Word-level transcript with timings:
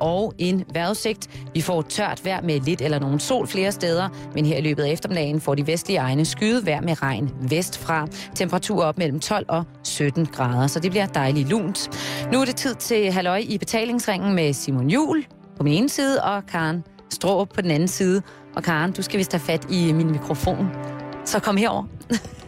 og 0.00 0.32
en 0.38 0.64
vejrudsigt. 0.72 1.30
Vi 1.54 1.60
får 1.60 1.82
tørt 1.82 2.24
vejr 2.24 2.42
med 2.42 2.60
lidt 2.60 2.80
eller 2.80 2.98
nogen 2.98 3.20
sol 3.20 3.46
flere 3.46 3.72
steder, 3.72 4.08
men 4.34 4.46
her 4.46 4.56
i 4.56 4.60
løbet 4.60 4.82
af 4.82 4.90
eftermiddagen 4.90 5.40
får 5.40 5.54
de 5.54 5.66
vestlige 5.66 5.98
egne 5.98 6.24
skyde 6.24 6.66
vejr 6.66 6.80
med 6.80 7.02
regn 7.02 7.30
vestfra. 7.40 8.06
Temperatur 8.34 8.84
op 8.84 8.98
mellem 8.98 9.20
12 9.20 9.46
og 9.48 9.64
17 9.84 10.26
grader, 10.26 10.66
så 10.66 10.80
det 10.80 10.90
bliver 10.90 11.06
dejligt 11.06 11.48
lunt. 11.48 11.90
Nu 12.32 12.40
er 12.40 12.44
det 12.44 12.56
tid 12.56 12.74
til 12.74 13.12
halløj 13.12 13.42
i 13.48 13.58
betalingsringen 13.58 14.34
med 14.34 14.52
Simon 14.52 14.90
Jul 14.90 15.26
på 15.56 15.62
min 15.62 15.72
ene 15.72 15.88
side 15.88 16.22
og 16.22 16.46
Karen 16.46 16.84
Strå 17.10 17.44
på 17.44 17.60
den 17.60 17.70
anden 17.70 17.88
side. 17.88 18.22
Og 18.56 18.62
Karen, 18.62 18.92
du 18.92 19.02
skal 19.02 19.18
vist 19.18 19.32
have 19.32 19.40
fat 19.40 19.66
i 19.70 19.92
min 19.92 20.10
mikrofon. 20.10 20.70
Så 21.24 21.40
kom 21.40 21.56
herover. 21.56 21.84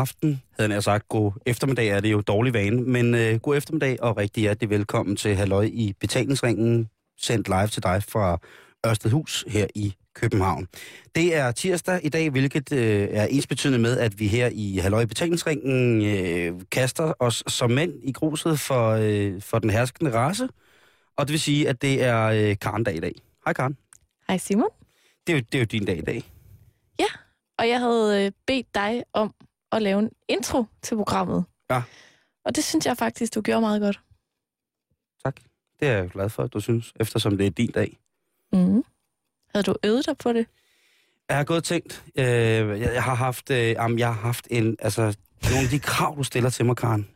aften, 0.00 0.42
havde 0.58 0.72
jeg 0.72 0.82
sagt. 0.82 1.08
God 1.08 1.32
eftermiddag 1.46 1.88
er 1.88 2.00
det 2.00 2.12
jo 2.12 2.20
dårlig 2.20 2.54
vane, 2.54 2.82
men 2.82 3.14
øh, 3.14 3.40
god 3.40 3.56
eftermiddag 3.56 4.02
og 4.02 4.16
rigtig 4.16 4.40
hjertelig 4.40 4.70
velkommen 4.70 5.16
til 5.16 5.36
Halløj 5.36 5.64
i 5.72 5.94
betalingsringen, 6.00 6.88
sendt 7.18 7.48
live 7.48 7.66
til 7.66 7.82
dig 7.82 8.02
fra 8.08 8.38
Ørstedhus 8.86 9.44
her 9.48 9.66
i 9.74 9.94
København. 10.14 10.66
Det 11.14 11.36
er 11.36 11.52
tirsdag 11.52 12.00
i 12.02 12.08
dag, 12.08 12.30
hvilket 12.30 12.72
øh, 12.72 13.08
er 13.10 13.26
ensbetydende 13.26 13.78
med, 13.78 13.98
at 13.98 14.20
vi 14.20 14.26
her 14.26 14.50
i 14.52 14.78
Halløj 14.78 15.04
betalingsringen 15.04 16.02
øh, 16.04 16.60
kaster 16.70 17.12
os 17.18 17.44
som 17.46 17.70
mænd 17.70 17.92
i 18.02 18.12
gruset 18.12 18.60
for, 18.60 18.90
øh, 18.90 19.42
for 19.42 19.58
den 19.58 19.70
herskende 19.70 20.10
race. 20.14 20.48
Og 21.16 21.26
det 21.26 21.32
vil 21.32 21.40
sige, 21.40 21.68
at 21.68 21.82
det 21.82 22.02
er 22.02 22.26
øh, 22.26 22.56
Karen-dag 22.60 22.96
i 22.96 23.00
dag. 23.00 23.14
Hej 23.44 23.52
Karen. 23.52 23.76
Hej 24.28 24.38
Simon. 24.38 24.68
Det 25.26 25.32
er, 25.32 25.36
jo, 25.36 25.42
det 25.52 25.54
er 25.54 25.58
jo 25.58 25.64
din 25.64 25.84
dag 25.84 25.98
i 25.98 26.00
dag. 26.00 26.22
Ja, 26.98 27.06
og 27.58 27.68
jeg 27.68 27.80
havde 27.80 28.26
øh, 28.26 28.32
bedt 28.46 28.74
dig 28.74 29.02
om 29.12 29.34
at 29.72 29.82
lave 29.82 29.98
en 29.98 30.10
intro 30.28 30.64
til 30.82 30.96
programmet. 30.96 31.44
Ja. 31.70 31.82
Og 32.44 32.56
det 32.56 32.64
synes 32.64 32.86
jeg 32.86 32.96
faktisk, 32.96 33.34
du 33.34 33.40
gjorde 33.40 33.60
meget 33.60 33.80
godt. 33.80 34.00
Tak. 35.24 35.36
Det 35.80 35.88
er 35.88 35.92
jeg 35.92 36.10
glad 36.10 36.28
for, 36.28 36.42
at 36.42 36.52
du 36.52 36.60
synes, 36.60 36.92
eftersom 37.00 37.36
det 37.36 37.46
er 37.46 37.50
din 37.50 37.70
dag. 37.70 37.98
Mm. 38.52 38.84
Havde 39.54 39.64
du 39.66 39.74
øvet 39.84 40.06
dig 40.06 40.18
på 40.18 40.32
det? 40.32 40.46
Jeg 41.28 41.36
har 41.36 41.44
gået 41.44 41.56
og 41.56 41.64
tænkt, 41.64 42.04
øh, 42.16 42.24
jeg, 42.24 42.80
jeg, 42.80 43.02
har 43.02 43.14
haft, 43.14 43.50
øh, 43.50 43.68
jamen, 43.68 43.98
jeg 43.98 44.06
har 44.06 44.20
haft 44.20 44.48
en, 44.50 44.76
altså, 44.78 45.16
nogle 45.50 45.64
af 45.64 45.70
de 45.70 45.78
krav, 45.78 46.16
du 46.16 46.22
stiller 46.22 46.50
til 46.50 46.64
mig, 46.64 46.76
Karen. 46.76 47.08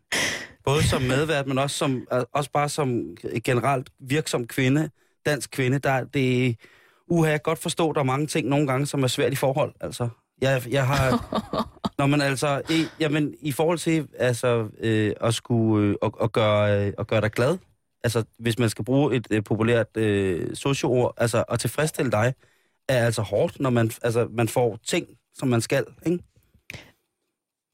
Både 0.65 0.83
som 0.83 1.03
medvært, 1.03 1.47
men 1.47 1.59
også, 1.59 1.77
som, 1.77 2.07
også 2.33 2.51
bare 2.51 2.69
som 2.69 3.17
generelt 3.45 3.91
virksom 4.01 4.47
kvinde, 4.47 4.91
dansk 5.27 5.51
kvinde. 5.51 5.79
Der, 5.79 6.05
det, 6.05 6.57
uha, 7.09 7.31
jeg 7.31 7.41
kan 7.41 7.51
godt 7.51 7.59
forstå, 7.59 7.93
der 7.93 8.01
er 8.01 8.05
mange 8.05 8.27
ting 8.27 8.49
nogle 8.49 8.67
gange, 8.67 8.87
som 8.87 9.03
er 9.03 9.07
svært 9.07 9.33
i 9.33 9.37
forhold. 9.37 9.75
Altså, 9.81 10.09
jeg, 10.41 10.63
jeg 10.71 10.87
har... 10.87 11.11
Når 11.99 12.07
man 12.07 12.21
altså, 12.21 12.63
i, 12.71 12.85
jamen, 13.01 13.35
i 13.41 13.53
forhold 13.53 13.79
til 13.79 14.09
altså, 14.19 14.69
øh, 14.79 15.13
at, 15.21 15.35
skulle, 15.35 15.87
øh, 15.89 15.97
at, 16.03 16.13
at, 16.23 16.33
gøre, 16.33 16.87
øh, 16.87 16.93
at 16.99 17.07
gøre 17.07 17.21
dig 17.21 17.31
glad, 17.31 17.59
altså 18.05 18.25
hvis 18.39 18.59
man 18.59 18.71
skal 18.71 18.85
bruge 18.85 19.17
et 19.17 19.27
øh, 19.31 19.45
populært 19.45 19.97
øh, 19.97 20.57
socioord, 20.57 21.15
altså 21.17 21.45
at 21.49 21.61
tilfredsstille 21.61 22.13
dig, 22.13 22.35
er 22.89 23.05
altså 23.07 23.23
hårdt, 23.23 23.61
når 23.61 23.71
man, 23.71 23.91
altså, 24.03 24.29
man 24.31 24.49
får 24.49 24.79
ting, 24.87 25.09
som 25.35 25.49
man 25.49 25.61
skal, 25.61 25.85
ikke? 26.07 26.19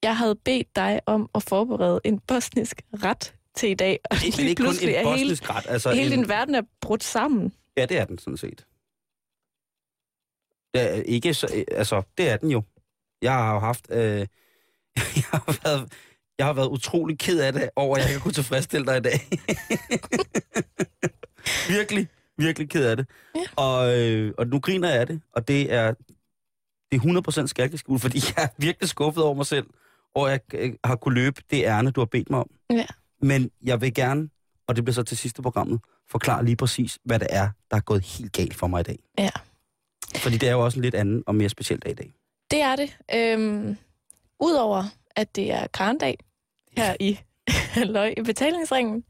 Jeg 0.03 0.17
havde 0.17 0.35
bedt 0.35 0.77
dig 0.77 1.01
om 1.07 1.31
at 1.35 1.43
forberede 1.43 2.01
en 2.05 2.19
bosnisk 2.19 2.83
ret 2.93 3.35
til 3.55 3.71
i 3.71 3.75
dag, 3.75 4.01
og 4.11 4.17
Det 4.17 4.45
er 4.45 4.49
ikke 4.49 4.63
kun 4.63 4.75
en 4.83 4.89
er 4.89 4.99
hele, 4.99 5.05
bosnisk 5.05 5.51
ret. 5.51 5.67
Altså 5.69 5.93
hele 5.93 6.15
en, 6.15 6.21
din 6.21 6.29
verden 6.29 6.55
er 6.55 6.63
brudt 6.81 7.05
sammen. 7.05 7.53
Ja, 7.77 7.87
det 7.87 7.99
er 7.99 8.05
den 8.05 8.19
sådan 8.19 8.37
set. 8.37 8.67
Ja, 10.75 11.03
ikke 11.03 11.35
så, 11.35 11.65
altså, 11.73 12.03
det 12.19 12.29
er 12.29 12.37
den 12.37 12.51
jo. 12.51 12.63
Jeg 13.23 13.33
har 13.33 13.55
jo 13.55 13.59
haft... 13.59 13.87
Øh, 13.91 13.99
jeg, 15.17 15.25
har 15.33 15.59
været, 15.65 15.93
jeg 16.39 16.47
har 16.47 16.53
været 16.53 16.69
utrolig 16.69 17.19
ked 17.19 17.41
af 17.41 17.53
det 17.53 17.71
over, 17.77 17.97
at 17.97 18.03
jeg 18.03 18.11
ikke 18.11 18.23
kunne 18.23 18.35
tilfredsstille 18.35 18.87
dig 18.87 18.97
i 18.97 19.01
dag. 19.01 19.21
virkelig, 21.77 22.09
virkelig 22.39 22.71
ked 22.71 22.85
af 22.85 22.97
det. 22.97 23.07
Ja. 23.35 23.41
Og, 23.57 23.99
øh, 23.99 24.35
og 24.39 24.47
nu 24.47 24.61
griner 24.61 24.89
jeg 24.89 25.01
af 25.01 25.07
det, 25.07 25.21
og 25.33 25.49
det 25.49 25.73
er, 25.73 25.95
det 26.93 26.97
er 26.97 27.43
100% 27.43 27.47
skalkeskuld, 27.47 28.01
fordi 28.01 28.19
jeg 28.37 28.45
er 28.45 28.49
virkelig 28.59 28.89
skuffet 28.89 29.25
over 29.25 29.35
mig 29.35 29.47
selv, 29.47 29.67
og 30.15 30.31
jeg 30.31 30.41
øh, 30.55 30.73
har 30.85 30.97
kunne 30.97 31.15
løbe 31.15 31.43
det 31.51 31.65
ærne, 31.65 31.91
du 31.91 32.01
har 32.01 32.07
bedt 32.07 32.31
mig 32.31 32.41
om. 32.41 32.51
Ja. 32.71 32.87
Men 33.23 33.51
jeg 33.63 33.81
vil 33.81 33.95
gerne, 33.95 34.29
og 34.69 34.77
det 34.77 34.85
bliver 34.85 34.95
så 34.95 35.03
til 35.03 35.17
sidste 35.17 35.43
programmet, 35.43 35.81
forklare 36.11 36.45
lige 36.45 36.57
præcis, 36.57 36.99
hvad 37.05 37.19
det 37.19 37.29
er, 37.31 37.49
der 37.71 37.77
er 37.77 37.81
gået 37.81 38.05
helt 38.05 38.33
galt 38.33 38.55
for 38.55 38.67
mig 38.67 38.81
i 38.81 38.83
dag. 38.83 38.99
Ja. 39.19 39.31
Fordi 40.17 40.37
det 40.37 40.49
er 40.49 40.53
jo 40.53 40.65
også 40.65 40.79
en 40.79 40.83
lidt 40.83 40.95
anden 40.95 41.23
og 41.27 41.35
mere 41.35 41.49
speciel 41.49 41.79
dag 41.79 41.93
i 41.93 41.95
dag. 41.95 42.15
Det 42.51 42.61
er 42.61 42.77
det. 42.77 42.99
Øhm, 43.15 43.77
Udover 44.41 44.85
at 45.17 45.37
det 45.37 45.53
er 45.53 45.67
Karendag 45.67 46.19
her 46.77 46.97
i 47.01 47.19
løg 47.95 48.19
i 48.19 48.23
betalingsringen, 48.23 49.05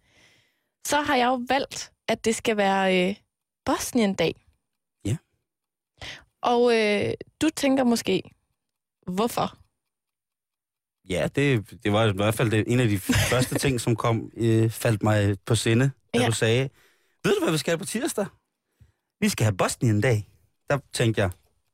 så 0.87 1.01
har 1.01 1.17
jeg 1.17 1.27
jo 1.27 1.45
valgt, 1.49 1.93
at 2.09 2.25
det 2.25 2.35
skal 2.35 2.57
være 2.57 3.09
øh, 3.09 3.17
Bosnien-dag. 3.65 4.35
Ja. 5.05 5.17
Og 6.43 6.77
øh, 6.77 7.15
du 7.43 7.49
tænker 7.57 7.85
måske, 7.85 8.23
hvorfor? 9.07 9.57
Ja, 11.09 11.29
det, 11.35 11.71
det 11.85 11.93
var 11.93 12.07
i 12.07 12.13
hvert 12.13 12.35
fald 12.35 12.51
det, 12.51 12.65
en 12.73 12.81
af 12.81 12.89
de 12.89 12.99
første 12.99 13.59
ting, 13.59 13.81
som 13.81 13.97
kom, 13.97 14.31
øh, 14.37 14.71
faldt 14.71 15.03
mig 15.03 15.37
på 15.47 15.55
sinde, 15.55 15.91
da 16.15 16.21
Ja. 16.21 16.27
du 16.27 16.33
sagde, 16.33 16.63
ved 17.25 17.35
du, 17.35 17.45
hvad 17.45 17.53
vi 17.53 17.59
skal 17.59 17.79
på 17.79 17.85
tirsdag? 17.85 18.27
Vi 19.21 19.29
skal 19.29 19.45
have 19.45 19.57
Bosnien-dag. 19.57 20.29
Der 20.71 20.79
tænkte 20.93 21.21
jeg, 21.21 21.31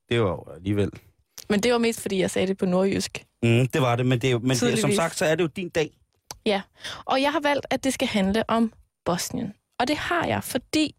det 0.09 0.21
var 0.21 0.29
jo 0.29 0.45
alligevel... 0.55 0.91
Men 1.49 1.61
det 1.61 1.73
var 1.73 1.79
mest, 1.79 2.01
fordi 2.01 2.19
jeg 2.19 2.31
sagde 2.31 2.47
det 2.47 2.59
på 2.59 2.67
nordjysk. 2.67 3.25
Mm, 3.43 3.67
det 3.67 3.83
var 3.83 3.97
det, 3.97 4.07
men, 4.07 4.19
det 4.21 4.43
men 4.43 4.57
det, 4.57 4.79
som 4.79 4.93
sagt, 4.93 5.17
så 5.17 5.25
er 5.25 5.35
det 5.35 5.43
jo 5.43 5.49
din 5.57 5.69
dag. 5.69 5.91
Ja, 6.47 6.63
og 7.05 7.23
jeg 7.23 7.33
har 7.33 7.41
valgt, 7.41 7.67
at 7.71 7.85
det 7.85 7.93
skal 7.95 8.09
handle 8.09 8.51
om 8.51 8.73
Bosnien. 9.05 9.55
Og 9.79 9.89
det 9.89 9.97
har 9.97 10.27
jeg, 10.27 10.45
fordi 10.45 10.95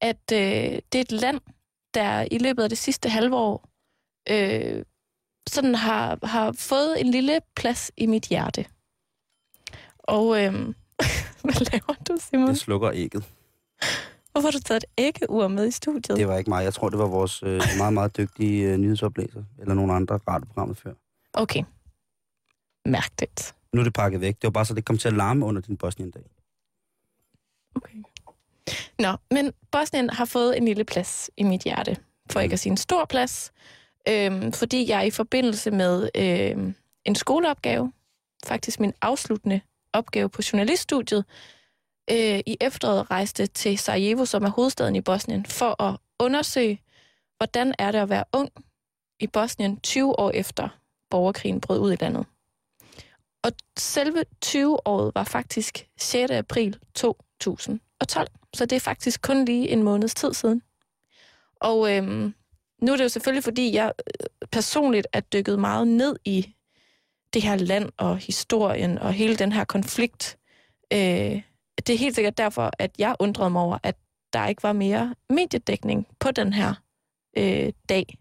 at 0.00 0.32
øh, 0.32 0.38
det 0.92 0.94
er 0.94 1.00
et 1.00 1.12
land, 1.12 1.40
der 1.94 2.26
i 2.30 2.38
løbet 2.38 2.62
af 2.62 2.68
det 2.68 2.78
sidste 2.78 3.08
halve 3.08 3.36
år 3.36 3.68
øh, 4.30 4.84
sådan 5.48 5.74
har, 5.74 6.26
har 6.26 6.52
fået 6.52 7.00
en 7.00 7.10
lille 7.10 7.40
plads 7.56 7.90
i 7.96 8.06
mit 8.06 8.24
hjerte. 8.24 8.64
Og 9.98 10.44
øh, 10.44 10.52
hvad 11.44 11.70
laver 11.72 11.94
du, 12.08 12.16
Simon? 12.30 12.48
Det 12.48 12.58
slukker 12.58 12.90
ægget. 12.94 13.24
Hvorfor 14.32 14.46
har 14.46 14.52
du 14.52 14.60
taget 14.60 14.84
et 14.84 15.04
æggeur 15.04 15.48
med 15.48 15.68
i 15.68 15.70
studiet? 15.70 16.16
Det 16.18 16.28
var 16.28 16.38
ikke 16.38 16.50
mig. 16.50 16.64
Jeg 16.64 16.74
tror, 16.74 16.88
det 16.88 16.98
var 16.98 17.06
vores 17.06 17.42
øh, 17.42 17.60
meget, 17.78 17.92
meget 17.92 18.16
dygtige 18.16 18.68
øh, 18.68 18.76
nyhedsoplæser, 18.76 19.42
eller 19.58 19.74
nogle 19.74 19.92
andre 19.92 20.18
radioprogrammer 20.28 20.74
før. 20.74 20.92
Okay. 21.32 21.62
Mærkeligt. 22.86 23.54
Nu 23.72 23.80
er 23.80 23.84
det 23.84 23.92
pakket 23.94 24.20
væk. 24.20 24.34
Det 24.34 24.44
var 24.44 24.50
bare 24.50 24.64
så, 24.64 24.74
det 24.74 24.84
kom 24.84 24.98
til 24.98 25.08
at 25.08 25.14
larme 25.14 25.46
under 25.46 25.60
din 25.62 25.76
Bosnien-dag. 25.76 26.22
Okay. 27.74 27.96
Nå, 28.98 29.16
men 29.30 29.52
Bosnien 29.72 30.10
har 30.10 30.24
fået 30.24 30.56
en 30.56 30.64
lille 30.64 30.84
plads 30.84 31.30
i 31.36 31.42
mit 31.42 31.62
hjerte, 31.62 31.96
for 32.30 32.40
ikke 32.40 32.52
at 32.52 32.60
sige 32.60 32.70
en 32.70 32.76
stor 32.76 33.04
plads, 33.04 33.52
øhm, 34.08 34.52
fordi 34.52 34.90
jeg 34.90 35.06
i 35.06 35.10
forbindelse 35.10 35.70
med 35.70 36.08
øhm, 36.14 36.74
en 37.04 37.14
skoleopgave, 37.14 37.92
faktisk 38.46 38.80
min 38.80 38.92
afsluttende 39.02 39.60
opgave 39.92 40.28
på 40.28 40.42
journaliststudiet, 40.52 41.24
øh, 42.10 42.40
i 42.46 42.56
efteråret 42.60 43.10
rejste 43.10 43.46
til 43.46 43.78
Sarajevo, 43.78 44.24
som 44.24 44.44
er 44.44 44.50
hovedstaden 44.50 44.96
i 44.96 45.00
Bosnien, 45.00 45.46
for 45.46 45.82
at 45.82 45.96
undersøge, 46.18 46.82
hvordan 47.36 47.74
er 47.78 47.92
det 47.92 47.98
at 47.98 48.08
være 48.08 48.24
ung 48.32 48.50
i 49.20 49.26
Bosnien 49.26 49.80
20 49.80 50.18
år 50.18 50.30
efter 50.30 50.68
borgerkrigen 51.10 51.60
brød 51.60 51.80
ud 51.80 51.92
i 51.92 51.96
landet. 52.00 52.26
Og 53.44 53.52
selve 53.78 54.24
20-året 54.46 55.12
var 55.14 55.24
faktisk 55.24 55.88
6. 55.98 56.30
april 56.30 56.78
2012. 56.94 58.28
Så 58.54 58.66
det 58.66 58.76
er 58.76 58.80
faktisk 58.80 59.22
kun 59.22 59.44
lige 59.44 59.68
en 59.68 59.82
måneds 59.82 60.14
tid 60.14 60.34
siden. 60.34 60.62
Og 61.60 61.96
øhm, 61.96 62.34
nu 62.82 62.92
er 62.92 62.96
det 62.96 63.04
jo 63.04 63.08
selvfølgelig, 63.08 63.44
fordi 63.44 63.74
jeg 63.74 63.92
øh, 63.98 64.48
personligt 64.52 65.06
er 65.12 65.20
dykket 65.20 65.58
meget 65.58 65.88
ned 65.88 66.16
i 66.24 66.54
det 67.34 67.42
her 67.42 67.56
land 67.56 67.88
og 67.96 68.16
historien 68.16 68.98
og 68.98 69.12
hele 69.12 69.36
den 69.36 69.52
her 69.52 69.64
konflikt. 69.64 70.38
Øh, 70.92 71.42
det 71.86 71.94
er 71.94 71.98
helt 71.98 72.14
sikkert 72.14 72.38
derfor, 72.38 72.70
at 72.78 72.90
jeg 72.98 73.16
undrede 73.18 73.50
mig 73.50 73.62
over, 73.62 73.78
at 73.82 73.96
der 74.32 74.46
ikke 74.46 74.62
var 74.62 74.72
mere 74.72 75.14
mediedækning 75.30 76.06
på 76.20 76.30
den 76.30 76.52
her 76.52 76.74
øh, 77.36 77.72
dag. 77.88 78.18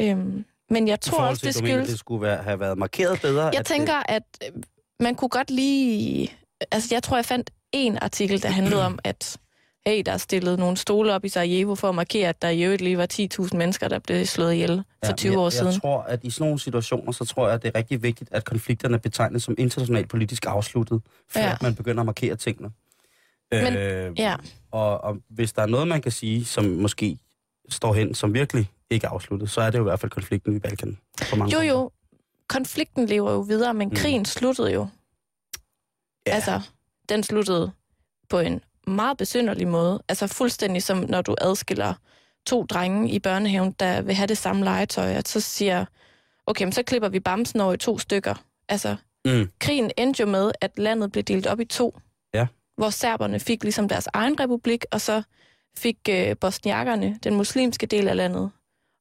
Øhm, 0.00 0.44
men 0.70 0.88
jeg 0.88 1.00
tror 1.00 1.18
også, 1.18 1.46
det 1.46 1.62
mener, 1.62 1.74
skyldes... 1.74 1.88
det 1.88 1.98
skulle 1.98 2.22
være, 2.22 2.42
have 2.42 2.60
været 2.60 2.78
markeret 2.78 3.20
bedre. 3.20 3.44
Jeg 3.44 3.60
at 3.60 3.66
tænker, 3.66 4.02
at 4.08 4.22
øh, 4.44 4.62
man 5.00 5.14
kunne 5.14 5.28
godt 5.28 5.50
lige 5.50 6.30
altså 6.70 6.94
jeg 6.94 7.02
tror, 7.02 7.16
jeg 7.16 7.24
fandt 7.24 7.50
en 7.72 7.98
artikel, 8.02 8.42
der 8.42 8.48
handlede 8.48 8.86
om, 8.86 8.98
at 9.04 9.38
hey, 9.86 10.02
der 10.06 10.12
er 10.12 10.16
stillet 10.16 10.58
nogle 10.58 10.76
stole 10.76 11.14
op 11.14 11.24
i 11.24 11.28
Sarajevo 11.28 11.74
for 11.74 11.88
at 11.88 11.94
markere, 11.94 12.28
at 12.28 12.42
der 12.42 12.48
i 12.48 12.62
øvrigt 12.64 12.82
lige 12.82 12.98
var 12.98 13.06
10.000 13.52 13.56
mennesker, 13.56 13.88
der 13.88 13.98
blev 13.98 14.26
slået 14.26 14.52
ihjel 14.54 14.82
for 15.04 15.12
20 15.12 15.30
jeg, 15.32 15.38
år 15.38 15.44
jeg 15.44 15.52
siden. 15.52 15.72
Jeg 15.72 15.80
tror, 15.80 16.00
at 16.02 16.24
i 16.24 16.30
sådan 16.30 16.44
nogle 16.44 16.58
situationer, 16.58 17.12
så 17.12 17.24
tror 17.24 17.46
jeg, 17.46 17.54
at 17.54 17.62
det 17.62 17.70
er 17.74 17.78
rigtig 17.78 18.02
vigtigt, 18.02 18.30
at 18.32 18.44
konflikterne 18.44 18.98
betegnes 18.98 19.42
som 19.42 19.54
internationalt 19.58 20.08
politisk 20.08 20.46
afsluttet, 20.46 21.02
før 21.28 21.40
Ja. 21.40 21.46
ja. 21.48 21.56
man 21.62 21.74
begynder 21.74 22.00
at 22.00 22.06
markere 22.06 22.36
tingene. 22.36 22.70
Men- 23.52 23.76
øh, 23.76 24.18
Ja, 24.18 24.36
og, 24.70 25.04
og 25.04 25.16
hvis 25.28 25.52
der 25.52 25.62
er 25.62 25.66
noget, 25.66 25.88
man 25.88 26.02
kan 26.02 26.12
sige, 26.12 26.44
som 26.44 26.64
måske 26.64 27.18
står 27.68 27.94
hen, 27.94 28.14
som 28.14 28.34
virkelig 28.34 28.70
ikke 28.90 29.06
er 29.06 29.10
afsluttet, 29.10 29.50
så 29.50 29.60
er 29.60 29.70
det 29.70 29.78
jo 29.78 29.82
i 29.82 29.88
hvert 29.88 30.00
fald 30.00 30.10
konflikten 30.10 30.56
i 30.56 30.58
Balkan. 30.58 30.98
På 31.30 31.36
mange 31.36 31.52
jo 31.52 31.58
punkter. 31.58 31.74
jo, 31.74 31.90
konflikten 32.48 33.06
lever 33.06 33.32
jo 33.32 33.40
videre, 33.40 33.74
men 33.74 33.88
Mm. 33.88 33.94
krigen 33.94 34.24
sluttede 34.24 34.72
jo. 34.72 34.86
Ja. 36.26 36.32
Altså, 36.34 36.60
den 37.08 37.22
sluttede 37.22 37.72
på 38.28 38.38
en 38.38 38.60
meget 38.86 39.16
besynderlig 39.16 39.68
måde. 39.68 40.02
Altså 40.08 40.26
fuldstændig 40.26 40.82
som 40.82 40.98
når 41.08 41.22
du 41.22 41.34
adskiller 41.40 41.94
to 42.46 42.62
drenge 42.64 43.10
i 43.10 43.18
børnehaven, 43.18 43.72
der 43.80 44.00
vil 44.02 44.14
have 44.14 44.26
det 44.26 44.38
samme 44.38 44.64
legetøj, 44.64 45.12
at 45.12 45.28
så 45.28 45.40
siger, 45.40 45.84
okay, 46.46 46.64
men 46.64 46.72
så 46.72 46.82
klipper 46.82 47.08
vi 47.08 47.20
bamsen 47.20 47.60
over 47.60 47.72
i 47.74 47.76
to 47.76 47.98
stykker. 47.98 48.34
Altså, 48.68 48.96
Mm. 49.26 49.50
krigen 49.58 49.90
endte 49.96 50.20
jo 50.20 50.26
med, 50.26 50.52
at 50.60 50.70
landet 50.78 51.12
blev 51.12 51.24
delt 51.24 51.46
op 51.46 51.60
i 51.60 51.64
to. 51.64 51.98
Ja. 52.34 52.46
Hvor 52.76 52.90
serberne 52.90 53.40
fik 53.40 53.62
ligesom 53.62 53.88
deres 53.88 54.08
egen 54.12 54.40
republik, 54.40 54.84
og 54.90 55.00
så 55.00 55.22
fik 55.76 55.96
øh, 56.10 56.36
bosniakkerne 56.40 57.18
den 57.24 57.34
muslimske 57.34 57.86
del 57.86 58.08
af 58.08 58.16
landet, 58.16 58.50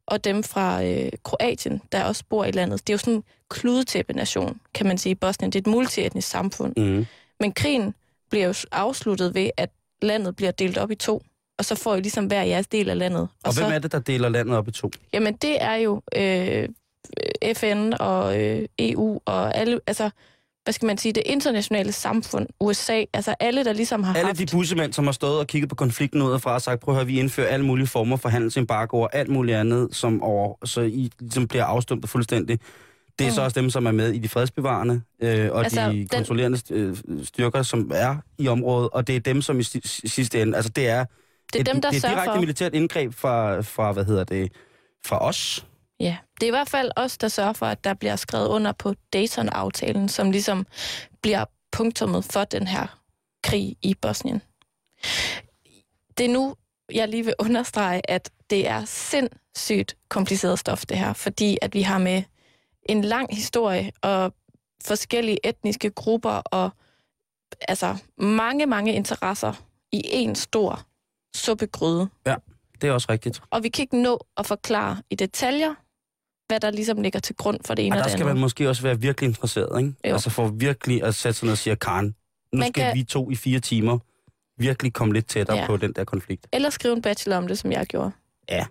og 0.08 0.24
dem 0.24 0.44
fra 0.44 0.84
øh, 0.84 1.12
Kroatien, 1.24 1.82
der 1.92 2.04
også 2.04 2.24
bor 2.30 2.46
i 2.46 2.52
landet. 2.52 2.88
Det 2.88 2.90
er 2.90 2.94
jo 2.94 2.98
sådan 2.98 3.14
en 3.14 3.24
kludetæppe-nation, 3.50 4.60
kan 4.74 4.86
man 4.86 4.98
sige, 4.98 5.12
i 5.12 5.16
Bosnien. 5.16 5.52
Det 5.52 5.60
er 5.60 5.62
et 5.64 5.68
multietnisk 5.76 6.28
samfund. 6.28 6.74
Mm. 6.78 7.06
Men 7.40 7.54
krigen 7.54 7.94
bliver 8.30 8.48
jo 8.48 8.54
afsluttet 8.72 9.34
ved, 9.36 9.50
at 9.58 9.70
landet 10.02 10.36
bliver 10.36 10.52
delt 10.52 10.78
op 10.78 10.92
i 10.92 10.96
to, 10.96 11.22
og 11.58 11.66
så 11.66 11.76
får 11.76 11.96
I 11.96 12.00
ligesom 12.02 12.26
hver 12.26 12.44
jeres 12.44 12.68
del 12.68 12.90
af 12.90 12.98
landet. 12.98 13.22
Og, 13.22 13.30
og 13.46 13.54
så, 13.54 13.64
hvem 13.64 13.74
er 13.74 13.80
det, 13.80 13.92
der 13.92 14.00
deler 14.00 14.30
landet 14.30 14.58
op 14.58 14.68
i 14.68 14.72
to? 14.72 14.92
Jamen, 15.14 15.34
det 15.34 15.64
er 15.64 15.76
jo 15.76 16.02
øh, 16.16 16.70
FN 17.56 17.94
og 18.00 18.42
øh, 18.42 18.66
EU 18.80 19.20
og 19.26 19.58
alle, 19.58 19.80
altså, 19.88 20.10
hvad 20.64 20.74
skal 20.74 20.86
man 20.86 20.98
sige, 20.98 21.14
det 21.14 21.24
internationale 21.26 21.92
samfund, 21.92 22.48
USA, 22.60 23.04
altså 23.14 23.36
alle, 23.40 23.66
der 23.66 23.74
ligesom 23.74 24.04
har 24.04 24.14
Alle 24.14 24.26
haft... 24.26 24.40
de 24.40 24.46
bussemænd, 24.52 24.94
som 24.94 25.06
har 25.06 25.12
stået 25.12 25.40
og 25.40 25.48
kigget 25.48 25.70
på 25.70 25.76
konflikten 25.76 26.22
udefra 26.22 26.54
og 26.54 26.62
sagt, 26.62 26.82
prøv 26.82 26.94
at 26.94 26.98
høre, 26.98 27.06
vi 27.06 27.20
indfører 27.20 27.48
alle 27.48 27.66
mulige 27.66 27.88
former 27.88 28.18
for 28.18 28.30
handelsembargo 28.30 29.00
og 29.02 29.16
alt 29.16 29.30
muligt 29.30 29.58
andet, 29.58 29.96
som 29.96 30.24
over, 30.24 30.66
så 30.66 30.82
I 30.82 31.12
ligesom 31.20 31.48
bliver 31.48 31.66
afstumpet 31.66 32.10
fuldstændig. 32.10 32.60
Det 33.20 33.26
er 33.26 33.30
mm. 33.30 33.36
så 33.36 33.42
også 33.42 33.60
dem, 33.62 33.70
som 33.70 33.86
er 33.86 33.92
med 33.92 34.12
i 34.14 34.18
de 34.20 34.30
fredsbevarende 34.30 35.02
øh, 35.22 35.52
og 35.52 35.64
Altså, 35.64 35.82
de 35.90 35.98
den- 35.98 36.08
kontrollerende 36.08 36.60
øh, 36.72 36.98
styrker, 37.24 37.64
som 37.64 37.92
er 37.94 38.18
i 38.38 38.48
området, 38.48 38.90
og 38.94 39.08
det 39.08 39.16
er 39.16 39.20
dem, 39.20 39.42
som 39.42 39.60
i 39.60 39.64
si- 39.64 39.82
si- 39.88 40.08
sidste 40.08 40.42
ende, 40.42 40.56
altså 40.56 40.70
det 40.72 40.88
er, 40.90 41.06
det 41.54 41.60
er 41.60 41.74
dem, 41.74 41.82
der 41.82 41.92
det 41.92 42.04
er 42.04 42.10
direkte 42.10 42.32
for... 42.34 42.40
militært 42.40 42.74
indgreb 42.74 43.14
fra, 43.14 43.62
fra, 43.62 43.92
hvad 43.92 44.06
hedder 44.06 44.24
det, 44.24 44.52
fra 45.06 45.26
os. 45.26 45.66
Ja, 46.00 46.18
det 46.40 46.44
er 46.44 46.48
i 46.48 46.52
hvert 46.52 46.70
fald 46.70 46.92
os, 46.96 47.18
der 47.18 47.28
sørger 47.28 47.54
for, 47.54 47.66
at 47.66 47.84
der 47.84 47.94
bliver 47.94 48.16
skrevet 48.16 48.48
under 48.48 48.72
på 48.72 48.94
Dayton-aftalen, 49.14 50.10
som 50.10 50.32
ligesom 50.32 50.66
bliver 51.22 51.46
punktummet 51.72 52.26
for 52.26 52.44
den 52.44 52.68
her 52.68 53.00
krig 53.44 53.76
i 53.82 53.96
Bosnien. 54.02 54.42
Det 56.18 56.26
er 56.26 56.30
nu, 56.30 56.56
jeg 56.94 57.08
lige 57.08 57.26
vil 57.26 57.34
understrege, 57.46 58.10
at 58.12 58.30
det 58.50 58.68
er 58.68 58.86
sindssygt 58.86 59.96
kompliceret 60.10 60.60
stof, 60.60 60.86
det 60.86 60.98
her, 60.98 61.14
fordi 61.14 61.58
at 61.62 61.74
vi 61.74 61.82
har 61.82 61.98
med 61.98 62.24
en 62.90 63.02
lang 63.02 63.36
historie 63.36 63.92
og 64.02 64.34
forskellige 64.86 65.48
etniske 65.48 65.90
grupper 65.90 66.30
og 66.30 66.70
altså 67.68 67.96
mange, 68.18 68.66
mange 68.66 68.94
interesser 68.94 69.54
i 69.92 70.02
en 70.06 70.36
stor 70.36 70.82
suppegryde. 71.36 72.10
Det 72.82 72.88
er 72.90 72.92
også 72.92 73.08
rigtigt. 73.10 73.42
Og 73.50 73.64
vi 73.64 73.70
kan 73.70 73.84
ikke 73.84 74.02
nå 74.02 74.20
at 74.38 74.46
forklare 74.46 75.02
i 75.10 75.16
detaljer, 75.16 75.74
hvad 76.48 76.60
der 76.60 76.72
ligesom 76.72 77.02
ligger 77.02 77.20
til 77.20 77.36
grund 77.36 77.60
for 77.66 77.74
det 77.74 77.86
ene 77.86 77.96
Og 77.96 77.98
og, 77.98 78.00
der 78.00 78.04
det 78.04 78.12
skal 78.12 78.24
andet. 78.24 78.36
man 78.36 78.42
måske 78.42 78.70
også 78.70 78.82
være 78.82 79.00
virkelig 79.00 79.28
interesseret, 79.28 79.80
ikke? 79.80 79.94
Jo. 80.08 80.14
Altså 80.14 80.30
for 80.30 80.48
virkelig 80.48 81.04
at 81.04 81.16
sætte 81.16 81.40
sig 81.40 81.46
ned 81.46 81.52
og 81.52 81.58
sige, 81.58 81.76
Karen, 81.76 82.06
nu 82.54 82.60
Man 82.60 82.68
skal 82.74 82.84
kan- 82.84 82.96
vi 82.96 83.04
to 83.04 83.32
i 83.32 83.36
fire 83.36 83.60
timer 83.60 84.00
virkelig 84.62 84.94
komme 84.94 85.14
lidt 85.14 85.28
tættere 85.28 85.56
Ja. 85.58 85.62
ja. 85.62 85.68
på 85.68 85.78
den 85.78 85.94
der 85.94 86.04
konflikt. 86.04 86.48
Eller 86.54 86.70
skrive 86.70 86.96
en 86.96 87.02
bachelor 87.02 87.38
om 87.38 87.48
det, 87.48 87.58
som 87.60 87.72
jeg 87.72 87.86
gjorde. 87.86 88.12
Ja. 88.50 88.66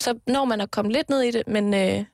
Så 0.00 0.18
når 0.26 0.44
man 0.44 0.60
er 0.60 0.66
kommet 0.66 0.92
lidt 0.92 1.10
ned 1.10 1.20
i 1.22 1.30
det, 1.30 1.42
men, 1.46 1.74
øh, 1.74 2.04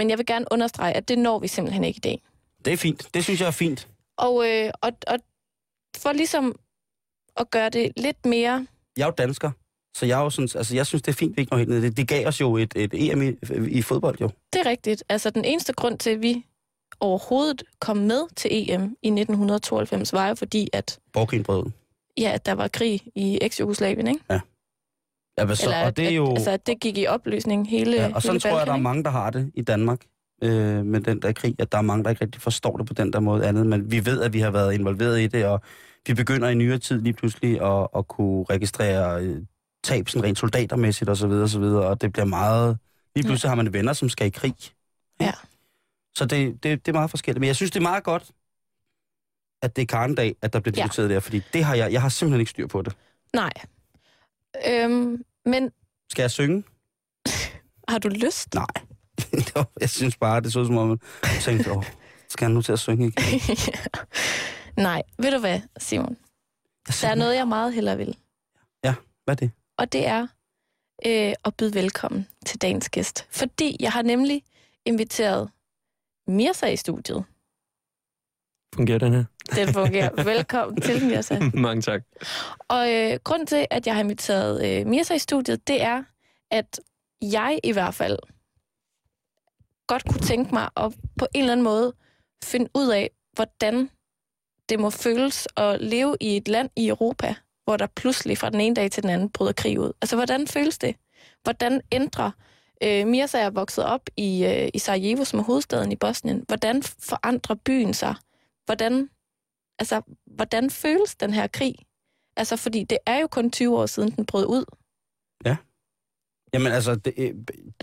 men 0.00 0.10
jeg 0.10 0.18
vil 0.18 0.26
gerne 0.26 0.46
understrege, 0.50 0.92
at 0.92 1.08
det 1.08 1.18
når 1.18 1.38
vi 1.38 1.48
simpelthen 1.48 1.84
ikke 1.84 1.96
i 1.96 2.00
dag. 2.00 2.22
Det 2.64 2.72
er 2.72 2.76
fint. 2.76 3.08
Det 3.14 3.24
synes 3.24 3.40
jeg 3.40 3.46
er 3.46 3.50
fint. 3.50 3.88
Og, 4.16 4.48
øh, 4.48 4.70
og, 4.82 4.92
og 5.06 5.18
for 5.96 6.12
ligesom 6.12 6.58
at 7.36 7.50
gøre 7.50 7.70
det 7.70 7.92
lidt 7.96 8.26
mere... 8.26 8.66
Jeg 8.96 9.02
er 9.02 9.06
jo 9.06 9.14
dansker, 9.18 9.50
så 9.96 10.06
jeg, 10.06 10.16
jo 10.16 10.30
sådan, 10.30 10.48
altså, 10.54 10.74
jeg 10.74 10.86
synes, 10.86 11.02
det 11.02 11.12
er 11.12 11.16
fint, 11.16 11.36
vi 11.36 11.40
ikke 11.40 11.50
når 11.50 11.58
helt 11.58 11.70
ned. 11.70 11.82
Det, 11.82 11.96
det 11.96 12.08
gav 12.08 12.26
os 12.26 12.40
jo 12.40 12.56
et, 12.56 12.72
et 12.76 12.90
EM 12.94 13.22
i, 13.22 13.36
i 13.68 13.82
fodbold, 13.82 14.20
jo. 14.20 14.30
Det 14.52 14.60
er 14.60 14.66
rigtigt. 14.66 15.04
Altså 15.08 15.30
den 15.30 15.44
eneste 15.44 15.72
grund 15.72 15.98
til, 15.98 16.10
at 16.10 16.22
vi 16.22 16.46
overhovedet 17.00 17.62
kom 17.80 17.96
med 17.96 18.34
til 18.36 18.50
EM 18.52 18.82
i 18.82 19.08
1992, 19.08 20.12
var 20.12 20.28
jo 20.28 20.34
fordi, 20.34 20.68
at, 20.72 20.98
Borgkrigen 21.12 21.44
brød 21.44 21.70
ja, 22.18 22.30
at 22.34 22.46
der 22.46 22.52
var 22.52 22.68
krig 22.68 23.00
i 23.14 23.38
eks-Jugoslavien, 23.42 24.06
ikke? 24.06 24.20
Ja, 24.30 24.40
hvad 25.44 25.56
så? 25.56 25.64
Eller 25.66 25.86
og 25.86 25.96
det 25.96 26.04
er 26.04 26.08
at, 26.08 26.16
jo... 26.16 26.30
altså, 26.30 26.50
at 26.50 26.66
det 26.66 26.80
gik 26.80 26.98
i 26.98 27.06
opløsning 27.06 27.68
hele 27.70 27.96
ja, 27.96 28.10
og 28.14 28.22
hele 28.22 28.40
tror 28.40 28.50
jeg, 28.50 28.56
Balkan, 28.56 28.66
der 28.66 28.72
er 28.72 28.82
mange, 28.82 29.04
der 29.04 29.10
har 29.10 29.30
det 29.30 29.50
i 29.54 29.62
Danmark 29.62 30.00
øh, 30.42 30.84
med 30.84 31.00
den 31.00 31.22
der 31.22 31.32
krig, 31.32 31.54
at 31.58 31.72
der 31.72 31.78
er 31.78 31.82
mange, 31.82 32.04
der 32.04 32.10
ikke 32.10 32.24
rigtig 32.24 32.42
forstår 32.42 32.76
det 32.76 32.86
på 32.86 32.94
den 32.94 33.12
der 33.12 33.20
måde 33.20 33.46
andet. 33.46 33.66
Men 33.66 33.90
vi 33.90 34.06
ved, 34.06 34.22
at 34.22 34.32
vi 34.32 34.40
har 34.40 34.50
været 34.50 34.74
involveret 34.74 35.20
i 35.20 35.26
det, 35.26 35.44
og 35.44 35.60
vi 36.06 36.14
begynder 36.14 36.48
i 36.48 36.54
nyere 36.54 36.78
tid 36.78 37.00
lige 37.00 37.12
pludselig 37.12 37.62
at, 37.62 37.88
at 37.96 38.08
kunne 38.08 38.44
registrere 38.50 39.22
øh, 39.22 39.42
tab 39.84 40.08
sådan 40.08 40.24
rent 40.24 40.38
soldatermæssigt 40.38 41.10
og 41.10 41.16
så 41.16 41.26
videre, 41.26 41.42
og 41.42 41.48
så 41.48 41.58
videre, 41.58 41.86
og 41.86 42.00
det 42.00 42.12
bliver 42.12 42.26
meget... 42.26 42.78
Lige 43.16 43.26
pludselig 43.26 43.50
har 43.50 43.56
man 43.56 43.72
venner, 43.72 43.92
som 43.92 44.08
skal 44.08 44.26
i 44.26 44.30
krig. 44.30 44.54
Ja. 45.20 45.32
Så 46.14 46.24
det, 46.24 46.62
det, 46.62 46.86
det 46.86 46.88
er 46.88 46.92
meget 46.92 47.10
forskelligt. 47.10 47.40
Men 47.40 47.46
jeg 47.46 47.56
synes, 47.56 47.70
det 47.70 47.78
er 47.78 47.82
meget 47.82 48.04
godt, 48.04 48.30
at 49.62 49.76
det 49.76 49.82
er 49.82 49.86
Karndag, 49.86 50.36
at 50.42 50.52
der 50.52 50.60
bliver 50.60 50.74
Ja. 50.76 50.82
diskuteret 50.82 51.10
der, 51.10 51.20
fordi 51.20 51.42
det 51.52 51.64
har 51.64 51.74
jeg, 51.74 51.92
jeg 51.92 52.02
har 52.02 52.08
simpelthen 52.08 52.40
ikke 52.40 52.50
styr 52.50 52.66
på 52.66 52.82
det. 52.82 52.96
Nej. 53.34 53.50
Øhm, 54.66 55.24
men 55.44 55.70
Skal 56.10 56.22
jeg 56.22 56.30
synge? 56.30 56.64
har 57.88 57.98
du 57.98 58.08
lyst? 58.08 58.54
Nej. 58.54 58.66
Jeg 59.80 59.90
synes 59.90 60.16
bare, 60.16 60.40
det 60.40 60.52
så 60.52 60.64
som 60.64 60.76
om, 60.76 61.00
jeg 61.22 61.40
tænkte, 61.42 61.72
åh, 61.72 61.84
skal 62.28 62.44
jeg 62.46 62.52
nu 62.54 62.62
til 62.62 62.72
at 62.72 62.78
synge 62.78 63.06
igen? 63.06 63.40
Nej, 64.86 65.02
ved 65.18 65.30
du 65.30 65.38
hvad, 65.38 65.60
Simon? 65.78 66.16
Der 67.00 67.08
er 67.08 67.14
noget, 67.14 67.36
jeg 67.36 67.48
meget 67.48 67.74
hellere 67.74 67.96
vil. 67.96 68.16
Hvad 69.24 69.34
er 69.34 69.34
det? 69.34 69.50
Og 69.78 69.92
det 69.92 70.06
er 70.06 70.26
øh, 71.06 71.34
at 71.44 71.56
byde 71.56 71.74
velkommen 71.74 72.26
til 72.46 72.62
dagens 72.62 72.88
gæst. 72.88 73.26
Fordi 73.30 73.76
jeg 73.80 73.92
har 73.92 74.02
nemlig 74.02 74.42
inviteret 74.84 75.50
Mirsa 76.26 76.66
i 76.66 76.76
studiet. 76.76 77.24
Fungerer 78.74 78.98
den 78.98 79.12
her? 79.12 79.24
Den 79.54 79.74
fungerer. 79.74 80.22
velkommen 80.24 80.80
til, 80.80 81.06
Mirsa. 81.06 81.38
Mange 81.54 81.82
tak. 81.82 82.02
Og 82.68 82.92
øh, 82.92 83.18
grund 83.24 83.46
til, 83.46 83.66
at 83.70 83.86
jeg 83.86 83.94
har 83.94 84.02
inviteret 84.02 84.80
øh, 84.80 84.86
Mirsa 84.86 85.14
i 85.14 85.18
studiet, 85.18 85.68
det 85.68 85.82
er, 85.82 86.02
at 86.50 86.80
jeg 87.22 87.58
i 87.64 87.72
hvert 87.72 87.94
fald 87.94 88.18
godt 89.86 90.04
kunne 90.04 90.20
tænke 90.20 90.54
mig 90.54 90.68
at 90.76 90.92
på 91.18 91.26
en 91.34 91.40
eller 91.40 91.52
anden 91.52 91.64
måde 91.64 91.92
finde 92.44 92.68
ud 92.74 92.88
af, 92.88 93.10
hvordan 93.32 93.90
det 94.68 94.80
må 94.80 94.90
føles 94.90 95.48
at 95.56 95.80
leve 95.80 96.16
i 96.20 96.36
et 96.36 96.48
land 96.48 96.70
i 96.76 96.88
Europa, 96.88 97.34
hvor 97.64 97.76
der 97.76 97.86
pludselig 97.86 98.38
fra 98.38 98.50
den 98.50 98.60
ene 98.60 98.74
dag 98.74 98.90
til 98.90 99.02
den 99.02 99.10
anden 99.10 99.30
bryder 99.30 99.52
krig 99.52 99.80
ud. 99.80 99.92
Altså, 100.02 100.16
hvordan 100.16 100.46
føles 100.46 100.78
det? 100.78 100.96
Hvordan 101.42 101.80
ændrer... 101.92 102.30
Øh, 102.82 103.06
Mirza 103.06 103.38
er 103.38 103.50
vokset 103.50 103.84
op 103.84 104.00
i, 104.16 104.44
øh, 104.44 104.68
i 104.74 104.78
Sarajevo, 104.78 105.24
som 105.24 105.38
er 105.38 105.42
hovedstaden 105.42 105.92
i 105.92 105.96
Bosnien. 105.96 106.44
Hvordan 106.48 106.82
forandrer 106.82 107.54
byen 107.64 107.94
sig? 107.94 108.14
Hvordan, 108.66 109.10
altså, 109.78 110.02
hvordan 110.26 110.70
føles 110.70 111.16
den 111.16 111.34
her 111.34 111.46
krig? 111.46 111.74
Altså, 112.36 112.56
fordi 112.56 112.84
det 112.84 112.98
er 113.06 113.18
jo 113.18 113.26
kun 113.26 113.50
20 113.50 113.78
år 113.78 113.86
siden, 113.86 114.10
den 114.10 114.26
brød 114.26 114.46
ud. 114.46 114.64
Jamen 116.52 116.72
altså, 116.72 116.94
det, 116.94 117.14
øh, 117.16 117.34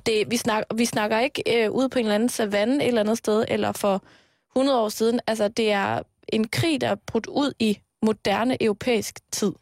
Det, 0.06 0.32
vi, 0.32 0.38
snak, 0.38 0.64
vi 0.76 0.86
snakker 0.86 1.20
ikke 1.20 1.44
øh, 1.66 1.72
ude 1.72 1.90
på 1.90 2.00
en 2.00 2.06
eller 2.06 2.16
anden 2.16 2.30
savanne 2.30 2.84
et 2.84 2.88
eller 2.88 3.02
andet 3.02 3.18
sted, 3.18 3.46
eller 3.48 3.72
for 3.72 4.04
100 4.56 4.82
år 4.82 4.90
siden. 4.90 5.20
Altså, 5.28 5.48
det 5.48 5.72
er 5.72 6.02
en 6.28 6.48
krig, 6.48 6.82
der 6.82 6.88
er 6.88 6.96
brudt 6.96 7.28
ud 7.28 7.54
i 7.60 7.80
moderne 8.02 8.64
europæisk 8.64 9.20
tid. 9.32 9.54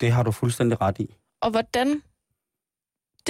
det 0.00 0.12
har 0.12 0.22
du 0.22 0.30
fuldstændig 0.30 0.80
ret 0.80 0.98
i. 0.98 1.14
Og 1.40 1.50
hvordan 1.50 1.88
det 1.88 2.02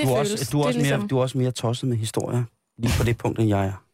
du, 0.04 0.10
er 0.10 0.16
føles, 0.16 0.32
også, 0.32 0.48
du, 0.52 0.58
er 0.58 0.62
det 0.62 0.68
også 0.68 0.78
mere, 0.78 0.88
ligesom... 0.88 1.08
du 1.08 1.18
er 1.18 1.22
også 1.22 1.38
mere 1.38 1.50
tosset 1.50 1.88
med 1.88 1.96
historier, 1.96 2.44
lige 2.78 2.92
på 2.98 3.04
det 3.04 3.18
punkt, 3.18 3.38
end 3.38 3.48
jeg 3.48 3.66
er. 3.66 3.84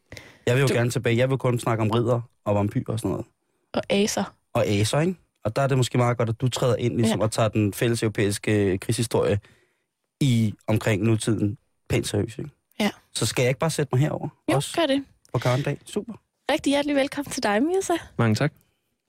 Jeg 0.45 0.55
vil 0.55 0.61
jo 0.61 0.67
Du- 0.67 0.73
gerne 0.73 0.89
tilbage. 0.89 1.17
Jeg 1.17 1.29
vil 1.29 1.37
kun 1.37 1.59
snakke 1.59 1.81
om 1.81 1.91
ridder 1.91 2.21
og 2.45 2.55
vampyrer 2.55 2.83
og 2.93 2.99
sådan 2.99 3.11
noget. 3.11 3.25
Og 3.73 3.81
aser. 3.89 4.23
Og 4.53 4.65
aser, 4.65 4.99
ikke? 4.99 5.15
Og 5.43 5.55
der 5.55 5.61
er 5.61 5.67
det 5.67 5.77
måske 5.77 5.97
meget 5.97 6.17
godt, 6.17 6.29
at 6.29 6.41
du 6.41 6.47
træder 6.49 6.75
ind 6.75 6.97
ligesom, 6.97 7.19
Ja. 7.19 7.23
og 7.25 7.31
tager 7.31 7.49
den 7.49 7.73
fælles 7.73 8.03
europæiske 8.03 8.77
krigshistorie 8.77 9.39
i 10.21 10.53
omkring 10.67 11.03
nutiden 11.03 11.57
pænt 11.89 12.07
seriøst. 12.07 12.37
Ikke? 12.37 12.49
Ja. 12.79 12.89
Så 13.15 13.25
skal 13.25 13.41
jeg 13.43 13.49
ikke 13.49 13.59
bare 13.59 13.69
sætte 13.69 13.89
mig 13.93 14.01
herover 14.01 14.29
Jo, 14.51 14.55
også 14.55 14.75
gør 14.81 14.85
det. 14.85 15.03
på 15.33 15.39
Karendag? 15.39 15.77
Super. 15.85 16.13
Rigtig 16.51 16.71
hjertelig 16.71 16.95
velkommen 16.95 17.31
til 17.31 17.43
dig, 17.43 17.63
Mirza. 17.63 17.93
Mange 18.17 18.35
tak. 18.35 18.53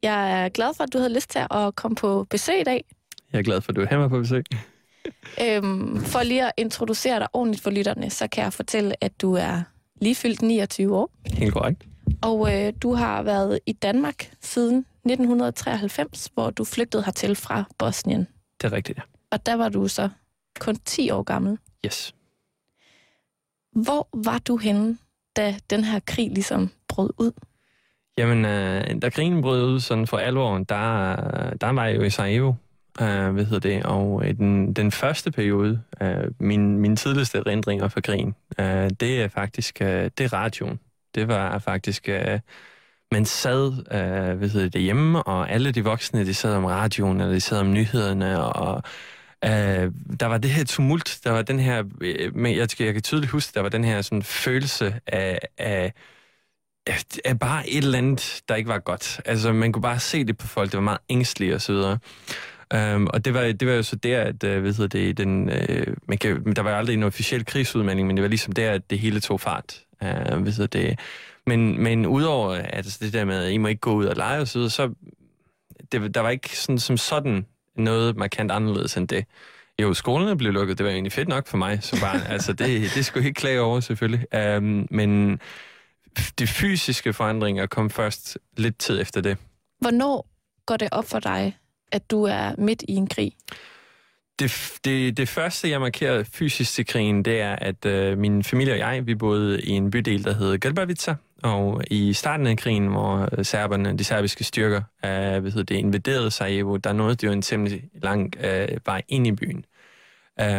Jeg 0.03 0.45
er 0.45 0.49
glad 0.49 0.75
for, 0.75 0.85
at 0.85 0.93
du 0.93 0.99
havde 0.99 1.15
lyst 1.15 1.31
til 1.31 1.41
at 1.51 1.75
komme 1.77 1.95
på 1.97 2.27
besøg 2.31 2.61
i 2.61 2.65
dag. 2.65 2.85
Jeg 3.33 3.39
er 3.39 3.43
glad 3.43 3.61
for, 3.61 3.73
at 3.73 3.77
du 3.77 3.81
er 3.83 3.87
her 3.91 4.09
på 4.09 4.19
besøg. 4.19 4.45
Øhm, 5.43 6.01
for 6.05 6.23
lige 6.23 6.47
at 6.47 6.53
introducere 6.57 7.19
dig 7.21 7.29
ordentligt 7.33 7.63
for 7.63 7.71
lytterne, 7.71 8.11
så 8.11 8.29
kan 8.29 8.45
jeg 8.45 8.53
fortælle, 8.53 9.05
at 9.05 9.23
du 9.23 9.35
er 9.35 9.63
lige 10.01 10.15
fyldt 10.15 10.43
29 10.43 10.97
år. 10.97 11.11
Helt 11.27 11.53
korrekt. 11.53 11.87
Og 12.23 12.55
øh, 12.55 12.73
du 12.83 12.95
har 12.95 13.23
været 13.23 13.61
i 13.67 13.73
Danmark 13.73 14.31
siden 14.41 14.79
1993, 14.79 16.31
hvor 16.35 16.51
du 16.51 16.65
flygtede 16.65 17.03
hertil 17.05 17.35
fra 17.37 17.65
Bosnien. 17.79 18.27
Det 18.63 18.73
er 18.73 18.73
rigtigt, 18.73 18.99
ja. 18.99 19.03
Og 19.31 19.47
der 19.47 19.55
var 19.55 19.69
du 19.69 19.89
så 19.89 20.09
kun 20.61 20.77
10 20.77 21.11
år 21.11 21.23
gammel. 21.23 21.59
Yes. 21.87 22.15
Hvor 23.73 24.09
var 24.13 24.39
du 24.39 24.57
henne, 24.57 24.99
da 25.37 25.55
den 25.71 25.85
her 25.85 26.01
krig 26.07 26.31
ligesom 26.31 26.71
brød 26.89 27.11
ud? 27.19 27.33
Jamen, 28.19 28.45
øh, 28.45 29.03
da 29.03 29.11
krigen 29.11 29.43
brød 29.43 29.65
ud 29.65 29.81
sådan 29.81 30.07
for 30.07 30.19
alvor, 30.19 30.59
der, 30.59 31.17
der 31.61 31.73
var 31.73 31.87
jeg 31.87 31.97
jo 31.97 32.03
i 32.03 32.11
Sarajevo, 32.11 32.53
øh, 33.01 33.31
hvad 33.31 33.45
hedder 33.45 33.69
det, 33.69 33.87
og 33.87 34.29
i 34.29 34.33
den, 34.33 34.73
den 34.73 34.93
første 34.93 35.31
periode, 35.31 35.83
øh, 36.03 36.31
min, 36.41 36.79
min 36.79 36.97
tidligste 36.97 37.39
erindringer 37.39 37.89
fra 37.89 38.01
krigen, 38.01 38.35
øh, 38.61 38.91
det 39.01 39.23
er 39.23 39.29
faktisk, 39.29 39.83
øh, 39.83 40.11
det 40.19 40.21
er 40.21 40.33
radioen. 40.33 40.81
Det 41.15 41.29
var 41.29 41.59
faktisk, 41.59 42.09
øh, 42.09 42.41
man 43.13 43.25
sad, 43.25 43.73
øh, 43.73 44.39
hvad 44.39 44.49
hedder 44.49 44.69
det, 44.69 44.83
hjemme, 44.83 45.23
og 45.23 45.51
alle 45.51 45.73
de 45.73 45.85
voksne, 45.85 46.27
de 46.27 46.35
sad 46.35 46.55
om 46.55 46.65
radioen, 46.65 47.21
eller 47.21 47.33
de 47.33 47.41
sad 47.41 47.61
om 47.61 47.73
nyhederne, 47.73 48.45
og 48.45 48.83
Øh, 49.45 49.93
der 50.21 50.27
var 50.27 50.39
det 50.39 50.51
her 50.51 50.65
tumult, 50.65 51.21
der 51.25 51.31
var 51.31 51.43
den 51.43 51.59
her, 51.59 51.85
øh, 52.01 52.37
men 52.37 52.57
jeg, 52.57 52.81
jeg 52.81 52.93
kan 52.93 53.03
tydeligt 53.03 53.33
huske, 53.33 53.53
der 53.55 53.61
var 53.61 53.69
den 53.69 53.85
her 53.85 54.03
sådan 54.03 54.23
følelse 54.23 55.01
af, 55.07 55.39
af, 55.59 55.93
af 57.25 57.39
bare 57.39 57.69
et 57.69 57.85
eller 57.85 57.99
andet, 57.99 58.43
der 58.49 58.55
ikke 58.55 58.69
var 58.69 58.79
godt. 58.79 59.21
Altså, 59.25 59.53
man 59.53 59.73
kunne 59.73 59.83
bare 59.83 60.01
se 60.01 60.25
det 60.25 60.39
på 60.39 60.47
folk, 60.47 60.71
det 60.71 60.77
var 60.77 60.85
meget 60.85 61.01
ængstlige 61.09 61.55
og 61.55 61.61
så 61.61 61.73
videre. 61.73 61.99
Um, 62.75 63.07
og 63.13 63.25
det 63.25 63.35
var, 63.35 63.53
det 63.53 63.69
var 63.69 63.75
jo 63.75 63.83
så 63.83 63.97
der, 63.97 64.21
at 64.21 64.45
uh, 64.45 64.65
ved 64.65 64.89
det, 64.89 65.19
den, 65.19 65.49
uh, 65.49 65.95
man 66.09 66.19
kan, 66.19 66.55
der 66.55 66.63
var 66.63 66.79
aldrig 66.79 66.95
en 66.95 67.03
officiel 67.03 67.45
krigsudmelding, 67.45 68.07
men 68.07 68.17
det 68.17 68.23
var 68.23 68.29
ligesom 68.29 68.53
der, 68.53 68.73
at 68.73 68.91
det 68.91 68.99
hele 68.99 69.21
tog 69.21 69.41
fart. 69.41 69.83
Uh, 70.03 70.47
ved 70.47 70.69
det. 70.69 70.99
Men, 71.47 71.83
men 71.83 72.07
udover 72.07 72.55
altså, 72.55 72.99
det 73.03 73.13
der 73.13 73.25
med, 73.25 73.45
at 73.45 73.53
I 73.53 73.57
må 73.57 73.69
ikke 73.69 73.81
gå 73.81 73.93
ud 73.93 74.05
og 74.05 74.17
lege 74.17 74.41
og 74.41 74.49
så 74.49 74.69
så 74.69 74.95
det, 75.93 76.15
der 76.15 76.21
var 76.21 76.31
ikke 76.31 76.59
sådan, 76.59 76.79
som 76.79 76.97
sådan 76.97 77.47
noget 77.77 78.17
markant 78.17 78.51
anderledes 78.51 78.97
end 78.97 79.09
det. 79.09 79.25
Jo, 79.83 79.95
skolerne 79.95 80.37
blev 80.37 80.53
lukket, 80.53 80.79
det 80.79 80.87
var 80.87 80.93
egentlig 80.93 81.13
fedt 81.13 81.29
nok 81.29 81.47
for 81.47 81.57
mig 81.57 81.83
som 81.83 81.99
barn. 82.01 82.21
altså, 82.35 82.53
det, 82.53 82.91
det 82.95 83.05
skulle 83.05 83.23
jeg 83.23 83.29
ikke 83.29 83.39
klage 83.39 83.61
over, 83.61 83.81
selvfølgelig. 83.81 84.57
Um, 84.57 84.89
men 84.91 85.41
de 86.39 86.47
fysiske 86.47 87.13
forandringer 87.13 87.67
kom 87.67 87.91
først 87.91 88.39
lidt 88.57 88.79
tid 88.79 89.01
efter 89.01 89.21
det. 89.21 89.37
Hvornår 89.79 90.29
går 90.67 90.77
det 90.77 90.89
op 90.93 91.05
for 91.05 91.19
dig, 91.19 91.57
at 91.93 92.11
du 92.11 92.23
er 92.23 92.55
midt 92.59 92.85
i 92.89 92.95
en 92.95 93.07
krig? 93.07 93.33
Det, 94.39 94.79
det, 94.85 95.17
det 95.17 95.29
første, 95.29 95.71
jeg 95.71 95.81
markerer 95.81 96.25
fysisk 96.33 96.73
til 96.73 96.87
krigen, 96.87 97.25
det 97.25 97.41
er, 97.41 97.57
at 97.57 97.87
øh, 97.87 98.19
min 98.19 98.45
familie 98.45 98.73
og 98.73 98.79
jeg, 98.79 99.07
vi 99.07 99.15
boede 99.15 99.63
i 99.63 99.71
en 99.71 99.91
bydel, 99.91 100.25
der 100.25 100.35
hed 100.35 100.59
Galbavica, 100.59 101.15
og 101.43 101.83
i 101.91 102.13
starten 102.13 102.47
af 102.47 102.57
krigen, 102.57 102.87
hvor 102.87 103.29
øh, 103.39 103.45
serberne, 103.45 103.99
de 103.99 104.05
serbiske 104.05 104.45
styrker, 104.45 104.83
øh, 105.05 105.41
hvad 105.41 105.51
hedder 105.51 105.63
det, 105.63 105.75
invaderede 105.75 106.31
Sarajevo, 106.31 106.77
der 106.77 106.93
nåede 106.93 107.15
de 107.15 107.27
jo 107.27 107.33
en 107.33 107.43
temmelig 107.43 107.83
lang 108.03 108.35
øh, 108.41 108.69
vej 108.87 109.03
ind 109.09 109.27
i 109.27 109.33
byen. 109.33 109.65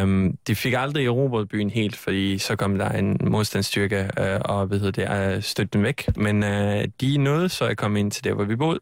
Um, 0.02 0.38
de 0.46 0.54
fik 0.54 0.74
aldrig 0.76 1.06
erobret 1.06 1.48
byen 1.48 1.70
helt, 1.70 1.96
fordi 1.96 2.38
så 2.38 2.56
kom 2.56 2.78
der 2.78 2.88
en 2.88 3.20
modstandsstyrke 3.20 4.10
øh, 4.18 4.40
og 4.44 4.66
hvad 4.66 4.78
hedder 4.78 5.06
det, 5.06 5.36
øh, 5.36 5.42
støtte 5.42 5.70
dem 5.72 5.82
væk. 5.82 6.16
Men 6.16 6.44
øh, 6.44 6.84
de 7.00 7.16
nåede 7.16 7.48
så 7.48 7.64
at 7.64 7.76
komme 7.76 8.00
ind 8.00 8.10
til 8.10 8.24
der, 8.24 8.34
hvor 8.34 8.44
vi 8.44 8.56
boede. 8.56 8.80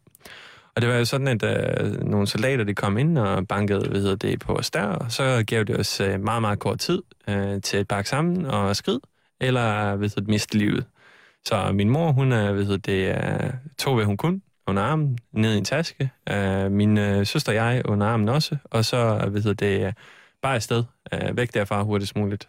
Og 0.77 0.83
det 0.83 0.91
var 0.91 0.97
jo 0.97 1.05
sådan, 1.05 1.29
at 1.29 1.43
uh, 1.43 2.09
nogle 2.09 2.27
soldater 2.27 2.65
de 2.65 2.75
kom 2.75 2.99
ind 2.99 3.19
og 3.19 3.49
bankede 3.49 3.89
hvad 3.89 4.01
hedder 4.01 4.17
det, 4.17 4.41
på 4.41 4.55
os 4.55 4.71
der, 4.71 4.83
og 4.83 5.13
så 5.13 5.45
gav 5.47 5.65
det 5.65 5.79
os 5.81 6.01
uh, 6.01 6.21
meget, 6.21 6.41
meget 6.41 6.59
kort 6.59 6.79
tid 6.79 7.03
uh, 7.29 7.61
til 7.63 7.77
at 7.77 7.89
pakke 7.89 8.11
sammen 8.11 8.47
og 8.47 8.77
skride, 8.77 9.01
eller 9.41 9.97
hvad 9.97 10.09
hedder 10.09 10.31
miste 10.33 10.59
livet. 10.59 10.85
Så 11.47 11.73
min 11.73 11.91
mor, 11.91 12.13
hun 12.13 12.33
er, 12.33 12.53
hvad 12.53 12.65
hedder 12.65 13.17
det, 13.17 13.45
uh, 13.45 13.51
tog, 13.79 13.95
hvad 13.95 14.05
hun 14.05 14.17
kunne 14.17 14.41
under 14.67 14.83
armen, 14.83 15.19
ned 15.33 15.55
i 15.55 15.59
en 15.59 15.65
taske. 15.65 16.11
Uh, 16.31 16.73
min 16.73 16.99
uh, 16.99 17.27
søster 17.27 17.53
og 17.53 17.57
jeg 17.57 17.83
under 17.85 18.07
armen 18.07 18.29
også, 18.29 18.57
og 18.65 18.85
så 18.85 19.27
hvad 19.31 19.43
hedder 19.43 19.67
det, 19.85 19.95
bare 20.43 20.55
afsted, 20.55 20.85
uh, 21.13 21.37
væk 21.37 21.55
derfra 21.55 21.83
hurtigst 21.83 22.17
muligt. 22.17 22.49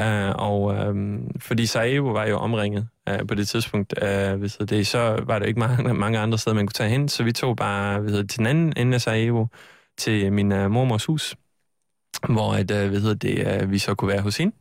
Uh, 0.00 0.30
og 0.36 0.62
um, 0.62 1.30
fordi 1.40 1.66
Sarajevo 1.66 2.12
var 2.12 2.26
jo 2.26 2.38
omringet 2.38 2.88
uh, 3.10 3.26
på 3.28 3.34
det 3.34 3.48
tidspunkt, 3.48 3.94
øh, 4.02 4.32
uh, 4.32 4.38
hvis 4.38 4.56
det, 4.56 4.86
så 4.86 5.22
var 5.26 5.38
der 5.38 5.46
ikke 5.46 5.60
mange, 5.60 5.94
mange 5.94 6.18
andre 6.18 6.38
steder, 6.38 6.54
man 6.54 6.66
kunne 6.66 6.72
tage 6.72 6.90
hen, 6.90 7.08
så 7.08 7.24
vi 7.24 7.32
tog 7.32 7.56
bare 7.56 8.00
hvis 8.00 8.12
det, 8.12 8.30
til 8.30 8.38
den 8.38 8.46
anden 8.46 8.72
ende 8.76 8.94
af 8.94 9.00
Sarajevo, 9.00 9.46
til 9.98 10.32
min 10.32 10.52
uh, 10.52 10.70
mormors 10.70 11.04
hus, 11.04 11.36
hvor 12.28 12.52
at, 12.52 12.70
uh, 12.70 12.90
hvad 12.90 13.14
det, 13.14 13.62
uh, 13.62 13.70
vi 13.70 13.78
så 13.78 13.94
kunne 13.94 14.08
være 14.08 14.20
hos 14.20 14.36
hende. 14.36 14.56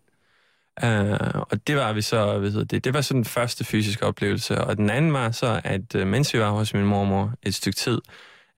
Uh, 0.84 1.42
og 1.52 1.68
det 1.68 1.76
var 1.76 1.94
vi 1.94 2.02
så, 2.02 2.40
ved 2.40 2.66
det, 2.66 2.84
det 2.84 2.94
var 2.94 3.02
så 3.02 3.14
den 3.14 3.26
første 3.26 3.64
fysiske 3.64 4.06
oplevelse, 4.06 4.62
og 4.62 4.78
den 4.78 4.90
anden 4.90 5.14
var 5.14 5.32
så, 5.32 5.62
at 5.64 5.96
uh, 5.96 6.08
mens 6.08 6.34
vi 6.34 6.40
var 6.40 6.52
hos 6.52 6.74
min 6.74 6.86
mormor 6.86 7.34
et 7.44 7.56
stykke 7.56 7.78
tid, 7.78 8.02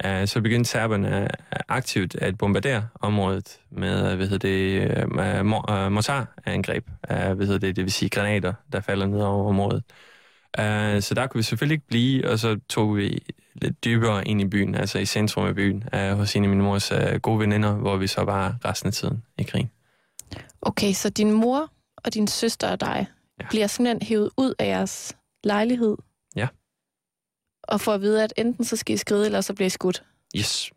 så 0.04 0.42
begyndte 0.44 0.70
serberne 0.70 1.28
aktivt 1.70 2.16
at 2.16 2.38
bombardere 2.38 2.88
området 3.02 3.60
med, 3.72 4.16
hvad 4.16 4.28
hedder 4.28 4.48
det, 4.48 5.92
mortarangreb, 5.92 6.88
hvad 7.08 7.46
hedder 7.46 7.58
det, 7.58 7.76
det 7.76 7.84
vil 7.84 7.92
sige 7.92 8.10
granater, 8.10 8.54
der 8.72 8.80
falder 8.80 9.06
ned 9.06 9.22
over 9.22 9.50
området. 9.50 9.84
Så 11.04 11.14
der 11.16 11.28
kunne 11.28 11.40
vi 11.40 11.44
selvfølgelig 11.44 11.76
ikke 11.76 11.88
blive, 11.88 12.30
og 12.30 12.40
så 12.40 12.60
tog 12.70 12.98
vi 12.98 13.24
lidt 13.56 13.84
dybere 13.86 14.28
ind 14.28 14.42
i 14.42 14.48
byen, 14.48 14.76
altså 14.76 15.00
i 15.00 15.06
centrum 15.06 15.46
af 15.46 15.56
byen, 15.56 15.84
hos 15.94 16.36
en 16.36 16.44
af 16.44 16.50
min 16.50 16.62
mors 16.62 16.92
gode 17.22 17.40
veninder, 17.40 17.74
hvor 17.74 17.98
vi 17.98 18.08
så 18.08 18.22
var 18.22 18.56
resten 18.66 18.88
af 18.88 18.94
tiden 18.94 19.24
i 19.38 19.44
krigen. 19.44 19.72
Okay, 20.62 20.94
så 20.94 21.10
din 21.10 21.32
mor 21.32 21.72
og 21.98 22.14
din 22.14 22.28
søster 22.28 22.72
og 22.72 22.80
dig 22.80 23.08
ja. 23.42 23.48
bliver 23.50 23.68
simpelthen 23.68 24.08
hævet 24.08 24.30
ud 24.38 24.54
af 24.60 24.66
jeres 24.66 25.18
lejlighed. 25.44 25.96
Og 27.68 27.82
får 27.82 27.94
at 27.94 28.02
vide, 28.02 28.24
at 28.24 28.34
enten 28.38 28.66
så 28.66 28.76
skal 28.76 28.94
I 28.94 28.98
skride, 28.98 29.26
eller 29.26 29.42
så 29.42 29.54
bliver 29.54 29.66
I 29.66 29.70
skudt. 29.70 30.04
Yes. 30.38 30.72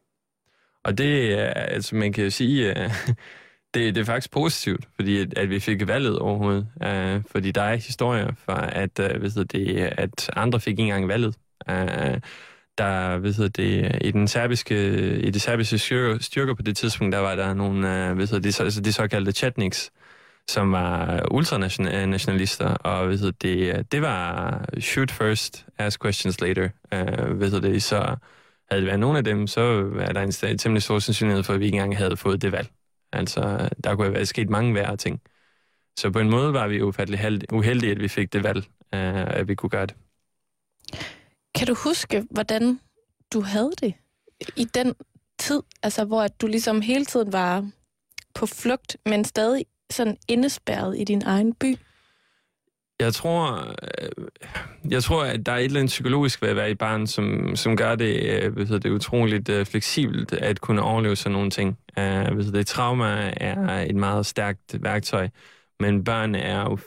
Og 0.84 0.98
det 0.98 1.38
er, 1.38 1.46
altså 1.46 1.96
man 1.96 2.12
kan 2.12 2.24
jo 2.24 2.30
sige, 2.30 2.70
uh, 2.70 2.76
det, 3.74 3.94
det 3.94 3.98
er 3.98 4.04
faktisk 4.04 4.30
positivt, 4.30 4.88
fordi 4.94 5.20
at, 5.20 5.38
at 5.38 5.50
vi 5.50 5.60
fik 5.60 5.86
valget 5.86 6.18
overhovedet. 6.18 6.68
Øh, 6.82 7.16
uh, 7.16 7.22
fordi 7.30 7.50
der 7.50 7.62
er 7.62 7.76
historier 7.76 8.32
for, 8.44 8.52
at, 8.52 8.98
uh, 8.98 9.22
ved 9.22 9.44
det, 9.44 9.76
at 9.76 10.30
andre 10.36 10.60
fik 10.60 10.70
ikke 10.70 10.82
engang 10.82 11.08
valget. 11.08 11.34
Uh, 11.70 12.20
der, 12.78 13.18
ved 13.18 13.48
det, 13.48 13.98
i 14.00 14.10
den 14.10 14.28
serbiske, 14.28 14.98
i 15.20 15.30
det 15.30 15.42
serbiske 15.42 15.78
styrker, 15.78 16.18
styrker 16.18 16.54
på 16.54 16.62
det 16.62 16.76
tidspunkt, 16.76 17.12
der 17.12 17.18
var 17.18 17.34
der 17.34 17.54
nogle, 17.54 18.10
uh, 18.10 18.18
ved 18.18 18.40
det, 18.40 18.54
så, 18.54 18.64
altså 18.64 18.80
de 18.80 18.92
såkaldte 18.92 19.32
chetniks, 19.32 19.90
som 20.48 20.72
var 20.72 21.22
ultranationalister, 21.30 22.68
og 22.68 23.08
ved 23.08 23.32
det, 23.32 23.92
det 23.92 24.02
var 24.02 24.64
shoot 24.80 25.10
first, 25.10 25.66
ask 25.78 26.02
questions 26.02 26.40
later. 26.40 26.68
Øh, 26.92 27.36
hvad 27.36 27.50
hedder 27.50 27.70
det, 27.70 27.82
så 27.82 28.16
havde 28.70 28.80
det 28.80 28.86
været 28.86 29.00
nogen 29.00 29.16
af 29.16 29.24
dem, 29.24 29.46
så 29.46 29.60
er 30.00 30.12
der 30.12 30.48
en 30.48 30.58
temmelig 30.58 30.82
stor 30.82 30.98
sandsynlighed 30.98 31.42
for, 31.42 31.54
at 31.54 31.60
vi 31.60 31.64
ikke 31.64 31.76
engang 31.76 31.96
havde 31.96 32.16
fået 32.16 32.42
det 32.42 32.52
valg. 32.52 32.68
Altså, 33.12 33.68
der 33.84 33.94
kunne 33.94 34.04
have 34.04 34.14
været 34.14 34.28
sket 34.28 34.50
mange 34.50 34.74
værre 34.74 34.96
ting. 34.96 35.20
Så 35.98 36.10
på 36.10 36.18
en 36.18 36.30
måde 36.30 36.52
var 36.52 36.68
vi 36.68 36.82
ufattelig 36.82 37.52
uheldige, 37.52 37.92
at 37.92 38.00
vi 38.00 38.08
fik 38.08 38.32
det 38.32 38.44
valg, 38.44 38.64
øh, 38.94 39.38
at 39.38 39.48
vi 39.48 39.54
kunne 39.54 39.70
gøre 39.70 39.86
det. 39.86 39.96
Kan 41.54 41.66
du 41.66 41.74
huske, 41.74 42.24
hvordan 42.30 42.80
du 43.32 43.40
havde 43.40 43.72
det 43.80 43.94
i 44.56 44.64
den 44.64 44.94
tid, 45.38 45.62
altså 45.82 46.04
hvor 46.04 46.26
du 46.28 46.46
ligesom 46.46 46.80
hele 46.80 47.04
tiden 47.04 47.32
var 47.32 47.70
på 48.34 48.46
flugt, 48.46 48.96
men 49.06 49.24
stadig 49.24 49.64
sådan 49.90 50.16
indespærret 50.28 50.98
i 50.98 51.04
din 51.04 51.22
egen 51.26 51.54
by? 51.54 51.76
Jeg 53.00 53.14
tror, 53.14 53.74
øh, 54.02 54.26
jeg 54.90 55.02
tror, 55.02 55.24
at 55.24 55.46
der 55.46 55.52
er 55.52 55.56
et 55.56 55.64
eller 55.64 55.80
andet 55.80 55.90
psykologisk 55.90 56.42
ved 56.42 56.48
at 56.48 56.56
være 56.56 56.70
i 56.70 56.74
barn, 56.74 57.06
som, 57.06 57.56
som 57.56 57.76
gør 57.76 57.94
det, 57.94 58.42
øh, 58.42 58.52
hvad 58.52 58.64
ved 58.64 58.80
det 58.80 58.90
utroligt 58.90 59.48
øh, 59.48 59.66
fleksibelt 59.66 60.32
at 60.32 60.60
kunne 60.60 60.82
overleve 60.82 61.16
sådan 61.16 61.32
nogle 61.32 61.50
ting. 61.50 61.78
Hvad 61.94 62.52
det, 62.52 62.66
trauma 62.66 63.32
er 63.36 63.82
et 63.82 63.96
meget 63.96 64.26
stærkt 64.26 64.82
værktøj, 64.82 65.28
men 65.80 66.04
børn 66.04 66.34
er 66.34 66.80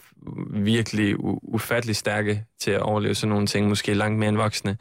virkelig 0.50 1.14
ufattelig 1.42 1.96
stærke 1.96 2.44
til 2.60 2.70
at 2.70 2.80
overleve 2.80 3.14
sådan 3.14 3.30
nogle 3.30 3.46
ting, 3.46 3.68
måske 3.68 3.94
langt 3.94 4.18
mere 4.18 4.28
end 4.28 4.36
voksne. 4.36 4.76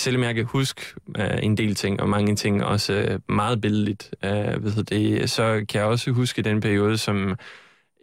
Selvom 0.00 0.22
jeg 0.22 0.34
kan 0.34 0.44
huske 0.44 0.82
uh, 1.18 1.24
en 1.42 1.56
del 1.56 1.74
ting, 1.74 2.00
og 2.00 2.08
mange 2.08 2.36
ting 2.36 2.64
også 2.64 3.06
uh, 3.10 3.34
meget 3.34 3.60
billedligt, 3.60 4.14
uh, 4.24 4.64
ved 4.64 4.84
det, 4.84 5.30
så 5.30 5.64
kan 5.68 5.80
jeg 5.80 5.88
også 5.88 6.10
huske 6.10 6.42
den 6.42 6.60
periode, 6.60 6.98
som 6.98 7.36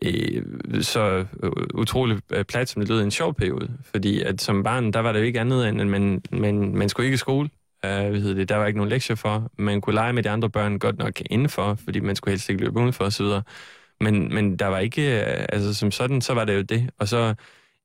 øh, 0.06 0.44
så 0.82 1.26
utrolig 1.74 2.20
øh, 2.32 2.46
plat, 2.46 2.70
som 2.70 2.82
det 2.82 2.90
lød 2.90 3.02
en 3.02 3.12
sjov 3.12 3.34
periode. 3.34 3.70
Fordi 3.86 4.22
at 4.22 4.42
som 4.42 4.64
barn, 4.64 4.94
der 4.94 5.00
var 5.00 5.12
det 5.12 5.20
jo 5.20 5.26
ikke 5.26 5.40
andet 5.40 5.70
end, 5.70 5.82
at 5.82 5.88
man, 5.88 6.22
man, 6.32 6.76
man 6.76 6.90
skulle 6.90 7.06
ikke 7.06 7.16
i 7.16 7.18
skole. 7.18 7.50
Uh, 7.84 7.90
hvad 7.90 8.22
hedder 8.22 8.36
det, 8.36 8.50
der 8.50 8.56
var 8.56 8.66
ikke 8.66 8.78
nogen 8.78 8.90
lektier 8.90 9.16
for. 9.16 9.52
Man 9.58 9.82
kunne 9.82 9.94
lege 9.96 10.14
med 10.14 10.24
de 10.24 10.30
andre 10.30 10.50
børn 10.50 10.80
godt 10.80 10.98
nok 10.98 11.22
indenfor, 11.30 11.76
fordi 11.84 12.00
man 12.00 12.16
skulle 12.16 12.32
helst 12.32 12.50
ikke 12.50 12.64
løbe 12.64 12.80
udenfor 12.80 13.06
osv. 13.06 13.26
Men, 14.02 14.34
men 14.34 14.58
der 14.58 14.66
var 14.66 14.80
ikke, 14.80 15.20
øh, 15.20 15.46
altså 15.50 15.74
som 15.74 15.92
sådan, 15.92 16.22
så 16.22 16.34
var 16.34 16.46
det 16.46 16.56
jo 16.56 16.62
det. 16.62 16.90
Og 16.98 17.08
så 17.08 17.36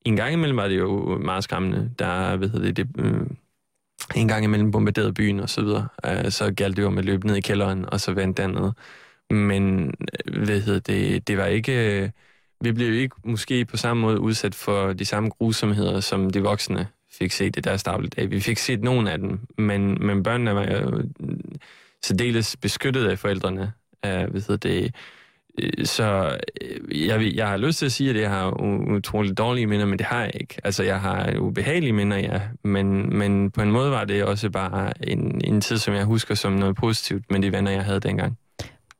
en 0.04 0.16
gang 0.16 0.33
imellem 0.33 0.56
var 0.56 0.68
det 0.68 0.78
jo 0.78 1.18
meget 1.18 1.44
skræmmende. 1.44 1.90
Der, 1.99 2.37
hvad 2.37 2.49
hedder 2.49 2.73
det, 2.73 2.76
det 2.76 3.04
øh, 3.04 3.21
en 4.14 4.28
gang 4.28 4.44
imellem 4.44 4.71
bombarderede 4.71 5.12
byen 5.12 5.40
og 5.40 5.49
så 5.50 5.62
videre, 5.62 5.88
Uh, 6.09 6.30
så 6.30 6.52
galt 6.56 6.76
det 6.76 6.83
jo 6.83 6.90
med 6.90 6.99
at 6.99 7.04
løbe 7.04 7.26
ned 7.26 7.37
i 7.37 7.40
kælderen 7.40 7.85
og 7.88 8.00
så 8.00 8.12
vente 8.12 8.42
dernede. 8.42 8.75
Men 9.31 9.95
øh, 10.26 10.45
hvad 10.45 10.61
hedder 10.61 10.81
det, 10.81 11.28
det 11.28 11.38
var 11.38 11.47
ikke... 11.47 12.02
Øh, 12.02 12.11
vi 12.61 12.73
blev 12.73 12.88
jo 12.88 12.95
ikke 12.95 13.16
måske 13.25 13.64
på 13.64 13.76
samme 13.76 14.00
måde 14.00 14.21
udsat 14.21 14.54
for 14.54 14.93
de 14.93 15.04
samme 15.04 15.28
grusomheder, 15.28 16.00
som 16.00 16.31
de 16.31 16.43
voksne 16.43 16.88
fik 17.19 17.33
set 17.33 17.57
i 17.57 17.61
deres 17.61 17.83
dagligdag. 17.83 18.31
Vi 18.31 18.40
fik 18.40 18.59
set 18.59 18.83
nogle 18.83 19.12
af 19.12 19.19
dem, 19.19 19.40
men, 19.59 20.07
men 20.07 20.23
børnene 20.23 20.54
var 20.54 20.64
jo 20.64 20.99
øh, 20.99 21.04
særdeles 22.04 22.57
beskyttet 22.57 23.07
af 23.09 23.19
forældrene. 23.19 23.73
Uh, 24.07 24.11
hvad 24.11 24.40
hedder 24.40 24.57
det, 24.57 24.95
så 25.85 26.38
jeg, 26.93 27.33
jeg 27.35 27.49
har 27.49 27.57
lyst 27.57 27.78
til 27.78 27.87
at 27.87 27.93
sige, 27.93 28.11
at 28.11 28.16
jeg 28.16 28.31
har 28.31 28.62
utroligt 28.97 29.38
dårlige 29.38 29.66
minder, 29.66 29.87
men 29.87 29.99
det 29.99 30.07
har 30.07 30.21
jeg 30.21 30.33
ikke. 30.40 30.61
Altså, 30.64 30.83
jeg 30.83 31.00
har 31.00 31.38
ubehagelige 31.38 31.93
minder, 31.93 32.16
ja. 32.16 32.40
Men, 32.64 33.16
men 33.16 33.50
på 33.50 33.62
en 33.62 33.71
måde 33.71 33.90
var 33.90 34.04
det 34.04 34.25
også 34.25 34.50
bare 34.50 35.09
en, 35.09 35.40
en 35.45 35.61
tid, 35.61 35.78
som 35.78 35.95
jeg 35.95 36.04
husker 36.04 36.35
som 36.35 36.52
noget 36.52 36.76
positivt 36.76 37.31
med 37.31 37.43
de 37.43 37.52
venner, 37.52 37.71
jeg 37.71 37.85
havde 37.85 38.00
dengang. 38.00 38.38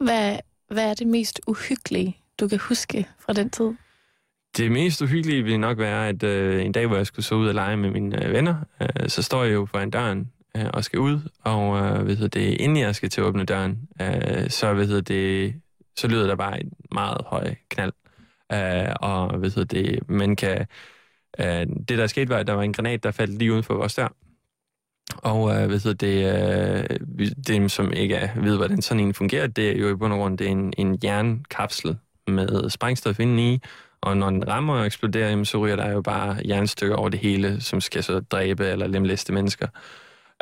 Hvad, 0.01 0.39
hvad 0.69 0.91
er 0.91 0.95
det 0.95 1.07
mest 1.07 1.41
uhyggelige, 1.47 2.17
du 2.41 2.49
kan 2.49 2.59
huske 2.69 3.09
fra 3.19 3.33
den 3.33 3.51
tid? 3.51 3.73
Det 4.57 4.73
mest 4.73 5.03
uhyggelige 5.03 5.43
ville 5.43 5.59
nok 5.59 5.79
være, 5.79 6.09
at 6.09 6.23
øh, 6.23 6.65
en 6.65 6.73
dag, 6.73 6.87
hvor 6.87 6.97
jeg 6.97 7.07
skulle 7.07 7.27
så 7.27 7.35
ud 7.35 7.49
og 7.49 7.55
lege 7.55 7.77
med 7.77 7.91
mine 7.91 8.25
øh, 8.25 8.33
venner, 8.33 8.55
øh, 8.81 9.09
så 9.09 9.23
står 9.23 9.45
jeg 9.45 9.55
jo 9.55 9.67
foran 9.67 9.91
døren 9.91 10.33
øh, 10.57 10.67
og 10.75 10.85
skal 10.85 10.99
ud, 10.99 11.21
og 11.41 11.79
øh, 11.79 12.07
ved 12.07 12.29
det, 12.29 12.61
inden 12.61 12.79
jeg 12.79 12.95
skal 12.95 13.11
til 13.11 13.21
at 13.21 13.25
åbne 13.25 13.45
døren, 13.45 13.89
øh, 14.01 14.51
så, 14.51 14.75
ved 14.75 15.03
det, 15.03 15.55
så 15.97 16.09
lyder 16.09 16.27
der 16.27 16.37
bare 16.37 16.61
en 16.61 16.73
meget 16.93 17.21
høj 17.27 17.55
knald. 17.69 17.93
Øh, 18.53 18.95
og 19.01 19.43
ved 19.43 19.65
det, 19.65 20.11
man 20.11 20.37
kan... 20.37 20.67
Øh, 21.39 21.67
det, 21.89 21.99
der 21.99 22.07
skete, 22.07 22.29
var, 22.29 22.37
at 22.37 22.47
der 22.47 22.53
var 22.53 22.63
en 22.63 22.73
granat, 22.73 23.03
der 23.03 23.11
faldt 23.11 23.39
lige 23.39 23.53
uden 23.53 23.63
for 23.63 23.75
vores 23.75 23.95
dør. 23.95 24.15
Og 25.13 25.57
øh, 25.57 25.71
ved 25.71 25.95
det, 25.95 26.25
øh, 26.91 27.25
dem, 27.47 27.69
som 27.69 27.93
ikke 27.93 28.15
er, 28.15 28.41
ved, 28.41 28.57
hvordan 28.57 28.83
sådan 28.83 29.05
en 29.05 29.15
fungerer, 29.15 29.47
det 29.47 29.71
er 29.71 29.79
jo 29.79 29.89
i 29.89 29.95
bund 29.95 30.13
og 30.13 30.19
grund 30.19 30.39
det 30.39 30.47
er 30.47 30.51
en, 30.51 30.73
en 30.79 30.99
jernkapsel 31.05 31.97
med 32.29 32.71
sprængstof 32.71 33.21
indeni, 33.21 33.61
og 34.01 34.17
når 34.17 34.31
den 34.31 34.49
rammer 34.49 34.75
og 34.75 34.87
eksploderer, 34.87 35.29
jamen, 35.29 35.45
så 35.45 35.59
ryger 35.59 35.77
der 35.77 35.91
jo 35.91 36.03
bare 36.03 36.37
jernstykker 36.49 36.97
over 36.97 37.09
det 37.09 37.21
hele, 37.21 37.61
som 37.61 37.81
skal 37.81 38.03
så 38.03 38.21
dræbe 38.21 38.67
eller 38.67 38.87
lemlæste 38.87 39.33
mennesker. 39.33 39.67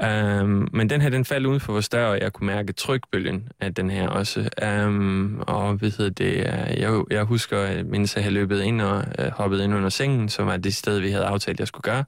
Um, 0.03 0.69
men 0.73 0.91
den 0.91 1.01
her, 1.01 1.11
den 1.11 1.25
faldt 1.25 1.47
uden 1.47 1.61
for 1.61 1.73
vores 1.73 1.89
dør, 1.89 2.07
og 2.07 2.21
jeg 2.21 2.33
kunne 2.33 2.47
mærke 2.47 2.73
trykbølgen 2.73 3.49
af 3.61 3.75
den 3.75 3.91
her 3.91 4.09
også. 4.09 4.49
Um, 4.87 5.43
og 5.47 5.75
hvad 5.75 5.91
hedder 5.91 6.11
det, 6.11 6.37
øh, 6.37 6.81
jeg, 6.81 7.03
jeg 7.11 7.25
husker, 7.25 7.59
at 7.59 7.87
mens 7.87 8.17
jeg 8.17 8.25
havde 8.25 8.35
løbet 8.35 8.63
ind 8.63 8.81
og 8.81 9.05
uh, 9.19 9.25
hoppet 9.27 9.61
ind 9.61 9.75
under 9.75 9.89
sengen, 9.89 10.29
som 10.29 10.47
var 10.47 10.57
det 10.57 10.75
sted, 10.75 10.99
vi 10.99 11.11
havde 11.11 11.25
aftalt, 11.25 11.61
jeg 11.61 11.69
skulle 11.69 11.93
gøre, 11.93 12.05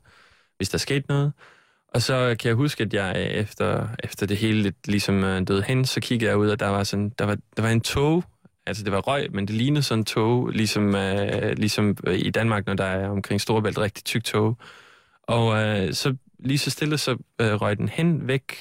hvis 0.57 0.69
der 0.69 0.79
skete 0.79 1.05
noget. 1.09 1.33
Og 1.95 2.03
så 2.03 2.37
kan 2.39 2.49
jeg 2.49 2.55
huske, 2.55 2.83
at 2.83 2.95
jeg 2.95 3.13
øh, 3.17 3.23
efter, 3.23 3.89
efter 4.05 4.27
det 4.27 4.37
hele 4.37 4.63
lidt 4.63 4.89
ligesom 4.89 5.25
øh, 5.25 5.47
døde 5.47 5.63
hen, 5.63 5.85
så 5.85 6.01
kiggede 6.01 6.31
jeg 6.31 6.39
ud, 6.39 6.49
og 6.49 6.61
der 6.61 6.69
var, 6.69 6.85
sådan, 6.85 7.13
der 7.19 7.25
var, 7.25 7.37
der 7.57 7.63
var 7.63 7.71
en 7.71 7.81
tog, 7.81 8.25
altså 8.67 8.85
det 8.85 8.93
var 8.93 9.01
røg, 9.01 9.29
men 9.33 9.47
det 9.47 9.55
lignede 9.55 9.83
sådan 9.83 10.01
en 10.01 10.05
tog, 10.05 10.49
ligesom, 10.49 10.95
øh, 10.95 11.53
ligesom 11.57 11.97
øh, 12.07 12.19
i 12.19 12.31
Danmark, 12.31 12.67
når 12.67 12.75
der 12.75 12.85
er 12.85 13.09
omkring 13.09 13.41
Storebælt 13.41 13.79
rigtig 13.79 14.05
tyk 14.05 14.25
tog. 14.25 14.57
Og 15.23 15.63
øh, 15.63 15.93
så 15.93 16.17
lige 16.39 16.59
så 16.59 16.71
stille, 16.71 16.99
så 16.99 17.11
øh, 17.41 17.53
røg 17.55 17.79
den 17.79 17.89
hen 17.89 18.29
væk, 18.29 18.57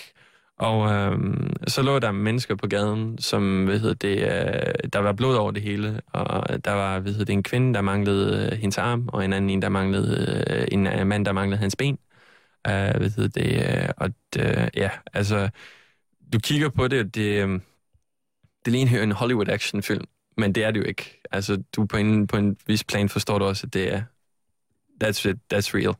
og 0.60 0.92
øh, 0.92 1.20
så 1.68 1.82
lå 1.82 2.00
der 2.00 2.12
mennesker 2.12 2.56
på 2.56 2.68
gaden, 2.68 3.18
som, 3.18 3.66
hvad 3.66 3.80
hedder 3.80 3.96
det, 3.96 4.18
øh, 4.18 4.90
der 4.94 5.00
var 5.00 5.13
blod 5.13 5.36
over 5.36 5.52
det 5.52 5.63
hele, 5.63 6.02
og 6.08 6.66
der 6.66 6.72
var, 6.72 7.00
hvad 7.00 7.12
hedder 7.12 7.25
det, 7.25 7.34
en 7.34 7.44
kvinde, 7.44 7.74
der 7.74 7.82
manglede 7.82 8.50
øh, 8.52 8.58
hendes 8.58 8.78
arm, 8.78 9.10
og 9.13 9.25
en 9.25 9.34
anden 9.34 9.50
en, 9.50 9.62
der 9.62 9.70
manglede, 9.70 10.44
øh, 10.50 10.68
en 10.72 11.08
mand, 11.08 11.25
der 11.25 11.32
manglede 11.32 11.60
hans 11.60 11.75
ben. 11.75 11.98
Uh, 12.67 12.98
hvad 12.98 13.10
hedder 13.10 13.41
det, 13.41 13.84
uh, 13.84 13.89
og 13.98 14.10
uh, 14.39 14.67
ja, 14.77 14.91
altså, 15.13 15.50
du 16.34 16.39
kigger 16.39 16.70
på 16.70 16.88
det, 16.88 17.15
det, 17.15 17.41
øhm, 17.43 17.62
det 18.65 18.74
ligner 18.74 19.03
en 19.03 19.12
Hollywood 19.12 19.50
actionfilm, 19.50 20.05
men 20.38 20.55
det 20.55 20.64
er 20.64 20.72
det 20.72 20.79
jo 20.79 20.85
ikke. 20.85 21.22
Altså, 21.31 21.64
du 21.75 21.85
på 21.85 21.98
en, 21.98 22.27
på 22.27 22.38
en 22.38 22.57
vis 22.68 22.83
plan 22.83 23.09
forstår 23.09 23.40
du 23.40 23.46
også, 23.46 23.68
at 23.68 23.74
det 23.74 23.94
er, 23.94 24.03
that's 25.03 25.29
it, 25.29 25.38
that's 25.53 25.72
real. 25.75 25.96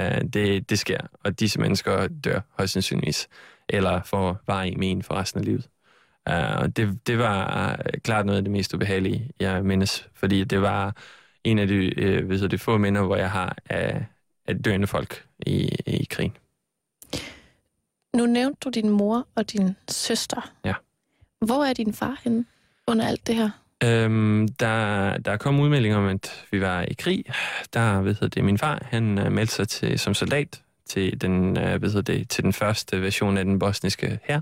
Uh, 0.00 0.30
det, 0.30 0.70
det 0.70 0.78
sker, 0.78 1.00
og 1.24 1.40
disse 1.40 1.60
mennesker 1.60 2.08
dør 2.08 2.40
højst 2.58 2.72
sandsynligvis, 2.72 3.28
eller 3.68 4.02
får 4.02 4.40
bare 4.46 4.68
i 4.70 4.76
men 4.76 5.02
for 5.02 5.14
resten 5.14 5.40
af 5.40 5.44
livet. 5.44 5.68
Uh, 6.30 6.62
og 6.62 6.76
det, 6.76 7.06
det 7.06 7.18
var 7.18 7.76
klart 8.04 8.26
noget 8.26 8.38
af 8.38 8.44
det 8.44 8.52
mest 8.52 8.74
ubehagelige, 8.74 9.30
jeg 9.40 9.64
mindes, 9.64 10.08
fordi 10.14 10.44
det 10.44 10.62
var 10.62 10.96
en 11.44 11.58
af 11.58 11.66
de, 11.68 11.92
uh, 12.20 12.26
hvis 12.26 12.40
det 12.40 12.60
få 12.60 12.78
minder, 12.78 13.02
hvor 13.02 13.16
jeg 13.16 13.30
har 13.30 13.56
af, 13.66 14.06
af 14.50 14.62
døende 14.62 14.86
folk 14.86 15.24
i, 15.46 15.68
i 15.86 16.06
krigen. 16.10 16.36
Nu 18.16 18.26
nævnte 18.26 18.58
du 18.64 18.70
din 18.70 18.90
mor 18.90 19.26
og 19.34 19.52
din 19.52 19.76
søster. 19.88 20.52
Ja. 20.64 20.74
Hvor 21.40 21.64
er 21.64 21.72
din 21.72 21.92
far 21.92 22.20
henne 22.24 22.44
under 22.86 23.06
alt 23.06 23.26
det 23.26 23.34
her? 23.34 23.50
Øhm, 23.84 24.48
der, 24.48 25.18
der 25.18 25.36
kom 25.36 25.60
udmeldinger 25.60 25.98
om, 25.98 26.06
at 26.06 26.46
vi 26.50 26.60
var 26.60 26.82
i 26.82 26.92
krig. 26.92 27.24
Der, 27.74 28.00
ved 28.00 28.28
det, 28.28 28.44
min 28.44 28.58
far, 28.58 28.78
han 28.82 29.18
uh, 29.18 29.32
meldte 29.32 29.54
sig 29.54 29.68
til, 29.68 29.98
som 29.98 30.14
soldat 30.14 30.62
til 30.86 31.20
den, 31.20 31.58
uh, 31.58 31.82
ved 31.82 32.02
det, 32.02 32.28
til 32.28 32.44
den 32.44 32.52
første 32.52 33.02
version 33.02 33.38
af 33.38 33.44
den 33.44 33.58
bosniske 33.58 34.18
her. 34.24 34.40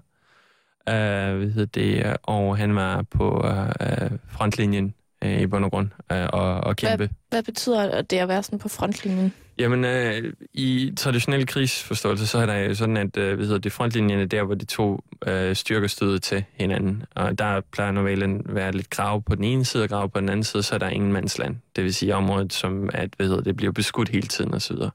Uh, 0.87 1.57
ved 1.57 1.67
det, 1.67 2.17
og 2.23 2.57
han 2.57 2.77
var 2.77 3.03
på 3.03 3.37
uh, 3.37 4.19
frontlinjen 4.29 4.95
uh, 5.25 5.41
i 5.41 5.47
bund 5.47 5.65
og 5.65 5.71
grund 5.71 5.89
uh, 6.13 6.17
og, 6.33 6.61
og 6.61 6.77
kæmpe. 6.77 6.97
Hvad, 6.97 7.09
hvad 7.31 7.43
betyder 7.43 8.03
det 8.03 8.17
at 8.17 8.29
være 8.29 8.43
sådan 8.43 8.59
på 8.59 8.69
frontlinjen? 8.69 9.33
Jamen, 9.59 9.85
øh, 9.85 10.33
i 10.55 10.93
traditionel 10.97 11.47
krigsforståelse, 11.47 12.27
så 12.27 12.39
er 12.39 12.47
der 12.47 12.55
jo 12.55 12.75
sådan, 12.75 12.97
at 12.97 13.17
øh, 13.17 13.37
hvad 13.37 13.47
hedder 13.47 13.61
det, 13.61 13.73
frontlinjerne 13.73 14.27
der, 14.27 14.43
hvor 14.43 14.55
de 14.55 14.65
to 14.65 15.05
øh, 15.27 15.57
styrker 15.57 15.89
støder 15.89 16.19
til 16.19 16.45
hinanden. 16.53 17.03
Og 17.15 17.39
der 17.39 17.61
plejer 17.61 17.93
normalt 17.93 18.23
at 18.23 18.31
være 18.47 18.73
lidt 18.73 18.91
grav 18.91 19.23
på 19.23 19.35
den 19.35 19.45
ene 19.45 19.65
side 19.65 19.83
og 19.83 19.89
grav 19.89 20.11
på 20.11 20.21
den 20.21 20.29
anden 20.29 20.45
side, 20.45 20.63
så 20.63 20.75
er 20.75 20.79
der 20.79 20.89
ingen 20.89 21.13
mandsland. 21.13 21.57
Det 21.77 21.85
vil 21.85 21.95
sige 21.95 22.15
området, 22.15 22.53
som 22.53 22.91
at, 22.95 23.11
hvad 23.17 23.27
hedder 23.27 23.43
det, 23.43 23.57
bliver 23.57 23.73
beskudt 23.73 24.09
hele 24.09 24.29
tiden 24.29 24.55
osv. 24.55 24.77
Og, 24.77 24.91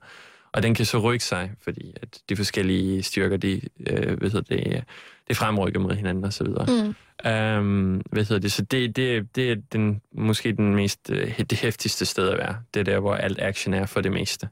og 0.52 0.64
den 0.64 0.76
kan 0.76 0.86
så 0.86 0.98
rykke 0.98 1.26
sig, 1.26 1.52
fordi 1.62 1.94
at 2.02 2.20
de 2.30 2.36
forskellige 2.36 3.04
styrker, 3.04 3.38
de, 3.38 3.62
øh, 3.88 4.18
hvad 4.18 4.30
hedder 4.30 4.56
det, 4.56 4.84
det 5.28 5.38
fremrykker 5.38 5.80
mod 5.80 5.94
hinanden 5.94 6.26
osv. 6.26 6.48
Mm. 6.48 6.96
Um, 7.32 8.02
hvad 8.12 8.24
hedder 8.24 8.40
det? 8.40 8.52
Så 8.52 8.62
det, 8.62 8.96
det, 8.96 9.36
det 9.36 9.52
er 9.52 9.56
den, 9.72 10.02
måske 10.12 10.52
den 10.52 10.76
mest, 10.76 11.10
øh, 11.10 11.40
det 11.40 11.60
hæftigste 11.60 12.06
sted 12.06 12.30
at 12.30 12.38
være. 12.38 12.58
Det 12.74 12.80
er 12.80 12.84
der, 12.84 13.00
hvor 13.00 13.16
alt 13.16 13.42
action 13.42 13.74
er 13.74 13.86
for 13.86 14.02
det 14.02 14.12
meste. 14.12 14.50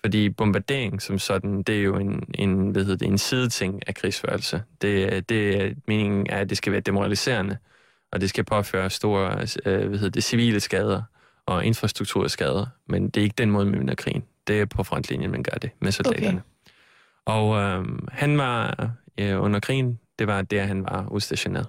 Fordi 0.00 0.28
bombardering 0.28 1.02
som 1.02 1.18
sådan, 1.18 1.62
det 1.62 1.78
er 1.78 1.82
jo 1.82 1.96
en, 1.96 2.24
en, 2.34 2.70
hvad 2.70 2.84
hedder 2.84 2.96
det, 2.96 3.08
en 3.08 3.18
sideting 3.18 3.88
af 3.88 3.94
krigsførelse. 3.94 4.62
Det, 4.82 5.28
det, 5.28 5.74
meningen 5.88 6.26
er, 6.30 6.38
at 6.38 6.50
det 6.50 6.56
skal 6.56 6.72
være 6.72 6.80
demoraliserende, 6.80 7.56
og 8.12 8.20
det 8.20 8.28
skal 8.28 8.44
påføre 8.44 8.90
store 8.90 9.46
øh, 9.66 9.88
hvad 9.88 9.98
hedder 9.98 10.10
det, 10.10 10.24
civile 10.24 10.60
skader 10.60 11.02
og 11.46 11.64
infrastrukturskader. 11.64 12.66
Men 12.86 13.08
det 13.08 13.20
er 13.20 13.24
ikke 13.24 13.34
den 13.38 13.50
måde, 13.50 13.66
man 13.66 13.78
vinder 13.78 13.94
krigen. 13.94 14.24
Det 14.46 14.60
er 14.60 14.64
på 14.66 14.82
frontlinjen, 14.82 15.30
man 15.30 15.42
gør 15.42 15.58
det 15.58 15.70
med 15.80 15.92
soldaterne. 15.92 16.28
Okay. 16.28 16.40
Og 17.26 17.60
øh, 17.60 17.84
han 18.12 18.38
var 18.38 18.90
øh, 19.18 19.42
under 19.42 19.60
krigen, 19.60 19.98
det 20.20 20.28
var 20.28 20.42
der, 20.42 20.62
han 20.62 20.84
var 20.84 21.08
udstationeret. 21.10 21.66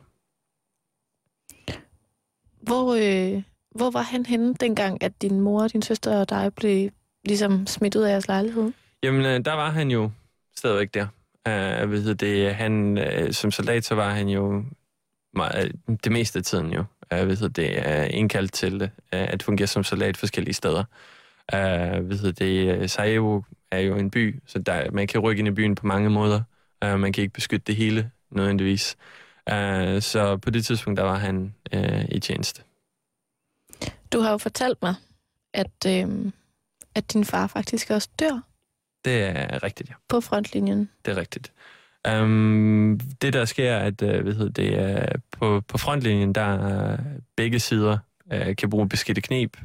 Hvor, 2.61 2.93
øh, 2.93 3.43
hvor 3.75 3.91
var 3.91 4.01
han 4.01 4.25
henne 4.25 4.53
dengang, 4.53 5.03
at 5.03 5.21
din 5.21 5.39
mor, 5.39 5.67
din 5.67 5.81
søster 5.81 6.19
og 6.19 6.29
dig 6.29 6.53
blev 6.55 6.89
ligesom 7.25 7.67
smidt 7.67 7.95
ud 7.95 8.01
af 8.01 8.11
jeres 8.11 8.27
lejlighed? 8.27 8.71
Jamen, 9.03 9.25
øh, 9.25 9.45
der 9.45 9.53
var 9.53 9.69
han 9.69 9.91
jo 9.91 10.11
stadigvæk 10.55 10.93
der. 10.93 11.07
Uh, 11.49 11.91
ved 11.91 12.15
det, 12.15 12.55
han, 12.55 12.97
uh, 12.97 13.31
som 13.31 13.51
soldat, 13.51 13.85
så 13.85 13.95
var 13.95 14.13
han 14.13 14.29
jo 14.29 14.63
meget, 15.33 15.71
det 16.03 16.11
meste 16.11 16.39
af 16.39 16.45
tiden 16.45 16.73
jo, 16.73 16.83
uh, 17.13 17.27
ved 17.27 17.49
det, 17.49 17.77
uh, 17.77 18.17
indkaldt 18.17 18.53
til 18.53 18.83
uh, 18.83 18.89
at 19.09 19.43
fungere 19.43 19.67
som 19.67 19.83
soldat 19.83 20.17
forskellige 20.17 20.53
steder. 20.53 20.83
Uh, 21.53 22.09
ved 22.09 22.33
det, 22.33 22.91
Sarajevo 22.91 23.41
er 23.71 23.79
jo 23.79 23.95
en 23.95 24.11
by, 24.11 24.39
så 24.45 24.59
der, 24.59 24.91
man 24.91 25.07
kan 25.07 25.19
rykke 25.19 25.39
ind 25.39 25.47
i 25.47 25.51
byen 25.51 25.75
på 25.75 25.87
mange 25.87 26.09
måder. 26.09 26.41
Uh, 26.85 26.99
man 26.99 27.13
kan 27.13 27.21
ikke 27.21 27.33
beskytte 27.33 27.63
det 27.67 27.75
hele 27.75 28.11
nødvendigvis. 28.31 28.97
Uh, 29.51 29.99
så 29.99 30.39
på 30.41 30.49
det 30.49 30.65
tidspunkt, 30.65 30.97
der 30.97 31.03
var 31.03 31.17
han 31.17 31.55
uh, 31.75 32.05
i 32.09 32.19
tjeneste. 32.19 32.63
Du 34.13 34.19
har 34.19 34.31
jo 34.31 34.37
fortalt 34.37 34.81
mig, 34.81 34.95
at, 35.53 35.85
øh, 35.87 36.31
at 36.95 37.13
din 37.13 37.25
far 37.25 37.47
faktisk 37.47 37.89
også 37.89 38.09
dør. 38.19 38.41
Det 39.05 39.23
er 39.23 39.63
rigtigt, 39.63 39.89
ja. 39.89 39.93
På 40.09 40.21
frontlinjen. 40.21 40.89
Det 41.05 41.11
er 41.11 41.17
rigtigt. 41.17 41.51
Um, 42.09 42.99
det, 43.21 43.33
der 43.33 43.45
sker, 43.45 43.71
er, 43.71 43.79
at 43.79 44.01
uh, 44.01 44.25
ved 44.25 44.49
det, 44.49 44.79
er 44.79 45.17
på, 45.31 45.61
på 45.67 45.77
frontlinjen, 45.77 46.35
der 46.35 46.93
uh, 46.93 46.99
begge 47.35 47.59
sider 47.59 47.97
uh, 48.33 48.55
kan 48.57 48.69
bruge 48.69 48.89
beskidte 48.89 49.21
knep, 49.21 49.57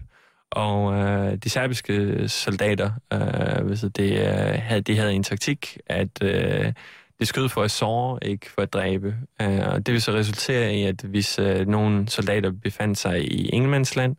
og 0.50 0.84
uh, 0.84 1.34
de 1.34 1.50
serbiske 1.50 2.28
soldater, 2.28 2.90
uh, 3.14 3.70
ved 3.70 3.90
det, 3.90 4.12
uh, 4.12 4.62
havde, 4.62 4.80
de 4.80 4.96
havde 4.96 5.12
en 5.12 5.22
taktik, 5.22 5.78
at 5.86 6.22
uh, 6.22 6.72
det 7.18 7.28
skød 7.28 7.48
for 7.48 7.62
at 7.62 7.70
såre, 7.70 8.18
ikke 8.22 8.50
for 8.50 8.62
at 8.62 8.72
dræbe. 8.72 9.16
Uh, 9.42 9.66
og 9.72 9.86
det 9.86 9.92
vil 9.92 10.02
så 10.02 10.12
resultere 10.12 10.74
i, 10.74 10.82
at 10.82 11.02
hvis 11.02 11.38
uh, 11.38 11.66
nogle 11.66 12.08
soldater 12.08 12.50
befandt 12.50 12.98
sig 12.98 13.32
i 13.32 13.50
Englandsland 13.52 14.16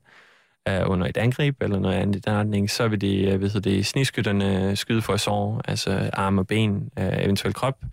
øh, 0.68 0.90
under 0.90 1.08
et 1.08 1.18
angreb 1.18 1.62
eller 1.62 1.80
noget 1.80 1.96
andet 1.96 2.16
i 2.16 2.20
den 2.20 2.34
retning, 2.34 2.70
så 2.70 2.88
vil 2.88 3.02
de, 3.02 3.24
øh, 3.24 3.42
ved 3.42 3.62
det, 3.62 3.86
sniskytterne 3.86 4.76
skyde 4.76 5.02
for 5.02 5.18
sår, 5.18 5.62
altså 5.66 6.10
arme 6.14 6.42
og 6.42 6.48
ben, 6.48 6.90
øh, 7.00 7.24
eventuelt 7.24 7.56
krop. 7.56 7.84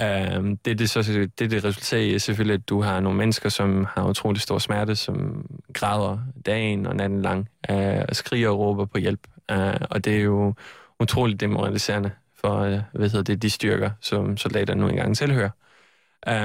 Øh, 0.00 0.56
det, 0.64 0.78
det, 0.78 0.90
så, 0.90 1.02
det, 1.38 1.50
det 1.50 1.64
resulterer 1.64 2.02
i 2.02 2.18
selvfølgelig, 2.18 2.54
at 2.54 2.68
du 2.68 2.82
har 2.82 3.00
nogle 3.00 3.18
mennesker, 3.18 3.48
som 3.48 3.86
har 3.94 4.08
utrolig 4.08 4.40
stor 4.40 4.58
smerte, 4.58 4.96
som 4.96 5.46
græder 5.74 6.18
dagen 6.46 6.86
og 6.86 6.96
natten 6.96 7.22
lang, 7.22 7.48
øh, 7.70 8.04
og 8.08 8.16
skriger 8.16 8.48
og 8.48 8.58
råber 8.58 8.84
på 8.84 8.98
hjælp. 8.98 9.26
Øh, 9.50 9.74
og 9.90 10.04
det 10.04 10.16
er 10.16 10.20
jo 10.20 10.54
utroligt 11.00 11.40
demoraliserende 11.40 12.10
for 12.40 12.58
øh, 12.58 12.80
hvad 12.92 13.10
hedder 13.10 13.22
det, 13.22 13.42
de 13.42 13.50
styrker, 13.50 13.90
som 14.00 14.36
soldater 14.36 14.74
nu 14.74 14.88
engang 14.88 15.16
tilhører. 15.16 15.50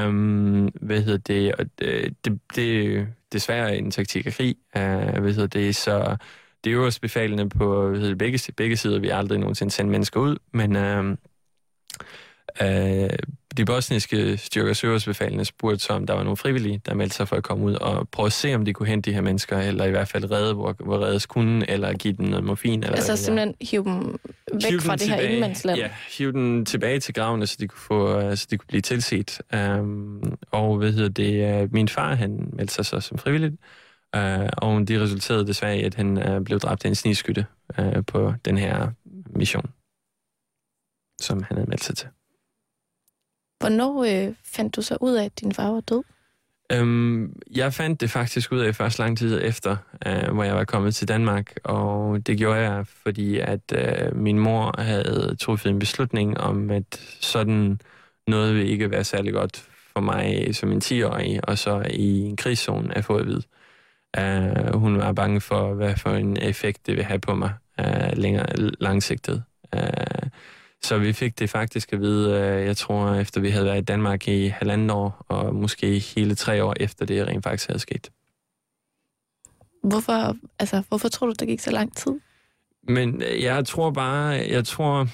Um, 0.08 0.66
hvad 0.66 1.02
hedder 1.02 1.18
det? 1.18 1.56
Og 1.56 1.66
øh, 1.82 2.04
det, 2.04 2.16
det, 2.26 2.40
det 2.56 3.08
desværre 3.34 3.78
en 3.78 3.92
taktik 3.92 4.26
af 4.26 4.34
krig. 4.34 4.56
Uh, 4.76 4.82
hvad 5.22 5.34
hedder 5.34 5.48
det? 5.48 5.76
Så 5.76 6.18
det 6.64 6.70
er 6.70 6.74
jo 6.74 6.86
også 6.86 7.02
befalende 7.02 7.50
på 7.50 7.88
hvad 7.88 8.00
hedder 8.00 8.12
det, 8.12 8.18
begge, 8.18 8.54
begge 8.58 8.78
sider. 8.78 9.00
Vi 9.00 9.10
aldrig 9.10 9.40
nogensinde 9.40 9.72
sender 9.72 9.92
mennesker 9.92 10.20
ud, 10.20 10.38
men 10.52 10.76
uh, 10.76 11.06
uh, 12.62 13.10
de 13.58 13.66
bosniske 13.66 14.38
styrkers 14.38 14.84
øverstbefalende 14.84 15.46
spurgte 15.46 15.80
så, 15.80 15.94
om 15.94 16.08
der 16.08 16.14
var 16.14 16.24
nogle 16.24 16.38
frivillige, 16.38 16.82
der 16.86 16.94
meldte 16.94 17.16
sig 17.16 17.28
for 17.28 17.36
at 17.36 17.44
komme 17.44 17.66
ud 17.66 17.74
og 17.74 18.10
prøve 18.10 18.26
at 18.26 18.34
se, 18.34 18.56
om 18.56 18.66
de 18.66 18.74
kunne 18.74 18.88
hente 18.88 19.10
de 19.10 19.16
her 19.16 19.22
mennesker, 19.22 19.60
eller 19.60 19.86
i 19.86 19.90
hvert 19.90 20.08
fald 20.08 20.32
redde, 20.32 20.54
hvor, 20.54 20.76
hvor 20.80 21.06
reddes 21.06 21.26
kunne, 21.26 21.70
eller 21.70 21.94
give 21.94 22.14
dem 22.14 22.26
noget 22.26 22.46
morfin. 22.46 22.84
Eller 22.84 22.96
altså 22.96 23.16
simpelthen 23.16 23.56
hive 23.62 23.84
dem 23.84 24.20
væk 24.54 24.70
hive 24.70 24.82
fra 24.82 24.92
det 24.92 25.02
tilbage, 25.02 25.22
her 25.22 25.28
ingenmandsland? 25.28 25.80
Ja, 25.80 25.90
hive 26.18 26.32
dem 26.32 26.66
tilbage 26.66 27.00
til 27.00 27.14
gravene, 27.14 27.48
så 27.48 27.58
de 27.60 27.68
kunne, 27.68 27.80
få, 27.80 28.36
så 28.36 28.48
de 28.52 28.58
kunne 28.58 28.68
blive 28.68 28.82
tilset. 28.82 29.42
Um, 29.54 30.38
og 30.52 30.78
hvad 30.78 30.92
hedder 30.92 31.10
det, 31.10 31.64
uh, 31.64 31.74
min 31.74 31.88
far, 31.88 32.16
han 32.16 32.50
meldte 32.54 32.74
sig 32.74 32.86
så 32.86 33.00
som 33.00 33.18
frivillig, 33.18 33.52
uh, 34.18 34.22
og 34.58 34.88
det 34.88 35.02
resulterede 35.02 35.48
desværre 35.48 35.78
i, 35.78 35.84
at 35.84 35.96
han 35.96 36.36
uh, 36.36 36.44
blev 36.44 36.60
dræbt 36.60 36.86
af 36.86 36.90
en 36.90 36.96
snigskytte 36.96 37.46
uh, 37.80 38.06
på 38.08 38.34
den 38.46 38.58
her 38.58 38.88
mission, 39.30 39.66
som 41.22 41.44
han 41.44 41.58
havde 41.58 41.70
meldt 41.70 41.84
sig 41.84 41.98
til. 41.98 42.08
Hvornår 43.60 44.04
øh, 44.04 44.34
fandt 44.44 44.76
du 44.76 44.82
så 44.82 44.98
ud 45.02 45.14
af, 45.14 45.26
at 45.26 45.40
din 45.40 45.54
far 45.54 45.72
var 45.72 45.80
død? 45.80 46.04
Øhm, 46.72 47.34
jeg 47.56 47.74
fandt 47.74 48.02
det 48.02 48.12
faktisk 48.12 48.52
ud 48.52 48.60
af 48.60 48.76
først 48.76 49.00
lang 49.00 49.18
tid 49.18 49.42
efter, 49.44 49.78
øh, 50.08 50.34
hvor 50.34 50.44
jeg 50.44 50.56
var 50.56 50.64
kommet 50.64 50.96
til 50.96 51.08
Danmark, 51.08 51.56
og 51.64 52.28
det 52.28 52.38
gjorde 52.38 52.60
jeg, 52.60 52.88
fordi 52.88 53.40
at 53.40 53.74
øh, 53.76 54.16
min 54.16 54.40
mor 54.40 54.82
havde 54.82 55.36
truffet 55.40 55.70
en 55.70 55.80
beslutning 55.80 56.38
om, 56.38 56.70
at 56.72 57.02
sådan 57.22 57.80
noget 58.28 58.56
vil 58.56 58.70
ikke 58.70 58.92
være 58.92 59.04
særlig 59.04 59.34
godt 59.34 59.70
for 59.94 60.00
mig 60.00 60.56
som 60.56 60.72
en 60.72 60.82
10-årig, 60.84 61.50
og 61.50 61.58
så 61.58 61.86
i 61.90 62.20
en 62.22 62.38
krigszone 62.38 62.98
at 62.98 63.06
få 63.06 63.18
at 63.18 63.26
vide. 63.26 63.44
Uh, 64.18 64.24
øh, 64.24 64.74
hun 64.74 64.98
var 64.98 65.12
bange 65.14 65.42
for, 65.42 65.74
hvad 65.74 65.96
for 65.96 66.10
en 66.10 66.38
effekt 66.38 66.88
det 66.88 66.96
vil 66.96 67.04
have 67.04 67.20
på 67.20 67.36
mig 67.36 67.54
uh, 67.82 68.18
længere 68.18 68.58
langsigtet. 68.58 69.44
Uh, 69.76 70.30
så 70.84 70.98
vi 70.98 71.14
fik 71.14 71.40
det 71.40 71.50
faktisk 71.50 71.94
at 71.94 72.02
vide, 72.02 72.40
øh, 72.40 72.66
jeg 72.66 72.78
tror, 72.78 73.14
efter 73.14 73.42
vi 73.42 73.50
havde 73.50 73.66
været 73.66 73.82
i 73.82 73.86
Danmark 73.86 74.28
i 74.28 74.48
halvanden 74.48 74.90
år, 74.90 75.26
og 75.28 75.56
måske 75.56 76.00
hele 76.00 76.36
tre 76.36 76.64
år 76.64 76.74
efter 76.80 77.06
det 77.06 77.28
rent 77.28 77.44
faktisk 77.44 77.68
havde 77.70 77.80
sket. 77.80 78.12
Hvorfor, 79.84 80.36
altså, 80.60 80.84
hvorfor 80.88 81.10
tror 81.10 81.28
du, 81.28 81.34
der 81.40 81.46
gik 81.46 81.60
så 81.60 81.72
lang 81.72 81.98
tid? 81.98 82.14
Men 82.88 83.22
øh, 83.22 83.44
jeg 83.44 83.66
tror 83.66 83.92
bare, 83.92 84.28
jeg 84.28 84.66
tror, 84.66 85.08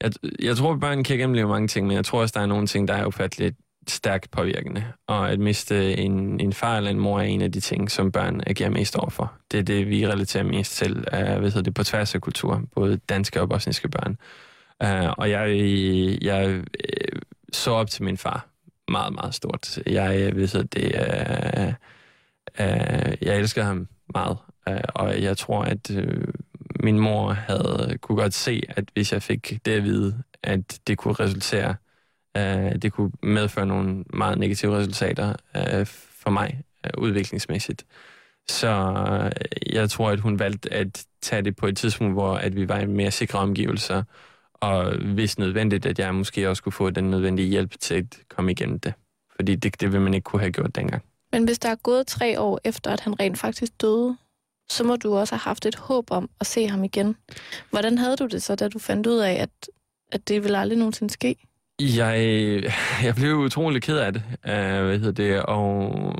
jeg, 0.00 0.12
jeg 0.42 0.56
tror, 0.56 0.72
at 0.72 0.80
børn 0.80 1.04
kan 1.04 1.18
gennemleve 1.18 1.48
mange 1.48 1.68
ting, 1.68 1.86
men 1.86 1.96
jeg 1.96 2.04
tror 2.04 2.20
også, 2.20 2.32
der 2.36 2.40
er 2.40 2.46
nogle 2.46 2.66
ting, 2.66 2.88
der 2.88 2.94
er 2.94 3.06
ufatteligt 3.06 3.56
stærkt 3.90 4.30
påvirkende. 4.30 4.84
Og 5.06 5.30
at 5.30 5.38
miste 5.38 5.96
en, 5.96 6.40
en 6.40 6.52
far 6.52 6.76
eller 6.76 6.90
en 6.90 6.98
mor 6.98 7.18
er 7.18 7.24
en 7.24 7.42
af 7.42 7.52
de 7.52 7.60
ting, 7.60 7.90
som 7.90 8.12
børn 8.12 8.40
agerer 8.46 8.70
mest 8.70 8.96
overfor. 8.96 9.32
Det 9.52 9.58
er 9.58 9.62
det, 9.62 9.88
vi 9.88 10.06
relaterer 10.08 10.44
mest 10.44 10.76
til, 10.76 10.96
uh, 10.98 11.38
hvad 11.38 11.62
det, 11.62 11.74
på 11.74 11.84
tværs 11.84 12.14
af 12.14 12.20
kultur, 12.20 12.62
både 12.74 12.96
danske 12.96 13.40
og 13.40 13.48
bosniske 13.48 13.88
børn. 13.88 14.16
Uh, 14.84 15.12
og 15.18 15.30
jeg, 15.30 15.48
jeg 16.22 16.58
uh, 16.58 16.64
så 17.52 17.70
op 17.70 17.90
til 17.90 18.04
min 18.04 18.16
far 18.16 18.46
meget, 18.88 19.12
meget 19.12 19.34
stort. 19.34 19.78
Jeg 19.86 20.36
ved 20.36 20.64
det, 20.64 20.84
uh, 20.84 21.74
uh, 22.66 23.26
jeg 23.26 23.38
elsker 23.38 23.62
ham 23.62 23.88
meget, 24.14 24.36
uh, 24.70 24.76
og 24.94 25.22
jeg 25.22 25.36
tror, 25.36 25.62
at 25.62 25.90
uh, 25.90 26.04
min 26.80 26.98
mor 26.98 27.32
havde 27.32 27.98
kunne 28.00 28.18
godt 28.18 28.34
se, 28.34 28.62
at 28.68 28.84
hvis 28.92 29.12
jeg 29.12 29.22
fik 29.22 29.58
det 29.64 29.72
at 29.72 29.84
vide, 29.84 30.22
at 30.42 30.78
det 30.86 30.98
kunne 30.98 31.14
resultere 31.14 31.74
Øh, 32.38 32.74
det 32.82 32.92
kunne 32.92 33.12
medføre 33.22 33.66
nogle 33.66 34.04
meget 34.12 34.38
negative 34.38 34.76
resultater 34.76 35.34
øh, 35.56 35.86
for 36.22 36.30
mig 36.30 36.62
øh, 36.86 36.90
udviklingsmæssigt. 36.98 37.84
Så 38.48 38.68
øh, 38.68 39.74
jeg 39.74 39.90
tror, 39.90 40.10
at 40.10 40.20
hun 40.20 40.38
valgte 40.38 40.72
at 40.72 41.06
tage 41.22 41.42
det 41.42 41.56
på 41.56 41.66
et 41.66 41.76
tidspunkt, 41.76 42.14
hvor 42.14 42.34
at 42.34 42.56
vi 42.56 42.68
var 42.68 42.78
i 42.78 42.86
mere 42.86 43.10
sikre 43.10 43.38
omgivelser, 43.38 44.02
og 44.54 44.96
hvis 45.14 45.38
nødvendigt, 45.38 45.86
at 45.86 45.98
jeg 45.98 46.14
måske 46.14 46.48
også 46.48 46.62
kunne 46.62 46.72
få 46.72 46.90
den 46.90 47.04
nødvendige 47.04 47.48
hjælp 47.48 47.74
til 47.80 47.94
at 47.94 48.18
komme 48.28 48.50
igennem 48.52 48.80
det. 48.80 48.92
Fordi 49.36 49.54
det, 49.54 49.80
det 49.80 49.92
ville 49.92 50.04
man 50.04 50.14
ikke 50.14 50.24
kunne 50.24 50.40
have 50.40 50.52
gjort 50.52 50.74
dengang. 50.74 51.02
Men 51.32 51.44
hvis 51.44 51.58
der 51.58 51.68
er 51.68 51.74
gået 51.74 52.06
tre 52.06 52.40
år 52.40 52.60
efter, 52.64 52.90
at 52.90 53.00
han 53.00 53.20
rent 53.20 53.38
faktisk 53.38 53.80
døde, 53.80 54.16
så 54.70 54.84
må 54.84 54.96
du 54.96 55.16
også 55.16 55.34
have 55.34 55.40
haft 55.40 55.66
et 55.66 55.76
håb 55.76 56.10
om 56.10 56.30
at 56.40 56.46
se 56.46 56.68
ham 56.68 56.84
igen. 56.84 57.16
Hvordan 57.70 57.98
havde 57.98 58.16
du 58.16 58.26
det 58.26 58.42
så, 58.42 58.54
da 58.54 58.68
du 58.68 58.78
fandt 58.78 59.06
ud 59.06 59.18
af, 59.18 59.32
at, 59.32 59.50
at 60.12 60.28
det 60.28 60.42
ville 60.42 60.58
aldrig 60.58 60.78
nogensinde 60.78 61.12
ske? 61.12 61.36
Jeg, 61.80 62.18
jeg 63.02 63.14
blev 63.14 63.36
utrolig 63.36 63.82
ked 63.82 63.98
af 63.98 64.12
det, 64.12 64.22
uh, 64.32 64.84
hvad 64.86 64.98
hedder 64.98 65.12
det, 65.12 65.42
og 65.42 66.14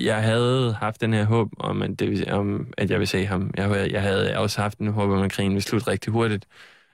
jeg 0.00 0.22
havde 0.22 0.72
haft 0.74 1.00
den 1.00 1.12
her 1.12 1.24
håb 1.24 1.48
om, 1.58 1.82
at, 1.82 1.98
det, 1.98 2.30
om, 2.30 2.72
at 2.78 2.90
jeg 2.90 2.98
ville 2.98 3.06
se 3.08 3.26
ham. 3.26 3.50
Jeg, 3.56 3.88
jeg 3.92 4.02
havde 4.02 4.38
også 4.38 4.60
haft 4.62 4.78
en 4.78 4.88
håb 4.88 5.10
om, 5.10 5.22
at 5.22 5.30
krigen 5.32 5.52
ville 5.52 5.62
slutte 5.62 5.90
rigtig 5.90 6.12
hurtigt, 6.12 6.46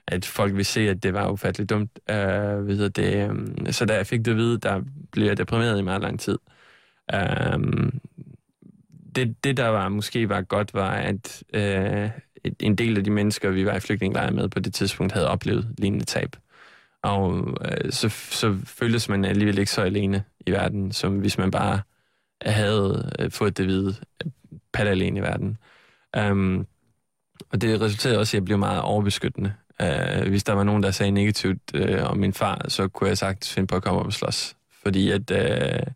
at 0.07 0.25
folk 0.25 0.51
ville 0.53 0.63
se, 0.63 0.89
at 0.89 1.03
det 1.03 1.13
var 1.13 1.29
ufatteligt 1.31 1.69
dumt. 1.69 1.99
Uh, 2.09 2.15
hvad 2.15 2.75
hedder 2.75 2.89
det, 2.89 3.29
um, 3.29 3.71
så 3.71 3.85
da 3.85 3.95
jeg 3.95 4.07
fik 4.07 4.25
det 4.25 4.31
at 4.31 4.37
vide, 4.37 4.57
der 4.59 4.81
blev 5.11 5.27
jeg 5.27 5.37
deprimeret 5.37 5.79
i 5.79 5.83
meget 5.83 6.01
lang 6.01 6.19
tid. 6.19 6.37
Uh, 7.13 7.63
det, 9.15 9.43
det, 9.43 9.57
der 9.57 9.67
var 9.67 9.89
måske 9.89 10.29
var 10.29 10.41
godt, 10.41 10.73
var, 10.73 10.91
at 10.91 11.43
uh, 11.57 12.09
en 12.59 12.75
del 12.75 12.97
af 12.97 13.03
de 13.03 13.11
mennesker, 13.11 13.49
vi 13.49 13.65
var 13.65 13.75
i 13.75 13.79
flygtningelejre 13.79 14.31
med 14.31 14.49
på 14.49 14.59
det 14.59 14.73
tidspunkt, 14.73 15.13
havde 15.13 15.27
oplevet 15.27 15.75
lignende 15.77 16.05
tab. 16.05 16.35
Og 17.03 17.57
øh, 17.61 17.91
så, 17.91 18.09
så 18.09 18.57
føltes 18.65 19.09
man 19.09 19.25
alligevel 19.25 19.57
ikke 19.57 19.71
så 19.71 19.81
alene 19.81 20.23
i 20.45 20.51
verden, 20.51 20.91
som 20.91 21.19
hvis 21.19 21.37
man 21.37 21.51
bare 21.51 21.81
havde 22.41 23.11
øh, 23.19 23.31
fået 23.31 23.57
det 23.57 23.65
hvide 23.65 23.95
øh, 24.25 24.31
pat 24.73 24.87
alene 24.87 25.19
i 25.19 25.21
verden. 25.21 25.57
Um, 26.17 26.67
og 27.49 27.61
det 27.61 27.81
resulterede 27.81 28.19
også 28.19 28.37
i, 28.37 28.37
at 28.37 28.41
jeg 28.41 28.45
blev 28.45 28.57
meget 28.57 28.81
overbeskyttende. 28.81 29.53
Uh, 29.83 30.27
hvis 30.27 30.43
der 30.43 30.53
var 30.53 30.63
nogen, 30.63 30.83
der 30.83 30.91
sagde 30.91 31.11
negativt 31.11 31.61
uh, 31.75 32.03
om 32.03 32.17
min 32.17 32.33
far, 32.33 32.65
så 32.67 32.87
kunne 32.87 33.07
jeg 33.07 33.17
sagt 33.17 33.47
finde 33.47 33.67
på 33.67 33.75
at 33.75 33.83
komme 33.83 33.99
op 33.99 34.05
og 34.05 34.13
slås. 34.13 34.55
Fordi 34.83 35.11
at 35.11 35.31
uh, 35.31 35.93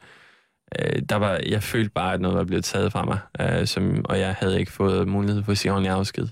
uh, 0.80 1.02
der 1.10 1.16
var, 1.16 1.40
jeg 1.46 1.64
følte 1.64 1.90
bare, 1.90 2.14
at 2.14 2.22
noget 2.22 2.38
var 2.38 2.44
blevet 2.44 2.64
taget 2.64 2.92
fra 2.92 3.06
mig, 3.06 3.20
uh, 3.60 3.66
som, 3.66 4.06
og 4.06 4.20
jeg 4.20 4.36
havde 4.40 4.60
ikke 4.60 4.72
fået 4.72 5.08
mulighed 5.08 5.44
for 5.44 5.52
at 5.52 5.58
sige 5.58 5.72
ordentlig 5.72 5.92
afsked. 5.92 6.28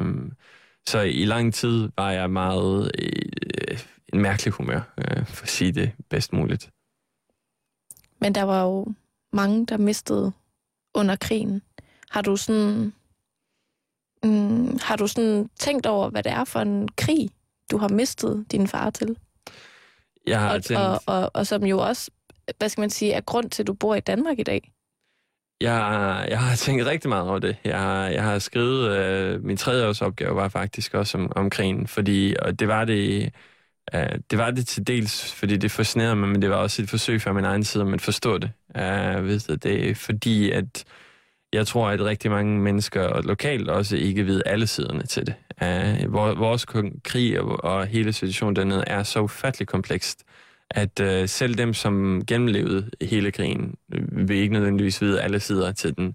Um, 0.00 0.32
så 0.88 1.00
i 1.00 1.24
lang 1.24 1.54
tid 1.54 1.88
var 1.96 2.10
jeg 2.10 2.30
meget 2.30 2.90
uh, 3.02 3.78
en 4.12 4.20
mærkelig 4.22 4.52
humør, 4.52 4.80
øh, 4.98 5.26
for 5.26 5.42
at 5.42 5.48
sige 5.48 5.72
det 5.72 5.92
bedst 6.08 6.32
muligt. 6.32 6.70
Men 8.20 8.34
der 8.34 8.42
var 8.42 8.62
jo 8.62 8.86
mange, 9.32 9.66
der 9.66 9.76
mistede 9.76 10.32
under 10.94 11.16
krigen. 11.16 11.62
Har 12.10 12.22
du 12.22 12.36
sådan, 12.36 12.92
mm, 14.22 14.78
har 14.82 14.96
du 14.96 15.06
sådan 15.06 15.50
tænkt 15.58 15.86
over, 15.86 16.10
hvad 16.10 16.22
det 16.22 16.32
er 16.32 16.44
for 16.44 16.60
en 16.60 16.88
krig, 16.88 17.30
du 17.70 17.78
har 17.78 17.88
mistet 17.88 18.46
din 18.52 18.68
far 18.68 18.90
til? 18.90 19.16
Jeg 20.26 20.40
har 20.40 20.54
og, 20.54 20.64
tænkt... 20.64 20.82
og, 20.82 21.00
og, 21.06 21.30
og 21.34 21.46
som 21.46 21.64
jo 21.64 21.78
også, 21.78 22.10
hvad 22.58 22.68
skal 22.68 22.82
man 22.82 22.90
sige, 22.90 23.12
er 23.12 23.20
grund 23.20 23.50
til, 23.50 23.62
at 23.62 23.66
du 23.66 23.72
bor 23.72 23.94
i 23.94 24.00
Danmark 24.00 24.38
i 24.38 24.42
dag. 24.42 24.72
Jeg, 25.60 26.26
jeg 26.28 26.40
har 26.40 26.56
tænkt 26.56 26.86
rigtig 26.86 27.08
meget 27.08 27.28
over 27.28 27.38
det. 27.38 27.56
Jeg 27.64 28.10
jeg 28.14 28.22
har 28.22 28.38
skrevet, 28.38 28.96
øh, 28.98 29.44
min 29.44 29.58
opgave 30.00 30.36
var 30.36 30.48
faktisk 30.48 30.94
også 30.94 31.18
om, 31.18 31.32
om 31.36 31.50
krigen, 31.50 31.86
fordi 31.86 32.36
og 32.42 32.58
det 32.58 32.68
var 32.68 32.84
det 32.84 33.32
Uh, 33.94 34.18
det 34.30 34.38
var 34.38 34.50
det 34.50 34.66
til 34.66 34.86
dels, 34.86 35.34
fordi 35.34 35.56
det 35.56 35.70
fascinerede 35.70 36.16
mig, 36.16 36.28
men 36.28 36.42
det 36.42 36.50
var 36.50 36.56
også 36.56 36.82
et 36.82 36.90
forsøg 36.90 37.22
fra 37.22 37.32
min 37.32 37.44
egen 37.44 37.64
side 37.64 37.84
om 37.84 37.94
at 37.94 38.00
forstå 38.00 38.38
det. 38.38 38.50
Uh, 38.74 39.24
ved 39.24 39.40
du, 39.40 39.54
det 39.54 39.90
er 39.90 39.94
fordi, 39.94 40.50
at 40.50 40.84
jeg 41.52 41.66
tror, 41.66 41.88
at 41.88 42.00
rigtig 42.00 42.30
mange 42.30 42.60
mennesker, 42.60 43.02
og 43.02 43.22
lokalt 43.24 43.68
også, 43.68 43.96
ikke 43.96 44.26
ved 44.26 44.42
alle 44.46 44.66
siderne 44.66 45.02
til 45.02 45.26
det. 45.26 45.34
Uh, 45.62 46.12
vores 46.14 46.64
krig 47.04 47.40
og, 47.40 47.64
og 47.64 47.86
hele 47.86 48.12
situationen 48.12 48.56
dernede 48.56 48.84
er 48.86 49.02
så 49.02 49.20
ufattelig 49.20 49.68
komplekst, 49.68 50.24
at 50.70 51.00
uh, 51.00 51.28
selv 51.28 51.54
dem, 51.54 51.74
som 51.74 52.22
gennemlevede 52.26 52.90
hele 53.02 53.32
krigen, 53.32 53.74
vil 54.12 54.36
ikke 54.36 54.52
nødvendigvis 54.52 55.02
vide 55.02 55.20
alle 55.20 55.40
sider 55.40 55.72
til 55.72 55.96
den 55.96 56.14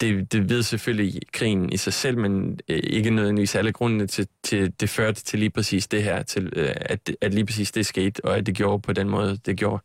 det, 0.00 0.32
det 0.32 0.48
ved 0.48 0.62
selvfølgelig 0.62 1.20
krigen 1.32 1.72
i 1.72 1.76
sig 1.76 1.92
selv, 1.92 2.18
men 2.18 2.60
øh, 2.68 2.80
ikke 2.82 3.10
nødvendigvis 3.10 3.54
alle 3.54 3.72
grundene 3.72 4.06
til, 4.06 4.28
til 4.42 4.80
det 4.80 4.90
førte 4.90 5.22
til 5.22 5.38
lige 5.38 5.50
præcis 5.50 5.86
det 5.88 6.02
her, 6.02 6.22
til 6.22 6.52
øh, 6.56 6.72
at, 6.76 7.10
at 7.20 7.34
lige 7.34 7.46
præcis 7.46 7.72
det 7.72 7.86
skete, 7.86 8.24
og 8.24 8.36
at 8.36 8.46
det 8.46 8.54
gjorde 8.54 8.82
på 8.82 8.92
den 8.92 9.08
måde, 9.08 9.36
det 9.36 9.56
gjorde. 9.56 9.82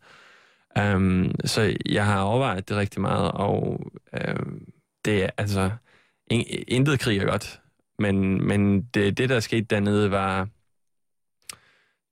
Um, 0.80 1.32
så 1.46 1.76
jeg 1.86 2.06
har 2.06 2.22
overvejet 2.22 2.70
det 2.70 2.78
rigtig 2.78 3.02
meget, 3.02 3.32
og 3.32 3.82
um, 4.30 4.68
det 5.06 5.24
er 5.24 5.30
altså, 5.38 5.72
in- 6.34 6.64
intet 6.68 7.00
krig 7.00 7.18
er 7.18 7.26
godt. 7.26 7.62
Men, 8.00 8.48
men 8.48 8.82
det, 8.82 9.18
det, 9.18 9.30
der 9.30 9.40
skete 9.40 9.62
dernede, 9.62 10.12
var... 10.12 10.48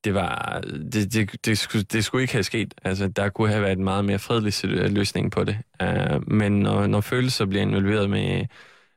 Det 0.03 0.13
var... 0.13 0.61
Det, 0.93 1.13
det, 1.13 1.45
det, 1.45 1.57
skulle, 1.57 1.83
det 1.83 2.05
skulle 2.05 2.21
ikke 2.21 2.33
have 2.33 2.43
sket. 2.43 2.73
Altså, 2.83 3.07
der 3.07 3.29
kunne 3.29 3.49
have 3.49 3.61
været 3.61 3.77
en 3.77 3.83
meget 3.83 4.05
mere 4.05 4.19
fredelig 4.19 4.65
øh, 4.65 4.91
løsning 4.91 5.31
på 5.31 5.43
det. 5.43 5.57
Uh, 5.83 6.31
men 6.31 6.59
når, 6.59 6.87
når 6.87 7.01
følelser 7.01 7.45
bliver 7.45 7.61
involveret 7.61 8.09
med 8.09 8.45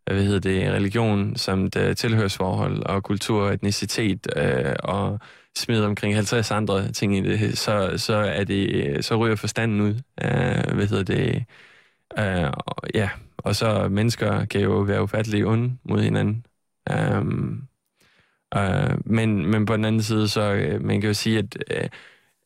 øh, 0.08 0.14
hvad 0.14 0.24
hedder 0.24 0.40
det, 0.40 0.72
religion, 0.72 1.36
samt 1.36 1.76
uh, 1.76 1.94
tilhørsforhold 1.94 2.82
og 2.86 3.02
kultur 3.02 3.42
og 3.42 3.54
etnicitet 3.54 4.26
uh, 4.36 4.72
og 4.82 5.20
smider 5.56 5.86
omkring 5.86 6.14
50 6.14 6.50
andre 6.50 6.92
ting 6.92 7.16
i 7.16 7.20
det, 7.20 7.58
så, 7.58 7.94
så, 7.96 8.14
er 8.14 8.44
det, 8.44 9.04
så 9.04 9.16
ryger 9.16 9.36
forstanden 9.36 9.80
ud. 9.80 9.94
Uh, 9.94 10.74
hvad 10.74 10.86
hedder 10.86 11.04
det? 11.04 11.44
Uh, 12.18 12.52
ja, 12.94 13.10
og 13.38 13.56
så 13.56 13.88
mennesker 13.88 14.44
kan 14.44 14.60
jo 14.60 14.70
være 14.70 15.02
ufattelige 15.02 15.46
onde 15.46 15.78
mod 15.84 16.00
hinanden. 16.00 16.46
Um, 16.90 17.68
uh, 18.56 19.12
men, 19.12 19.46
men 19.46 19.66
på 19.66 19.76
den 19.76 19.84
anden 19.84 20.02
side, 20.02 20.28
så 20.28 20.52
uh, 20.52 20.84
man 20.84 21.00
kan 21.00 21.08
jo 21.08 21.14
sige, 21.14 21.38
at, 21.38 21.56
uh, 21.76 21.88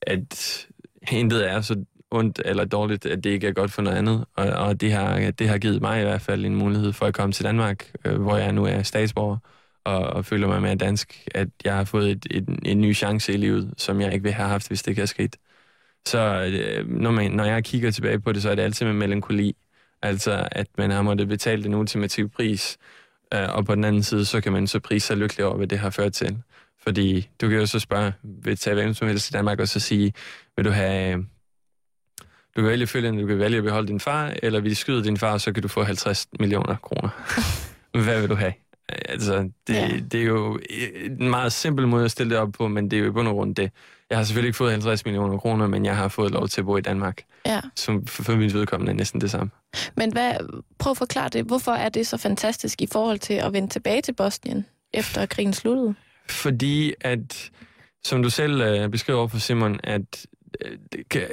at 0.02 0.66
intet 1.12 1.50
er 1.50 1.60
så 1.60 1.84
ondt 2.10 2.42
eller 2.44 2.64
dårligt, 2.64 3.06
at 3.06 3.24
det 3.24 3.30
ikke 3.30 3.46
er 3.48 3.52
godt 3.52 3.72
for 3.72 3.82
noget 3.82 3.96
andet. 3.96 4.24
Og, 4.36 4.46
og 4.46 4.80
det, 4.80 4.92
har, 4.92 5.30
det 5.30 5.48
har 5.48 5.58
givet 5.58 5.80
mig 5.82 6.00
i 6.00 6.04
hvert 6.04 6.20
fald 6.20 6.44
en 6.44 6.54
mulighed 6.54 6.92
for 6.92 7.06
at 7.06 7.14
komme 7.14 7.32
til 7.32 7.44
Danmark, 7.44 7.90
uh, 8.08 8.12
hvor 8.12 8.36
jeg 8.36 8.52
nu 8.52 8.64
er 8.64 8.82
statsborger, 8.82 9.38
og, 9.84 9.98
og 9.98 10.24
føler 10.24 10.46
mig 10.46 10.62
mere 10.62 10.74
dansk, 10.74 11.28
at 11.34 11.48
jeg 11.64 11.76
har 11.76 11.84
fået 11.84 12.10
et, 12.10 12.26
et, 12.30 12.48
en 12.62 12.80
ny 12.80 12.94
chance 12.94 13.32
i 13.32 13.36
livet, 13.36 13.74
som 13.76 14.00
jeg 14.00 14.12
ikke 14.12 14.22
ville 14.22 14.34
have 14.34 14.48
haft, 14.48 14.68
hvis 14.68 14.82
det 14.82 14.90
ikke 14.90 15.00
havde 15.00 15.06
sket. 15.06 15.36
Så 16.06 16.44
uh, 16.80 16.90
når, 16.90 17.10
man, 17.10 17.30
når 17.32 17.44
jeg 17.44 17.64
kigger 17.64 17.90
tilbage 17.90 18.20
på 18.20 18.32
det, 18.32 18.42
så 18.42 18.50
er 18.50 18.54
det 18.54 18.62
altid 18.62 18.86
med 18.86 18.94
melankoli. 18.94 19.56
Altså, 20.02 20.48
at 20.52 20.66
man 20.78 20.90
har 20.90 21.02
måttet 21.02 21.28
betale 21.28 21.62
den 21.62 21.74
ultimative 21.74 22.28
pris, 22.28 22.78
og 23.40 23.64
på 23.64 23.74
den 23.74 23.84
anden 23.84 24.02
side, 24.02 24.24
så 24.24 24.40
kan 24.40 24.52
man 24.52 24.66
så 24.66 24.80
prise 24.80 25.06
sig 25.06 25.16
lykkelig 25.16 25.46
over, 25.46 25.56
hvad 25.56 25.66
det 25.66 25.78
har 25.78 25.90
ført 25.90 26.12
til. 26.12 26.38
Fordi 26.82 27.28
du 27.40 27.48
kan 27.48 27.58
jo 27.58 27.66
så 27.66 27.78
spørge, 27.78 28.12
vil 28.22 28.56
tage 28.56 28.74
hvem 28.74 28.94
som 28.94 29.08
helst 29.08 29.30
i 29.30 29.32
Danmark, 29.32 29.60
og 29.60 29.68
så 29.68 29.80
sige, 29.80 30.12
vil 30.56 30.64
du 30.64 30.70
have... 30.70 31.26
Du 32.56 32.60
kan 32.60 32.70
vælge 32.70 32.86
følgende, 32.86 33.22
du 33.22 33.26
kan 33.26 33.38
vælge 33.38 33.58
at 33.58 33.64
beholde 33.64 33.88
din 33.88 34.00
far, 34.00 34.34
eller 34.42 34.60
vil 34.60 34.70
de 34.70 34.76
skyde 34.76 35.04
din 35.04 35.16
far, 35.16 35.38
så 35.38 35.52
kan 35.52 35.62
du 35.62 35.68
få 35.68 35.82
50 35.82 36.28
millioner 36.40 36.76
kroner. 36.76 37.08
Hvad 38.04 38.20
vil 38.20 38.30
du 38.30 38.34
have? 38.34 38.52
Altså, 38.88 39.50
det, 39.66 39.74
ja. 39.74 39.88
det 40.12 40.20
er 40.20 40.24
jo 40.24 40.60
en 41.20 41.30
meget 41.30 41.52
simpel 41.52 41.88
måde 41.88 42.04
at 42.04 42.10
stille 42.10 42.30
det 42.30 42.38
op 42.38 42.52
på, 42.52 42.68
men 42.68 42.90
det 42.90 42.96
er 42.96 43.00
jo 43.00 43.08
i 43.08 43.10
bund 43.10 43.28
og 43.28 43.34
grund 43.34 43.54
det. 43.54 43.70
Jeg 44.10 44.18
har 44.18 44.24
selvfølgelig 44.24 44.48
ikke 44.48 44.56
fået 44.56 44.70
50 44.70 45.04
millioner 45.04 45.38
kroner, 45.38 45.66
men 45.66 45.84
jeg 45.84 45.96
har 45.96 46.08
fået 46.08 46.30
lov 46.30 46.48
til 46.48 46.60
at 46.60 46.64
bo 46.64 46.76
i 46.76 46.80
Danmark. 46.80 47.22
Ja. 47.46 47.60
Som 47.76 48.06
for, 48.06 48.22
for 48.22 48.36
mit 48.36 48.54
vedkommende 48.54 48.92
er 48.92 48.96
næsten 48.96 49.20
det 49.20 49.30
samme. 49.30 49.50
Men 49.96 50.12
hvad, 50.12 50.34
prøv 50.78 50.90
at 50.90 50.96
forklare 50.96 51.28
det. 51.28 51.44
Hvorfor 51.44 51.72
er 51.72 51.88
det 51.88 52.06
så 52.06 52.16
fantastisk 52.16 52.82
i 52.82 52.86
forhold 52.92 53.18
til 53.18 53.34
at 53.34 53.52
vende 53.52 53.68
tilbage 53.68 54.02
til 54.02 54.12
Bosnien, 54.12 54.66
efter 54.92 55.26
krigen 55.26 55.52
sluttede? 55.52 55.94
Fordi 56.30 56.94
at, 57.00 57.50
som 58.04 58.22
du 58.22 58.30
selv 58.30 58.60
øh, 58.60 58.88
beskriver 58.88 59.28
for 59.28 59.38
Simon, 59.38 59.80
at 59.82 60.26
øh, 60.60 60.78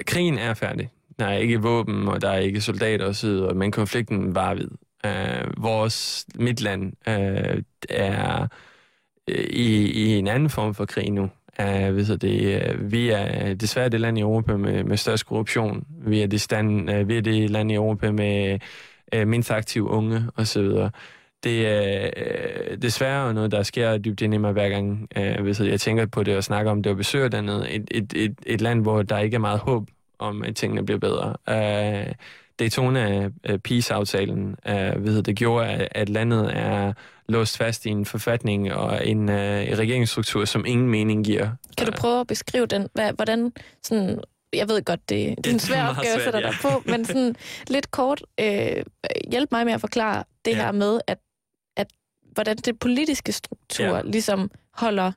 krigen 0.05 0.37
er 0.37 0.53
færdig. 0.53 0.89
Der 1.19 1.25
er 1.25 1.37
ikke 1.37 1.61
våben, 1.61 2.07
og 2.07 2.21
der 2.21 2.29
er 2.29 2.37
ikke 2.37 2.61
soldater 2.61 3.05
osv., 3.05 3.55
men 3.55 3.71
konflikten 3.71 4.35
var 4.35 4.53
ved. 4.53 4.67
Uh, 5.03 5.11
øh, 5.11 5.63
vores 5.63 6.25
midtland 6.35 6.93
uh, 7.07 7.13
øh, 7.13 7.63
er 7.89 8.47
øh, 9.27 9.45
i, 9.49 9.91
i 9.91 10.15
en 10.15 10.27
anden 10.27 10.49
form 10.49 10.75
for 10.75 10.85
krig 10.85 11.11
nu. 11.11 11.29
Uh, 11.59 11.95
ved 11.95 12.17
det, 12.17 12.63
uh, 12.75 12.91
vi 12.91 13.09
er 13.09 13.53
desværre 13.53 13.89
det 13.89 14.01
land 14.01 14.17
i 14.17 14.21
Europa 14.21 14.57
med, 14.57 14.83
med 14.83 14.97
størst 14.97 15.25
korruption. 15.25 15.83
Vi 16.05 16.21
er 16.21 16.27
det, 16.27 16.41
stand, 16.41 16.91
uh, 16.91 17.07
vi 17.07 17.17
er 17.17 17.21
det 17.21 17.49
land 17.49 17.71
i 17.71 17.75
Europa 17.75 18.11
med 18.11 18.59
uh, 19.15 19.27
mindst 19.27 19.51
aktive 19.51 19.89
unge 19.89 20.23
osv. 20.35 20.69
Det 21.43 21.67
er 21.67 22.09
uh, 22.71 22.77
desværre 22.81 23.33
noget, 23.33 23.51
der 23.51 23.63
sker 23.63 23.97
dybt 23.97 24.21
ind 24.21 24.33
i 24.33 24.37
mig 24.37 24.51
hver 24.51 24.69
gang, 24.69 25.07
uh, 25.19 25.45
ved 25.45 25.65
jeg 25.65 25.79
tænker 25.79 26.05
på 26.05 26.23
det 26.23 26.37
og 26.37 26.43
snakker 26.43 26.71
om 26.71 26.83
det 26.83 26.89
og 26.91 26.97
besøger 26.97 27.27
dernede. 27.27 27.71
Et, 27.71 27.87
et, 27.91 28.13
et, 28.15 28.35
et 28.45 28.61
land, 28.61 28.81
hvor 28.81 29.01
der 29.01 29.17
ikke 29.19 29.35
er 29.35 29.39
meget 29.39 29.59
håb 29.59 29.89
om, 30.19 30.43
at 30.43 30.55
tingene 30.55 30.85
bliver 30.85 30.99
bedre. 30.99 31.35
Uh, 31.47 32.11
Daytona 32.59 33.29
Peace-aftalen 33.63 34.55
uh, 34.69 35.05
ved 35.05 35.23
det 35.23 35.35
gjorde, 35.35 35.87
at 35.91 36.09
landet 36.09 36.51
er 36.53 36.93
låst 37.31 37.57
fast 37.57 37.85
i 37.85 37.89
en 37.89 38.05
forfatning 38.05 38.73
og 38.73 39.07
en 39.07 39.29
uh, 39.29 39.35
regeringsstruktur, 39.35 40.45
som 40.45 40.65
ingen 40.65 40.89
mening 40.89 41.25
giver. 41.25 41.49
Kan 41.77 41.87
du 41.87 41.93
prøve 41.97 42.19
at 42.19 42.27
beskrive 42.27 42.65
den? 42.65 42.87
Hvad, 42.93 43.13
hvordan 43.13 43.53
sådan 43.83 44.19
jeg 44.53 44.69
ved 44.69 44.85
godt, 44.85 45.09
det, 45.09 45.37
det 45.37 45.47
er 45.47 45.53
en 45.53 45.59
svær 45.69 45.87
opgave 45.87 46.15
at 46.15 46.23
sætte 46.23 46.39
ja. 46.39 46.47
dig 46.47 46.55
på, 46.61 46.83
men 46.85 47.05
sådan 47.05 47.35
lidt 47.67 47.91
kort, 47.91 48.23
øh, 48.39 48.83
hjælp 49.31 49.51
mig 49.51 49.65
med 49.65 49.73
at 49.73 49.81
forklare 49.81 50.23
det 50.45 50.51
ja. 50.51 50.55
her 50.55 50.71
med, 50.71 51.01
at, 51.07 51.17
at 51.77 51.87
hvordan 52.31 52.57
det 52.57 52.79
politiske 52.79 53.31
struktur 53.31 53.95
ja. 53.95 54.01
ligesom 54.01 54.51
holder 54.73 55.11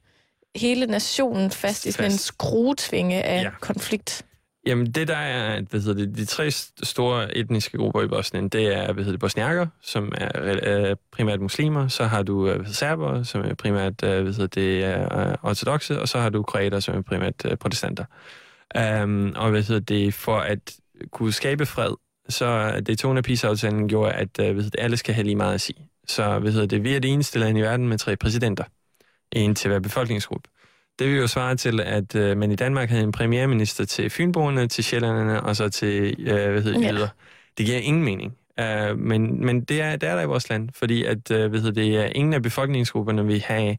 hele 0.57 0.87
nationen 0.87 1.50
fast, 1.50 1.62
fast. 1.62 1.87
i 1.87 1.92
sådan 1.92 2.11
en 2.11 2.18
skruetvinge 2.18 3.22
af 3.22 3.42
ja. 3.42 3.50
konflikt. 3.61 4.24
Jamen, 4.66 4.87
det 4.87 5.09
der 5.09 5.16
er, 5.16 5.62
hvad 5.70 5.81
hedder 5.81 6.07
det, 6.07 6.16
de 6.16 6.24
tre 6.24 6.50
store 6.83 7.37
etniske 7.37 7.79
grupper 7.79 8.03
i 8.03 8.09
Bosnien, 8.09 8.48
det 8.48 8.77
er, 8.77 8.92
hvad 8.92 9.05
hedder 9.05 9.12
det, 9.12 9.20
bosniakker, 9.20 9.66
som 9.83 10.12
er 10.18 10.94
primært 11.12 11.40
muslimer, 11.40 11.88
så 11.88 12.05
har 12.05 12.22
du 12.22 12.48
øh, 12.48 12.66
serber, 12.68 13.22
som 13.22 13.40
er 13.40 13.55
primært, 13.55 14.05
øh, 14.05 14.22
hvad 14.22 14.33
hedder 14.33 14.46
det, 14.46 14.85
øh, 14.85 15.35
ortodoxe, 15.42 16.00
og 16.00 16.09
så 16.09 16.18
har 16.18 16.31
du 16.31 16.42
kroater, 16.42 16.81
som 16.81 16.96
er 16.96 17.03
primært 17.03 17.44
øh, 17.44 17.57
protestanter. 17.57 18.05
Um, 19.03 19.33
og 19.37 19.50
hvad 19.50 19.62
hedder 19.62 19.81
det, 19.81 20.14
for 20.14 20.37
at 20.38 20.77
kunne 21.12 21.33
skabe 21.33 21.66
fred, 21.66 21.94
så 22.29 22.81
det 22.87 22.98
tone 22.98 23.22
Peace-aftalen 23.22 23.88
gjorde, 23.88 24.12
at 24.12 24.29
hvad 24.37 24.46
hedder 24.46 24.70
det, 24.70 24.81
alle 24.81 24.96
skal 24.96 25.14
have 25.14 25.24
lige 25.24 25.37
meget 25.37 25.55
at 25.55 25.61
sige. 25.61 25.88
Så 26.09 26.38
hvad 26.38 26.53
hedder 26.53 26.66
det, 26.66 26.85
vi 26.85 26.94
er 26.94 27.00
det 27.00 27.12
eneste 27.12 27.38
land 27.38 27.59
i 27.59 27.61
verden 27.61 27.88
med 27.88 27.98
tre 27.98 28.16
præsidenter, 28.16 28.64
en 29.33 29.55
til 29.55 29.68
hver 29.68 29.81
befolkningsgruppe. 29.81 30.48
Det 30.99 31.09
vil 31.09 31.17
jo 31.17 31.27
svare 31.27 31.57
til, 31.57 31.81
at 31.81 32.15
øh, 32.15 32.37
man 32.37 32.51
i 32.51 32.55
Danmark 32.57 32.89
havde 32.91 33.03
en 33.03 33.13
premierminister 33.13 33.85
til 33.85 34.11
Fynboerne, 34.11 34.69
til 34.69 34.85
Sjællanderne 34.85 35.43
og 35.43 35.57
så 35.57 35.69
til, 35.69 36.17
øh, 36.19 36.53
hvad 36.53 36.63
hedder 36.63 36.93
det, 36.93 37.01
ja. 37.01 37.09
Det 37.59 37.67
giver 37.67 37.79
ingen 37.79 38.05
mening. 38.05 38.37
Uh, 38.61 38.99
men 38.99 39.47
men 39.47 39.61
det, 39.61 39.81
er, 39.81 39.97
det 39.97 40.09
er 40.09 40.15
der 40.15 40.23
i 40.23 40.27
vores 40.27 40.49
land, 40.51 40.69
fordi 40.75 41.05
at, 41.05 41.31
uh, 41.31 41.37
hvad 41.47 41.61
hedder 41.61 41.71
det, 41.83 42.13
ingen 42.15 42.35
af 42.35 42.43
befolkningsgrupperne 42.43 43.27
vil 43.27 43.43
have, 43.43 43.77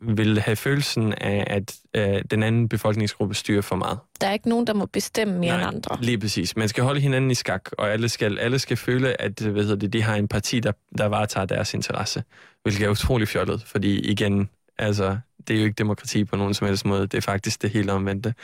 vil 0.00 0.40
have 0.40 0.56
følelsen 0.56 1.12
af, 1.12 1.44
at 1.46 1.74
uh, 1.98 2.20
den 2.30 2.42
anden 2.42 2.68
befolkningsgruppe 2.68 3.34
styrer 3.34 3.62
for 3.62 3.76
meget. 3.76 3.98
Der 4.20 4.26
er 4.26 4.32
ikke 4.32 4.48
nogen, 4.48 4.66
der 4.66 4.74
må 4.74 4.86
bestemme 4.86 5.38
mere 5.38 5.56
Nej, 5.56 5.68
end 5.68 5.76
andre. 5.76 6.04
lige 6.04 6.18
præcis. 6.18 6.56
Man 6.56 6.68
skal 6.68 6.84
holde 6.84 7.00
hinanden 7.00 7.30
i 7.30 7.34
skak, 7.34 7.70
og 7.78 7.92
alle 7.92 8.08
skal, 8.08 8.38
alle 8.38 8.58
skal 8.58 8.76
føle, 8.76 9.20
at 9.20 9.40
hvad 9.40 9.62
hedder 9.62 9.76
det, 9.76 9.92
de 9.92 10.02
har 10.02 10.14
en 10.16 10.28
parti, 10.28 10.60
der, 10.60 10.72
der 10.98 11.06
varetager 11.06 11.46
deres 11.46 11.74
interesse, 11.74 12.22
hvilket 12.62 12.84
er 12.84 12.90
utrolig 12.90 13.28
fjollet, 13.28 13.62
fordi 13.66 14.00
igen, 14.00 14.50
altså, 14.78 15.18
det 15.48 15.56
er 15.56 15.60
jo 15.60 15.64
ikke 15.64 15.78
demokrati 15.78 16.24
på 16.24 16.36
nogen 16.36 16.54
som 16.54 16.66
helst 16.66 16.84
måde. 16.84 17.02
Det 17.02 17.14
er 17.14 17.20
faktisk 17.20 17.62
det 17.62 17.70
helt 17.70 17.90
omvendte. 17.90 18.34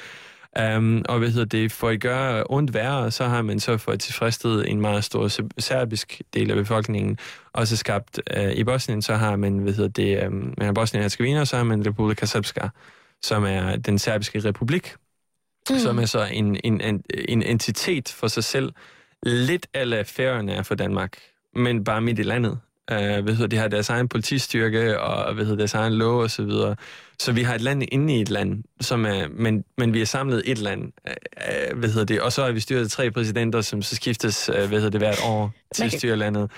Um, 0.77 1.05
og 1.09 1.19
hvad 1.19 1.31
hedder 1.31 1.45
det, 1.45 1.73
for 1.73 1.89
at 1.89 2.01
gøre 2.01 2.45
ondt 2.51 2.75
værre, 2.75 3.11
så 3.11 3.25
har 3.25 3.43
man 3.43 3.61
så 3.61 3.77
for 3.77 3.93
at 3.93 4.01
tilfredsstille 4.01 4.69
en 4.69 4.81
meget 4.81 5.05
stor 5.05 5.29
serbisk 5.61 6.21
del 6.35 6.51
af 6.51 6.57
befolkningen 6.57 7.19
også 7.53 7.77
skabt. 7.77 8.21
Uh, 8.37 8.53
I 8.53 8.65
Bosnien 8.65 9.03
så 9.03 9.15
har 9.15 9.37
man, 9.37 9.59
hvad 9.59 9.73
hedder 9.73 9.91
det, 9.91 10.27
um, 10.27 10.55
man 10.59 10.67
har 10.67 10.73
Bosnien 10.73 11.01
og 11.01 11.05
Herzegovina, 11.05 11.45
så 11.45 11.57
har 11.57 11.65
man 11.65 11.87
Republika 11.87 12.27
Srpska, 12.27 12.69
som 13.23 13.45
er 13.45 13.77
den 13.77 13.99
serbiske 13.99 14.41
republik, 14.41 14.95
mm. 15.71 15.79
som 15.79 15.99
er 15.99 16.07
så 16.07 16.25
en, 16.33 16.57
en, 16.65 16.81
en, 16.81 17.03
en 17.29 17.43
entitet 17.43 18.09
for 18.09 18.29
sig 18.29 18.45
selv, 18.45 18.73
lidt 19.23 19.67
af 19.75 20.07
færøerne 20.07 20.53
er 20.53 20.63
for 20.63 20.75
Danmark, 20.75 21.19
men 21.55 21.85
bare 21.85 22.01
midt 22.01 22.19
i 22.19 22.23
landet. 22.23 22.59
Uh, 22.93 22.99
hvad 22.99 23.35
hedder, 23.35 23.47
de 23.47 23.57
har 23.57 23.69
deres 23.69 23.89
egen 23.89 24.09
politistyrke, 24.09 25.01
og 25.01 25.35
hvad 25.35 25.45
hedder, 25.45 25.59
deres 25.59 25.75
egen 25.75 25.93
lov 25.93 26.21
og 26.21 26.31
så 26.31 26.43
videre. 26.43 26.77
Så 27.19 27.33
vi 27.33 27.43
har 27.43 27.55
et 27.55 27.61
land 27.61 27.83
inde 27.93 28.17
i 28.17 28.21
et 28.21 28.31
land, 28.31 28.65
som 28.81 29.07
er, 29.07 29.29
men, 29.29 29.65
men 29.79 29.93
vi 29.93 30.01
er 30.01 30.05
samlet 30.05 30.43
et 30.45 30.59
land, 30.59 30.83
uh, 30.83 31.79
hvad 31.79 31.89
hedder 31.89 32.05
det, 32.05 32.21
og 32.21 32.33
så 32.33 32.43
er 32.43 32.53
vi 32.53 32.61
styret 32.61 32.85
af 32.85 32.91
tre 32.91 33.11
præsidenter, 33.11 33.61
som 33.61 33.83
så 33.83 33.97
skiftes, 33.97 34.49
uh, 34.49 34.55
hvad 34.55 34.69
hedder 34.69 34.91
det, 34.91 35.01
hvert 35.01 35.21
år 35.25 35.53
til 35.75 35.85
at 35.85 35.93
styre 35.93 36.17
landet. 36.17 36.51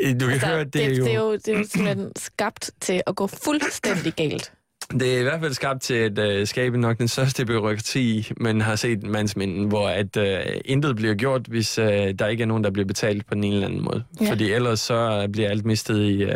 Du 0.00 0.18
kan 0.18 0.30
altså, 0.30 0.46
høre, 0.46 0.64
det, 0.64 0.74
det, 0.74 0.84
er 0.84 0.88
jo... 0.88 1.04
Det 1.04 1.12
er 1.12 1.18
jo, 1.18 1.32
det 1.32 1.48
er 1.48 1.58
jo 1.58 1.64
simpelthen 1.64 2.12
skabt 2.16 2.70
til 2.80 3.02
at 3.06 3.16
gå 3.16 3.26
fuldstændig 3.26 4.12
galt. 4.12 4.52
Det 4.90 5.14
er 5.14 5.20
i 5.20 5.22
hvert 5.22 5.40
fald 5.40 5.52
skabt 5.54 5.82
til 5.82 5.94
at 5.94 6.40
uh, 6.40 6.46
skabe 6.46 6.78
nok 6.78 6.98
den 6.98 7.08
største 7.08 7.46
byråkrati, 7.46 8.32
man 8.36 8.60
har 8.60 8.76
set 8.76 9.02
mandsminden, 9.02 9.64
hvor 9.64 9.88
at 9.88 10.16
uh, 10.16 10.54
intet 10.64 10.96
bliver 10.96 11.14
gjort, 11.14 11.46
hvis 11.46 11.78
uh, 11.78 11.84
der 11.84 12.26
ikke 12.26 12.42
er 12.42 12.46
nogen, 12.46 12.64
der 12.64 12.70
bliver 12.70 12.86
betalt 12.86 13.26
på 13.26 13.34
den 13.34 13.44
ene 13.44 13.54
eller 13.54 13.66
anden 13.66 13.84
måde. 13.84 14.04
Ja. 14.20 14.30
Fordi 14.30 14.52
ellers 14.52 14.80
så 14.80 15.28
bliver 15.32 15.48
alt 15.48 15.64
mistet 15.64 15.98
i, 15.98 16.24
uh, 16.24 16.30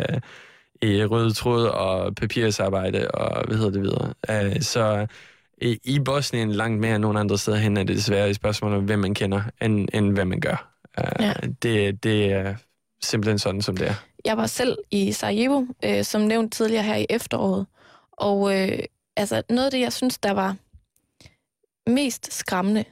i 0.81 1.05
røde 1.05 1.33
tråd 1.33 1.65
og 1.65 2.15
papirsarbejde 2.15 3.07
og 3.07 3.47
hvad 3.47 3.57
hedder 3.57 3.71
det 3.71 3.81
videre. 3.81 4.13
Uh, 4.29 4.61
så 4.61 5.07
uh, 5.65 5.71
i 5.83 5.99
Bosnien 6.05 6.51
langt 6.51 6.79
mere 6.79 6.95
end 6.95 7.01
nogen 7.01 7.17
andre 7.17 7.37
steder 7.37 7.57
hen 7.57 7.77
er 7.77 7.83
det 7.83 7.95
desværre 7.95 8.29
et 8.29 8.35
spørgsmål 8.35 8.73
om, 8.73 8.83
hvem 8.83 8.99
man 8.99 9.13
kender, 9.13 9.41
end, 9.61 9.89
end 9.93 10.13
hvad 10.13 10.25
man 10.25 10.39
gør. 10.39 10.73
Uh, 10.97 11.23
ja. 11.25 11.33
det, 11.63 12.03
det 12.03 12.31
er 12.31 12.55
simpelthen 13.03 13.39
sådan, 13.39 13.61
som 13.61 13.77
det 13.77 13.87
er. 13.87 13.93
Jeg 14.25 14.37
var 14.37 14.45
selv 14.45 14.77
i 14.91 15.11
Sarajevo, 15.11 15.65
uh, 15.85 16.01
som 16.01 16.21
nævnt 16.21 16.53
tidligere 16.53 16.83
her 16.83 16.95
i 16.95 17.05
efteråret, 17.09 17.65
og 18.17 18.55
øh, 18.55 18.79
altså, 19.15 19.43
noget 19.49 19.65
af 19.65 19.71
det, 19.71 19.79
jeg 19.79 19.93
synes, 19.93 20.17
der 20.17 20.31
var 20.31 20.55
mest 21.89 22.33
skræmmende, 22.33 22.85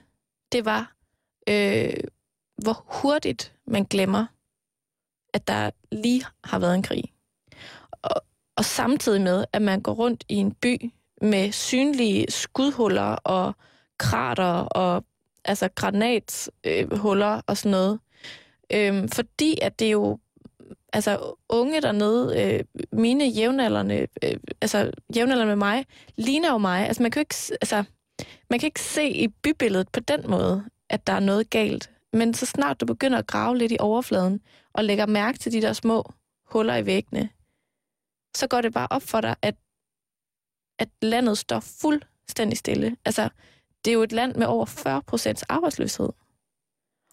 det 0.52 0.66
var, 0.66 0.96
øh, 1.50 1.94
hvor 2.64 2.86
hurtigt 3.02 3.54
man 3.68 3.84
glemmer, 3.84 4.26
at 5.34 5.48
der 5.48 5.72
lige 5.92 6.26
har 6.44 6.60
været 6.60 6.76
en 6.76 6.84
krig. 6.84 7.04
Og, 8.02 8.22
og 8.56 8.66
samtidig 8.66 9.22
med, 9.22 9.46
at 9.54 9.62
man 9.62 9.82
går 9.82 9.94
rundt 9.94 10.24
i 10.30 10.36
en 10.36 10.54
by 10.54 10.92
med 11.22 11.52
synlige 11.52 12.32
skudhuller 12.32 13.16
og 13.16 13.56
krater 13.98 14.54
og 14.54 15.06
altså 15.46 15.70
granathuller 15.76 17.36
øh, 17.36 17.42
og 17.48 17.58
sådan 17.58 17.72
noget. 17.72 18.00
Øhm, 18.74 19.10
fordi 19.10 19.58
at 19.62 19.80
det 19.80 19.92
jo 19.92 20.20
altså 20.94 21.34
unge 21.50 21.82
dernede, 21.82 22.42
øh, 22.42 22.64
mine 22.92 23.26
jævnaldrende, 23.26 24.08
øh, 24.24 24.38
altså 24.62 24.92
jævnaldrende 25.16 25.56
med 25.56 25.56
mig, 25.56 25.86
ligner 26.18 26.52
jo 26.52 26.58
mig. 26.58 26.88
Altså 26.88 27.02
man 27.02 27.12
kan 27.12 27.20
jo 27.20 27.22
ikke, 27.22 27.36
altså, 27.62 27.84
man 28.50 28.60
kan 28.60 28.68
ikke 28.68 28.82
se 28.82 29.10
i 29.10 29.28
bybilledet 29.28 29.92
på 29.92 30.00
den 30.00 30.30
måde, 30.30 30.66
at 30.90 31.08
der 31.08 31.14
er 31.14 31.20
noget 31.20 31.50
galt. 31.50 31.92
Men 32.14 32.34
så 32.34 32.46
snart 32.46 32.82
du 32.82 32.86
begynder 32.86 33.18
at 33.18 33.28
grave 33.28 33.58
lidt 33.58 33.72
i 33.72 33.78
overfladen, 33.80 34.42
og 34.74 34.84
lægger 34.84 35.06
mærke 35.06 35.38
til 35.38 35.52
de 35.52 35.62
der 35.62 35.74
små 35.74 36.14
huller 36.46 36.76
i 36.76 36.86
væggene, 36.86 37.30
så 38.36 38.48
går 38.48 38.62
det 38.62 38.74
bare 38.74 38.88
op 38.90 39.02
for 39.02 39.22
dig, 39.22 39.36
at, 39.42 39.56
at 40.80 40.90
landet 41.02 41.38
står 41.38 41.60
fuldstændig 41.60 42.58
stille. 42.58 42.98
Altså, 43.06 43.30
det 43.86 43.92
er 43.92 43.94
jo 43.94 44.04
et 44.04 44.12
land 44.12 44.36
med 44.36 44.48
over 44.48 44.66
40 44.66 45.02
procents 45.02 45.44
arbejdsløshed. 45.44 46.10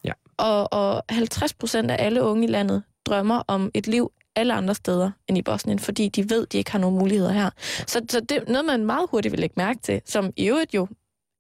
Ja. 0.04 0.12
Og, 0.36 0.72
og 0.72 1.02
50 1.08 1.54
procent 1.54 1.90
af 1.90 2.04
alle 2.04 2.22
unge 2.22 2.44
i 2.44 2.50
landet 2.50 2.82
drømmer 3.12 3.42
om 3.48 3.70
et 3.74 3.86
liv 3.86 4.12
alle 4.36 4.54
andre 4.54 4.74
steder 4.74 5.10
end 5.28 5.38
i 5.38 5.42
Bosnien, 5.42 5.78
fordi 5.78 6.08
de 6.08 6.30
ved, 6.30 6.46
de 6.46 6.58
ikke 6.58 6.72
har 6.72 6.78
nogen 6.78 6.98
muligheder 6.98 7.32
her. 7.32 7.50
Så, 7.86 8.04
så 8.08 8.20
det 8.20 8.36
er 8.36 8.44
noget, 8.46 8.64
man 8.64 8.84
meget 8.84 9.08
hurtigt 9.10 9.32
vil 9.32 9.40
lægge 9.40 9.54
mærke 9.56 9.80
til, 9.82 10.02
som 10.04 10.32
i 10.36 10.48
øvrigt 10.48 10.74
jo 10.74 10.88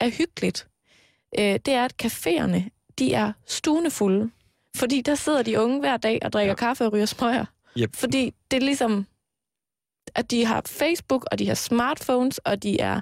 er 0.00 0.10
hyggeligt, 0.10 0.68
øh, 1.38 1.58
det 1.66 1.68
er, 1.68 1.84
at 1.84 1.94
caféerne, 2.02 2.88
de 2.98 3.14
er 3.14 3.32
stuende 3.46 3.90
fulde. 3.90 4.30
Fordi 4.76 5.00
der 5.00 5.14
sidder 5.14 5.42
de 5.42 5.60
unge 5.60 5.80
hver 5.80 5.96
dag 5.96 6.18
og 6.22 6.32
drikker 6.32 6.50
ja. 6.50 6.56
kaffe 6.56 6.84
og 6.84 6.92
ryger 6.92 7.06
smøger. 7.06 7.44
Yep. 7.78 7.96
Fordi 7.96 8.34
det 8.50 8.56
er 8.56 8.60
ligesom, 8.60 9.06
at 10.14 10.30
de 10.30 10.44
har 10.44 10.62
Facebook, 10.66 11.26
og 11.30 11.38
de 11.38 11.48
har 11.48 11.54
smartphones, 11.54 12.38
og 12.38 12.62
de 12.62 12.80
er, 12.80 13.00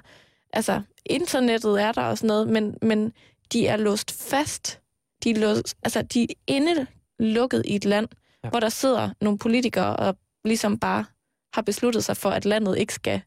altså, 0.53 0.81
internettet 1.05 1.81
er 1.81 1.91
der 1.91 2.01
og 2.01 2.17
sådan 2.17 2.27
noget, 2.27 2.47
men, 2.47 2.77
men 2.81 3.13
de 3.53 3.67
er 3.67 3.77
låst 3.77 4.29
fast. 4.29 4.79
De 5.23 5.31
er, 5.31 5.35
låst, 5.35 5.77
altså, 5.83 6.01
de 6.01 6.23
er 6.23 6.27
indelukket 6.47 7.63
i 7.65 7.75
et 7.75 7.85
land, 7.85 8.07
ja. 8.43 8.49
hvor 8.49 8.59
der 8.59 8.69
sidder 8.69 9.09
nogle 9.21 9.37
politikere 9.37 9.95
og 9.95 10.17
ligesom 10.45 10.79
bare 10.79 11.05
har 11.53 11.61
besluttet 11.61 12.03
sig 12.03 12.17
for, 12.17 12.29
at 12.29 12.45
landet 12.45 12.77
ikke 12.77 12.93
skal 12.93 13.21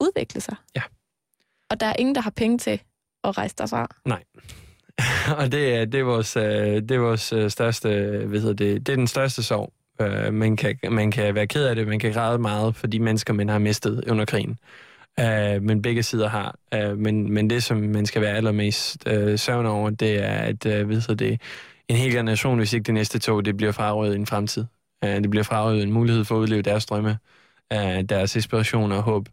udvikle 0.00 0.40
sig. 0.40 0.56
Ja. 0.76 0.82
Og 1.70 1.80
der 1.80 1.86
er 1.86 1.96
ingen, 1.98 2.14
der 2.14 2.20
har 2.20 2.30
penge 2.30 2.58
til 2.58 2.80
at 3.24 3.38
rejse 3.38 3.54
derfra. 3.58 3.96
Nej. 4.04 4.24
og 5.38 5.52
det 5.52 5.74
er, 5.74 5.84
det 5.84 6.00
er 6.00 6.04
vores, 6.04 6.36
øh, 6.36 6.42
det 6.42 6.90
er 6.90 6.98
vores 6.98 7.32
øh, 7.32 7.50
største, 7.50 7.88
hvad 8.26 8.40
hedder 8.40 8.54
det, 8.54 8.86
det 8.86 8.92
er 8.92 8.96
den 8.96 9.06
største 9.06 9.42
sorg. 9.42 9.72
Øh, 10.00 10.34
man, 10.34 10.56
kan, 10.56 10.78
man 10.90 11.10
kan 11.10 11.34
være 11.34 11.46
ked 11.46 11.64
af 11.64 11.76
det, 11.76 11.88
man 11.88 11.98
kan 11.98 12.12
græde 12.12 12.38
meget 12.38 12.76
for 12.76 12.86
de 12.86 13.00
mennesker, 13.00 13.32
man 13.32 13.48
har 13.48 13.58
mistet 13.58 14.04
under 14.08 14.24
krigen. 14.24 14.58
men 15.62 15.82
begge 15.82 16.02
sider 16.02 16.28
har. 16.28 16.56
men, 16.94 17.32
men 17.32 17.50
det, 17.50 17.62
som 17.62 17.76
man 17.76 18.06
skal 18.06 18.22
være 18.22 18.36
allermest 18.36 19.08
uh, 19.08 19.36
sørgende 19.36 19.70
over, 19.70 19.90
det 19.90 20.24
er, 20.24 20.34
at 20.34 20.66
uh, 20.66 20.90
hedder 20.90 21.14
det, 21.14 21.40
en 21.88 21.96
hel 21.96 22.12
generation, 22.12 22.58
hvis 22.58 22.72
ikke 22.72 22.84
det 22.84 22.94
næste 22.94 23.18
tog, 23.18 23.44
det 23.44 23.56
bliver 23.56 23.72
frarøvet 23.72 24.12
i 24.12 24.16
en 24.16 24.26
fremtid. 24.26 24.64
Uh, 25.04 25.10
det 25.10 25.30
bliver 25.30 25.42
frarøvet 25.42 25.82
en 25.82 25.92
mulighed 25.92 26.24
for 26.24 26.36
at 26.36 26.40
udleve 26.40 26.62
deres 26.62 26.86
drømme, 26.86 27.18
uh, 27.74 28.00
deres 28.08 28.36
inspiration 28.36 28.92
og 28.92 29.02
håb. 29.02 29.28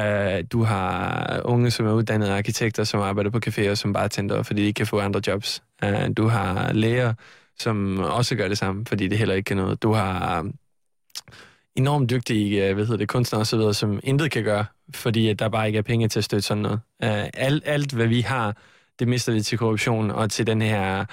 Uh, 0.00 0.04
du 0.52 0.62
har 0.62 1.40
unge, 1.44 1.70
som 1.70 1.86
er 1.86 1.92
uddannede 1.92 2.36
arkitekter, 2.36 2.84
som 2.84 3.00
arbejder 3.00 3.30
på 3.30 3.40
caféer 3.46 3.74
som 3.74 3.92
bartender, 3.92 4.42
fordi 4.42 4.60
de 4.62 4.66
ikke 4.66 4.78
kan 4.78 4.86
få 4.86 5.00
andre 5.00 5.20
jobs. 5.26 5.62
Uh, 5.84 6.06
du 6.16 6.26
har 6.28 6.72
læger, 6.72 7.14
som 7.58 7.98
også 7.98 8.36
gør 8.36 8.48
det 8.48 8.58
samme, 8.58 8.86
fordi 8.86 9.08
det 9.08 9.18
heller 9.18 9.34
ikke 9.34 9.46
kan 9.46 9.56
noget. 9.56 9.82
Du 9.82 9.92
har 9.92 10.40
um, 10.40 10.54
enormt 11.76 12.10
dygtige 12.10 12.68
uh, 12.68 12.74
hvad 12.74 12.84
hedder 12.84 12.98
det, 12.98 13.08
kunstnere 13.08 13.40
osv., 13.40 13.72
som 13.72 14.00
intet 14.02 14.30
kan 14.30 14.44
gøre, 14.44 14.64
fordi 14.94 15.32
der 15.32 15.48
bare 15.48 15.66
ikke 15.66 15.78
er 15.78 15.82
penge 15.82 16.08
til 16.08 16.20
at 16.20 16.24
støtte 16.24 16.46
sådan 16.46 16.62
noget. 16.62 16.80
Uh, 17.04 17.28
alt, 17.34 17.62
alt, 17.66 17.92
hvad 17.92 18.06
vi 18.06 18.20
har, 18.20 18.56
det 18.98 19.08
mister 19.08 19.32
vi 19.32 19.40
til 19.40 19.58
korruption 19.58 20.10
og 20.10 20.30
til 20.30 20.46
den 20.46 20.62
her 20.62 21.04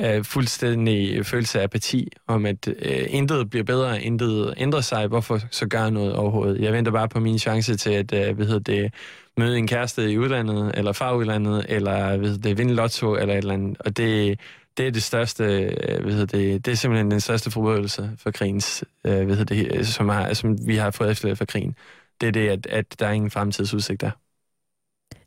øh, 0.00 0.24
fuldstændig 0.24 1.26
følelse 1.26 1.60
af 1.60 1.64
apati, 1.64 2.08
om 2.26 2.46
at 2.46 2.68
øh, 2.68 3.06
intet 3.08 3.50
bliver 3.50 3.64
bedre, 3.64 4.02
intet 4.02 4.54
ændrer 4.56 4.80
sig, 4.80 5.06
hvorfor 5.06 5.40
så 5.50 5.66
gøre 5.66 5.90
noget 5.90 6.16
overhovedet. 6.16 6.60
Jeg 6.60 6.72
venter 6.72 6.92
bare 6.92 7.08
på 7.08 7.20
min 7.20 7.38
chance 7.38 7.76
til 7.76 7.90
at 7.90 8.12
øh, 8.14 8.36
hvad 8.36 8.46
hedder 8.46 8.60
det, 8.60 8.94
møde 9.36 9.58
en 9.58 9.66
kæreste 9.66 10.12
i 10.12 10.18
udlandet, 10.18 10.72
eller 10.74 10.92
far 10.92 11.14
udlandet, 11.14 11.66
eller 11.68 12.16
hvad 12.16 12.28
hedder 12.28 12.48
det, 12.48 12.58
vinde 12.58 12.74
lotto, 12.74 13.14
eller 13.14 13.34
et 13.34 13.38
eller 13.38 13.54
andet. 13.54 13.76
Og 13.80 13.96
det, 13.96 14.40
det 14.76 14.86
er 14.86 14.90
det 14.90 15.02
største, 15.02 15.44
øh, 15.44 16.02
hvad 16.02 16.12
hedder 16.12 16.38
det, 16.38 16.66
det 16.66 16.72
er 16.72 16.76
simpelthen 16.76 17.10
den 17.10 17.20
største 17.20 17.50
forbrydelse 17.50 18.10
for 18.18 18.30
krigens, 18.30 18.84
øh, 19.04 19.24
hvad 19.24 19.36
hedder 19.36 19.54
det, 19.54 19.86
som, 19.86 20.08
har, 20.08 20.34
som 20.34 20.66
vi 20.66 20.76
har 20.76 20.90
fået 20.90 21.10
efter 21.10 21.34
for 21.34 21.44
krigen. 21.44 21.74
Det 22.20 22.26
er 22.26 22.32
det, 22.32 22.48
at, 22.48 22.66
at 22.66 23.00
der 23.00 23.06
er 23.06 23.12
ingen 23.12 23.30
fremtidsudsigt 23.30 24.00
der. 24.00 24.10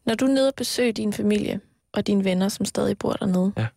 Når 0.05 0.15
du 0.15 0.25
er 0.25 0.29
nede 0.29 0.47
og 0.47 0.53
besøger 0.57 0.91
din 0.91 1.13
familie 1.13 1.59
og 1.93 2.07
dine 2.07 2.23
venner, 2.23 2.49
som 2.49 2.65
stadig 2.65 2.97
bor 2.97 3.13
dernede, 3.13 3.53
ja. 3.57 3.67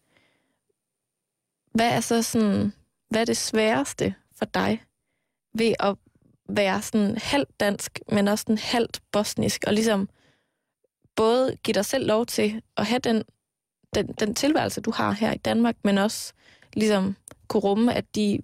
Hvad 1.74 1.90
er 1.90 2.00
så 2.00 2.22
sådan, 2.22 2.72
hvad 3.10 3.20
er 3.20 3.24
det 3.24 3.36
sværeste 3.36 4.14
for 4.38 4.44
dig 4.44 4.82
ved 5.58 5.74
at 5.80 5.96
være 6.48 6.82
sådan 6.82 7.18
halvt 7.22 7.60
dansk, 7.60 8.00
men 8.08 8.28
også 8.28 8.42
sådan 8.42 8.58
halvt 8.58 9.00
bosnisk, 9.12 9.64
og 9.66 9.72
ligesom 9.72 10.08
både 11.16 11.56
give 11.64 11.74
dig 11.74 11.84
selv 11.84 12.06
lov 12.06 12.26
til 12.26 12.62
at 12.76 12.86
have 12.86 12.98
den, 12.98 13.22
den, 13.94 14.06
den 14.06 14.34
tilværelse, 14.34 14.80
du 14.80 14.90
har 14.90 15.12
her 15.12 15.32
i 15.32 15.36
Danmark, 15.36 15.76
men 15.84 15.98
også 15.98 16.32
ligesom 16.74 17.16
kunne 17.48 17.60
rumme, 17.60 17.94
at 17.94 18.04
de 18.14 18.38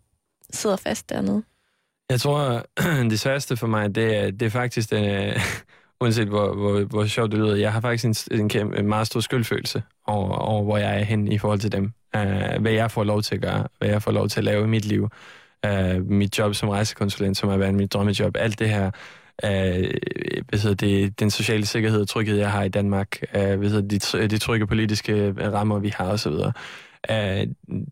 sidder 0.51 0.77
fast 0.77 1.09
dernede? 1.09 1.43
Jeg 2.11 2.21
tror, 2.21 2.67
det 3.11 3.21
sværeste 3.21 3.57
for 3.57 3.67
mig, 3.67 3.95
det 3.95 4.17
er, 4.17 4.31
det 4.31 4.47
er 4.47 4.51
faktisk, 4.51 4.91
den, 4.91 5.05
øh, 5.05 5.37
uanset 6.01 6.29
hvor, 6.29 6.55
hvor, 6.55 6.85
hvor 6.85 7.07
sjovt 7.07 7.33
det 7.33 7.39
lyder, 7.39 7.57
jeg 7.57 7.73
har 7.73 7.81
faktisk 7.81 8.31
en, 8.31 8.41
en, 8.41 8.49
kæmpe, 8.49 8.79
en 8.79 8.89
meget 8.89 9.07
stor 9.07 9.21
skyldfølelse 9.21 9.83
over, 10.07 10.37
over, 10.37 10.63
hvor 10.63 10.77
jeg 10.77 11.01
er 11.01 11.05
hen 11.05 11.33
i 11.33 11.39
forhold 11.39 11.59
til 11.59 11.73
dem. 11.73 11.93
Uh, 12.17 12.63
hvad 12.63 12.73
jeg 12.73 12.91
får 12.91 13.05
lov 13.05 13.23
til 13.23 13.35
at 13.35 13.43
gøre, 13.43 13.67
hvad 13.79 13.89
jeg 13.89 14.03
får 14.03 14.13
lov 14.13 14.29
til 14.29 14.41
at 14.41 14.45
lave 14.45 14.65
i 14.65 14.67
mit 14.67 14.85
liv. 14.85 15.09
Uh, 15.67 16.11
mit 16.11 16.39
job 16.39 16.55
som 16.55 16.69
rejsekonsulent, 16.69 17.37
som 17.37 17.49
har 17.49 17.57
været 17.57 17.75
mit 17.75 17.93
drømmejob, 17.93 18.37
alt 18.37 18.59
det 18.59 18.69
her. 18.69 18.91
Uh, 19.45 19.51
hvad 20.49 20.75
det, 20.75 21.21
den 21.21 21.31
sociale 21.31 21.67
sikkerhed 21.67 22.01
og 22.01 22.09
tryghed, 22.09 22.39
jeg 22.39 22.51
har 22.51 22.63
i 22.63 22.69
Danmark, 22.69 23.19
uh, 23.35 23.41
hvad 23.41 23.71
hedder 23.71 24.19
de, 24.21 24.29
de 24.29 24.39
trygge 24.39 24.67
politiske 24.67 25.35
rammer, 25.53 25.79
vi 25.79 25.89
har 25.89 26.07
osv., 26.07 26.33
Uh, 27.11 27.15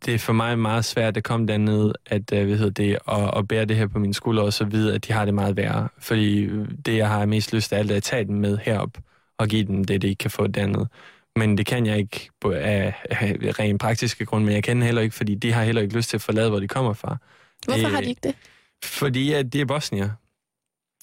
det 0.05 0.15
er 0.15 0.19
for 0.19 0.33
mig 0.33 0.59
meget 0.59 0.85
svært 0.85 1.17
at 1.17 1.25
komme 1.25 1.47
derned, 1.47 1.93
at, 2.07 2.33
uh, 2.33 2.45
hvad 2.47 2.57
hedder 2.57 2.71
det, 2.71 2.99
og, 3.05 3.31
og 3.31 3.49
bære 3.49 3.65
det 3.65 3.77
her 3.77 3.87
på 3.87 3.99
mine 3.99 4.15
skuldre, 4.15 4.43
og 4.43 4.53
så 4.53 4.65
vide, 4.65 4.95
at 4.95 5.07
de 5.07 5.13
har 5.13 5.25
det 5.25 5.35
meget 5.35 5.57
værre. 5.57 5.89
Fordi 5.99 6.49
det, 6.87 6.97
jeg 6.97 7.09
har 7.09 7.27
mest 7.27 7.53
lyst 7.53 7.69
til 7.69 7.77
alt, 7.77 7.91
er 7.91 7.97
at 7.97 8.03
tage 8.03 8.25
dem 8.25 8.35
med 8.35 8.59
herop, 8.59 8.99
og 9.39 9.49
give 9.49 9.65
dem 9.65 9.85
det, 9.85 10.03
de 10.03 10.09
ikke 10.09 10.19
kan 10.19 10.31
få 10.31 10.47
dernede. 10.47 10.89
Men 11.37 11.59
det 11.59 11.67
kan 11.67 11.87
jeg 11.87 11.99
ikke 11.99 12.31
af, 12.45 12.95
af 13.11 13.37
rent 13.59 13.81
praktiske 13.81 14.27
grunde, 14.27 14.47
men 14.47 14.55
jeg 14.55 14.65
kan 14.65 14.83
heller 14.83 15.03
ikke, 15.03 15.15
fordi 15.15 15.35
de 15.35 15.53
har 15.53 15.65
heller 15.65 15.83
ikke 15.83 15.97
lyst 15.97 16.11
til 16.11 16.17
at 16.17 16.23
forlade, 16.23 16.49
hvor 16.49 16.61
de 16.61 16.69
kommer 16.69 16.93
fra. 16.93 17.17
Hvorfor 17.65 17.81
det, 17.81 17.91
har 17.91 18.01
de 18.01 18.09
ikke 18.09 18.21
det? 18.23 18.35
Fordi 18.85 19.33
at 19.33 19.53
det 19.53 19.61
er 19.61 19.65
bosnier. 19.65 20.11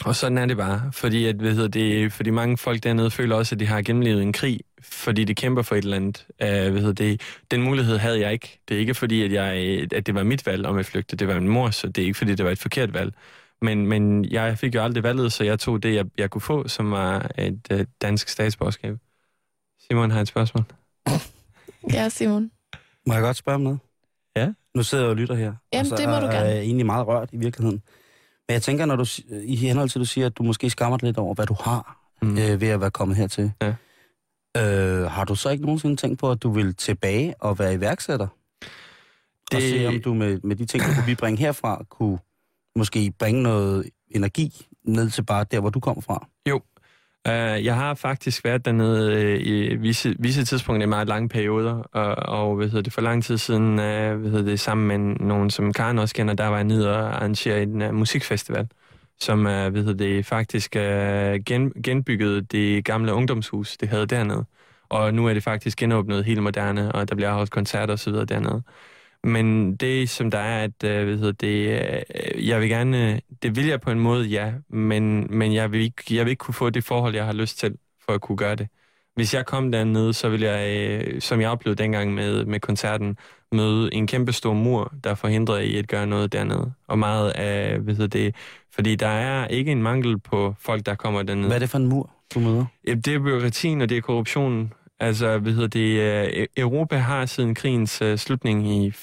Og 0.06 0.15
sådan 0.15 0.38
er 0.38 0.45
det 0.45 0.58
bare. 0.58 0.91
Fordi, 0.91 1.25
at, 1.25 1.36
hvad 1.36 1.53
hedder 1.53 1.67
det, 1.67 2.13
fordi 2.13 2.29
mange 2.29 2.58
folk 2.58 2.84
dernede 2.84 3.12
føler 3.12 3.36
også, 3.36 3.56
at 3.56 3.60
de 3.60 3.67
har 3.67 3.82
gennemlevet 3.82 4.21
en 4.21 4.34
krig, 4.34 4.60
fordi 4.82 5.23
de 5.23 5.36
kæmper 5.36 5.62
for 5.62 5.75
et 5.75 5.84
eller 5.84 5.95
andet. 5.95 6.25
Uh, 6.29 6.71
hvad 6.71 6.82
hedder 6.82 6.93
det, 6.93 7.21
den 7.51 7.62
mulighed 7.62 7.97
havde 7.97 8.19
jeg 8.19 8.34
ikke. 8.34 8.60
Det 8.69 8.75
er 8.75 8.79
ikke 8.79 8.93
fordi, 8.93 9.23
at, 9.23 9.32
jeg, 9.32 9.53
at 9.93 10.06
det 10.08 10.15
var 10.15 10.23
mit 10.23 10.45
valg 10.45 10.65
om 10.65 10.77
at 10.77 10.86
flygte. 10.86 11.15
Det 11.15 11.27
var 11.27 11.39
min 11.39 11.49
mor, 11.49 11.69
så 11.69 11.88
det 11.88 12.01
er 12.01 12.06
ikke 12.06 12.17
fordi, 12.17 12.36
det 12.36 12.45
var 12.45 12.51
et 12.51 12.60
forkert 12.60 12.93
valg. 12.93 13.13
Men, 13.62 13.88
men 13.88 14.25
jeg 14.25 14.58
fik 14.58 14.75
jo 14.75 14.84
aldrig 14.84 15.03
valget, 15.03 15.34
så 15.34 15.43
jeg 15.43 15.60
tog 15.60 15.84
det, 15.84 15.95
jeg, 15.95 16.06
jeg 16.17 16.29
kunne 16.29 16.41
få, 16.41 16.67
som 16.67 16.91
var 16.91 17.32
et 17.38 17.67
uh, 17.73 17.79
dansk 18.01 18.29
statsborgerskab. 18.29 18.97
Simon 19.88 20.12
har 20.12 20.21
et 20.21 20.27
spørgsmål. 20.27 20.63
Ja, 21.93 22.10
Simon. 22.10 22.51
Må 23.08 23.13
jeg 23.13 23.21
godt 23.21 23.38
spørge 23.38 23.56
om 23.56 23.62
noget? 23.62 23.79
Ja. 24.36 24.53
Nu 24.75 24.84
sidder 24.84 25.03
jeg 25.03 25.10
og 25.10 25.15
lytter 25.15 25.36
her. 25.36 25.53
Jamen, 25.73 25.91
og 25.91 25.97
det 25.97 26.10
må 26.10 26.15
du 26.15 26.25
gerne. 26.25 26.49
er 26.49 26.60
egentlig 26.62 26.86
meget 26.86 27.08
rørt 27.08 27.29
i 27.32 27.38
virkeligheden. 27.38 27.84
Men 28.47 28.53
jeg 28.53 28.62
tænker, 28.62 28.86
når 28.86 28.95
du, 28.95 29.06
i 29.44 29.56
henhold 29.56 29.89
til, 29.89 30.02
du 30.02 30.06
siger, 30.06 30.27
at 30.27 30.37
du 30.37 30.44
måske 30.44 30.69
skammer 30.69 30.98
dig 30.98 31.08
lidt 31.08 31.17
over, 31.17 31.33
hvad 31.33 31.46
du 31.46 31.56
har 31.60 31.98
mm. 32.21 32.37
øh, 32.37 32.62
ved 32.62 32.67
at 32.67 32.81
være 32.81 32.91
kommet 32.91 33.17
hertil. 33.17 33.52
Ja. 33.62 33.73
Øh, 34.58 35.12
har 35.12 35.25
du 35.25 35.35
så 35.35 35.50
ikke 35.50 35.63
nogensinde 35.63 35.96
tænkt 35.96 36.19
på, 36.19 36.31
at 36.31 36.44
du 36.44 36.52
vil 36.52 36.75
tilbage 36.75 37.35
og 37.41 37.60
være 37.60 37.73
iværksætter? 37.73 38.27
Det... 39.52 39.56
Og 39.56 39.62
se, 39.62 39.87
om 39.87 40.02
du 40.02 40.13
med, 40.13 40.39
med 40.44 40.56
de 40.56 40.65
ting, 40.65 40.83
du 40.83 40.94
kunne 40.96 41.06
bibringe 41.06 41.39
herfra, 41.39 41.83
kunne 41.89 42.19
måske 42.75 43.13
bringe 43.19 43.44
noget 43.44 43.89
energi 44.10 44.67
ned 44.85 45.10
til 45.10 45.23
bare 45.23 45.46
der, 45.52 45.60
hvor 45.60 45.69
du 45.69 45.79
kommer 45.79 46.02
fra? 46.02 46.27
Jo, 46.50 46.62
Uh, 47.30 47.65
jeg 47.65 47.76
har 47.76 47.94
faktisk 47.94 48.44
været 48.44 48.65
dernede 48.65 49.34
uh, 49.36 49.42
i 49.48 49.76
visse, 49.76 50.15
visse 50.19 50.46
tidspunkter 50.46 50.88
i 50.88 50.90
meget 50.90 51.08
lange 51.08 51.30
perioder, 51.30 51.74
og, 51.74 52.15
og 52.15 52.56
hvad 52.56 52.67
hedder 52.67 52.82
det, 52.82 52.94
for 52.94 53.02
lang 53.02 53.24
tid 53.24 53.38
siden, 53.38 53.69
uh, 53.69 53.76
hvad 53.76 54.30
hedder 54.32 54.46
det, 54.46 54.60
sammen 54.60 54.88
med 54.88 55.15
nogen, 55.28 55.50
som 55.50 55.74
Karen 55.74 56.00
også 56.00 56.15
kender, 56.15 56.34
der 56.34 56.48
var 56.48 56.56
jeg 56.56 56.63
nede 56.63 56.90
og 56.98 57.15
arrangere 57.15 57.62
en 57.63 57.82
uh, 57.82 57.94
musikfestival, 57.94 58.67
som 59.19 59.40
uh, 59.40 59.46
hvad 59.46 59.71
hedder 59.84 59.94
det, 59.94 60.26
faktisk 60.26 60.76
uh, 60.76 60.82
gen, 61.46 61.71
genbyggede 61.84 62.42
det 62.42 62.86
gamle 62.86 63.13
ungdomshus, 63.13 63.78
det 63.78 63.90
havde 63.90 64.06
dernede. 64.08 64.46
Og 64.90 65.13
nu 65.13 65.28
er 65.28 65.34
det 65.34 65.44
faktisk 65.44 65.78
genåbnet 65.78 66.26
helt 66.26 66.44
moderne, 66.44 66.92
og 66.92 67.10
der 67.10 67.15
bliver 67.15 67.34
holdt 67.34 67.52
koncerter 67.52 67.94
osv. 67.94 68.13
dernede. 68.13 68.63
Men 69.24 69.76
det, 69.76 70.10
som 70.10 70.32
der 70.32 70.38
er, 70.38 70.63
at 70.63 70.84
øh, 70.84 71.06
hvad 71.06 71.17
hedder 71.17 71.32
det, 71.32 71.82
øh, 72.36 72.48
jeg 72.48 72.62
vil 72.62 72.69
gerne, 72.69 73.21
det 73.44 73.56
vil 73.56 73.67
jeg 73.67 73.82
på 73.82 73.92
en 73.92 74.00
måde, 74.00 74.26
ja, 74.26 74.54
men, 74.69 75.28
men 75.38 75.54
jeg, 75.54 75.71
vil 75.71 75.82
ikke, 75.82 76.04
jeg 76.15 76.26
vil 76.26 76.30
ikke 76.32 76.40
kunne 76.40 76.54
få 76.54 76.69
det 76.69 76.84
forhold, 76.84 77.15
jeg 77.15 77.26
har 77.26 77.34
lyst 77.34 77.60
til, 77.60 77.76
for 78.06 78.13
at 78.13 78.21
kunne 78.21 78.38
gøre 78.38 78.56
det. 78.56 78.67
Hvis 79.15 79.34
jeg 79.34 79.46
kom 79.46 79.71
dernede, 79.71 80.13
så 80.13 80.30
ville 80.30 80.48
jeg, 80.48 80.92
øh, 80.92 81.21
som 81.21 81.42
jeg 81.42 81.50
oplevede 81.50 81.84
dengang 81.84 82.13
med, 82.13 82.46
med 82.46 82.60
koncerten, 82.60 83.17
møde 83.52 83.94
en 83.94 84.08
kæmpe 84.08 84.32
stor 84.32 84.54
mur, 84.54 84.94
der 85.04 85.15
forhindrer 85.15 85.58
i 85.58 85.78
at 85.78 85.88
gøre 85.88 86.08
noget 86.08 86.34
dernede. 86.34 86.74
Og 86.88 87.00
meget 87.00 87.30
af, 87.30 87.80
hvad 87.80 87.94
hedder 87.94 88.19
det, 88.19 88.36
fordi 88.76 88.96
der 88.96 89.08
er 89.08 89.48
ikke 89.48 89.71
en 89.71 89.84
mangel 89.84 90.19
på 90.19 90.56
folk, 90.60 90.86
der 90.86 90.96
kommer 90.96 91.24
dernede. 91.24 91.48
Hvad 91.48 91.58
er 91.58 91.60
det 91.60 91.69
for 91.69 91.78
en 91.78 91.88
mur, 91.88 92.10
du 92.34 92.40
møder? 92.40 92.65
Det 92.86 93.08
er 93.08 93.19
byråkratien, 93.19 93.82
og 93.82 93.90
det 93.90 93.98
er 93.98 94.02
korruptionen. 94.02 94.74
Altså, 95.04 95.37
hvad 95.37 95.54
hedder 95.54 95.67
det, 95.67 95.99
øh, 96.37 96.47
Europa 96.58 96.97
har 96.97 97.25
siden 97.25 97.56
krigens 97.56 98.01
uh, 98.01 98.15
slutning 98.15 98.67
i 98.67 98.89
95-96 98.89 98.93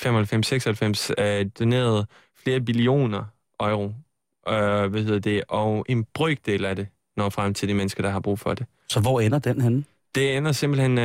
uh, 1.18 1.46
doneret 1.58 2.06
flere 2.42 2.60
billioner 2.60 3.24
euro, 3.60 3.84
uh, 3.84 4.90
hvad 4.90 5.02
hedder 5.02 5.18
det, 5.18 5.42
og 5.48 5.86
en 5.88 6.04
brøkdel 6.14 6.64
af 6.64 6.76
det 6.76 6.86
når 7.16 7.28
frem 7.28 7.54
til 7.54 7.68
de 7.68 7.74
mennesker, 7.74 8.02
der 8.02 8.10
har 8.10 8.20
brug 8.20 8.38
for 8.38 8.54
det. 8.54 8.66
Så 8.88 9.00
hvor 9.00 9.20
ender 9.20 9.38
den 9.38 9.60
henne? 9.60 9.84
Det 10.14 10.36
ender 10.36 10.52
simpelthen, 10.52 10.98
uh, 10.98 11.04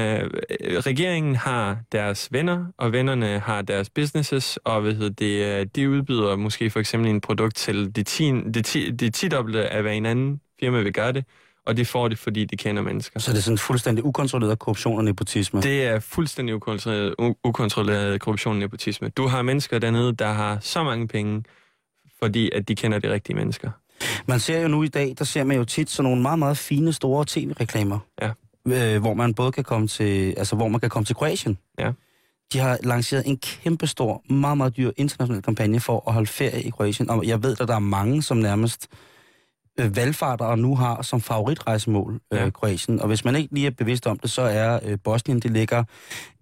regeringen 0.62 1.36
har 1.36 1.78
deres 1.92 2.28
venner, 2.32 2.66
og 2.78 2.92
vennerne 2.92 3.40
har 3.40 3.62
deres 3.62 3.90
businesses, 3.90 4.58
og 4.58 4.82
hvad 4.82 4.94
hedder 4.94 5.10
det, 5.10 5.62
uh, 5.62 5.68
de 5.76 5.90
udbyder 5.90 6.36
måske 6.36 6.70
for 6.70 6.80
eksempel 6.80 7.10
en 7.10 7.22
produkt 7.22 7.56
til 7.56 7.96
de, 7.96 8.04
ti, 8.04 8.32
de, 8.32 8.62
ti, 8.62 8.92
de 8.92 9.10
tidobbelte 9.10 9.70
af, 9.70 9.82
hvad 9.82 9.96
en 9.96 10.06
anden 10.06 10.42
firma 10.60 10.82
vil 10.82 10.94
gøre 10.94 11.12
det, 11.12 11.26
og 11.66 11.78
det 11.78 11.88
får 11.88 12.08
det, 12.08 12.20
fordi 12.20 12.46
de 12.46 12.58
kender 12.58 12.82
mennesker. 12.82 13.20
Så 13.20 13.32
det 13.32 13.38
er 13.38 13.42
sådan 13.42 13.58
fuldstændig 13.58 14.06
ukontrolleret 14.06 14.60
korruption 14.60 14.98
og 14.98 15.04
nepotisme? 15.04 15.62
Det 15.62 15.84
er 15.84 16.00
fuldstændig 16.00 16.56
ukontrolleret, 16.56 17.16
ukontrolleret 17.44 18.22
korruption 18.22 18.54
og 18.54 18.60
nepotisme. 18.60 19.10
Du 19.10 19.28
har 19.28 19.42
mennesker 19.42 19.80
dernede, 19.80 20.14
der 20.14 20.32
har 20.32 20.58
så 20.62 20.84
mange 20.84 21.08
penge, 21.08 21.44
fordi 22.20 22.50
at 22.54 22.68
de 22.68 22.76
kender 22.76 23.00
de 23.00 23.12
rigtige 23.12 23.36
mennesker. 23.36 23.72
Man 24.26 24.40
ser 24.40 24.62
jo 24.62 24.68
nu 24.68 24.84
i 24.84 24.88
dag, 24.88 25.16
der 25.18 25.26
ser 25.26 25.44
man 25.44 25.58
jo 25.58 25.64
tit 25.64 25.90
sådan 25.90 26.10
nogle 26.10 26.22
meget, 26.22 26.40
meget 26.40 26.58
fine, 26.58 26.94
store 26.94 27.26
tv-reklamer. 27.28 28.00
Ja. 28.22 28.32
Øh, 28.68 29.02
hvor 29.02 29.14
man 29.14 29.34
både 29.34 29.52
kan 29.52 29.64
komme 29.64 29.88
til, 29.88 30.34
altså 30.38 30.56
hvor 30.56 30.68
man 30.68 30.80
kan 30.80 30.90
komme 30.90 31.06
til 31.06 31.16
Kroatien. 31.16 31.58
Ja. 31.80 31.92
De 32.54 32.60
har 32.60 32.78
lanceret 32.84 33.24
en 33.26 33.38
kæmpe 33.38 33.88
stor, 33.88 34.34
meget, 34.34 34.58
meget 34.58 34.78
dyr 34.78 34.92
international 34.98 35.42
kampagne 35.42 35.80
for 35.80 36.04
at 36.08 36.14
holde 36.14 36.28
ferie 36.28 36.64
i 36.64 36.70
Kroatien. 36.70 37.10
Og 37.10 37.28
jeg 37.28 37.44
ved, 37.44 37.58
at 37.60 37.68
der 37.68 37.76
er 37.76 37.80
mange, 37.80 38.24
som 38.24 38.38
nærmest 38.38 38.88
øh, 39.80 39.96
valgfarter 39.96 40.46
og 40.46 40.60
nu 40.60 40.76
har 40.76 41.02
som 41.02 41.22
favoritrejsemål 41.22 42.20
øh, 42.34 42.40
Ja. 42.40 42.50
Kroatien. 42.50 43.00
Og 43.02 43.08
hvis 43.08 43.26
man 43.26 43.36
ikke 43.36 43.54
lige 43.54 43.68
er 43.68 43.72
bevidst 43.72 44.08
om 44.08 44.20
det, 44.20 44.30
så 44.32 44.42
er 44.42 44.80
øh, 44.84 44.98
Bosnien, 45.04 45.40
det 45.40 45.52
ligger 45.52 45.84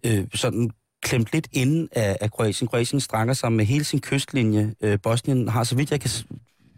øh, 0.05 0.23
sådan 0.33 0.69
klemt 1.03 1.27
lidt 1.33 1.47
inden 1.51 1.89
af, 1.91 2.17
af 2.21 2.31
Kroatien. 2.31 2.67
Kroatien 2.67 2.99
strækker 2.99 3.33
sig 3.33 3.51
med 3.51 3.65
hele 3.65 3.83
sin 3.83 4.01
kystlinje. 4.01 4.73
Øh, 4.81 4.99
Bosnien 5.03 5.47
har, 5.49 5.63
så 5.63 5.75
vidt 5.75 5.91
jeg 5.91 5.99
kan 6.01 6.09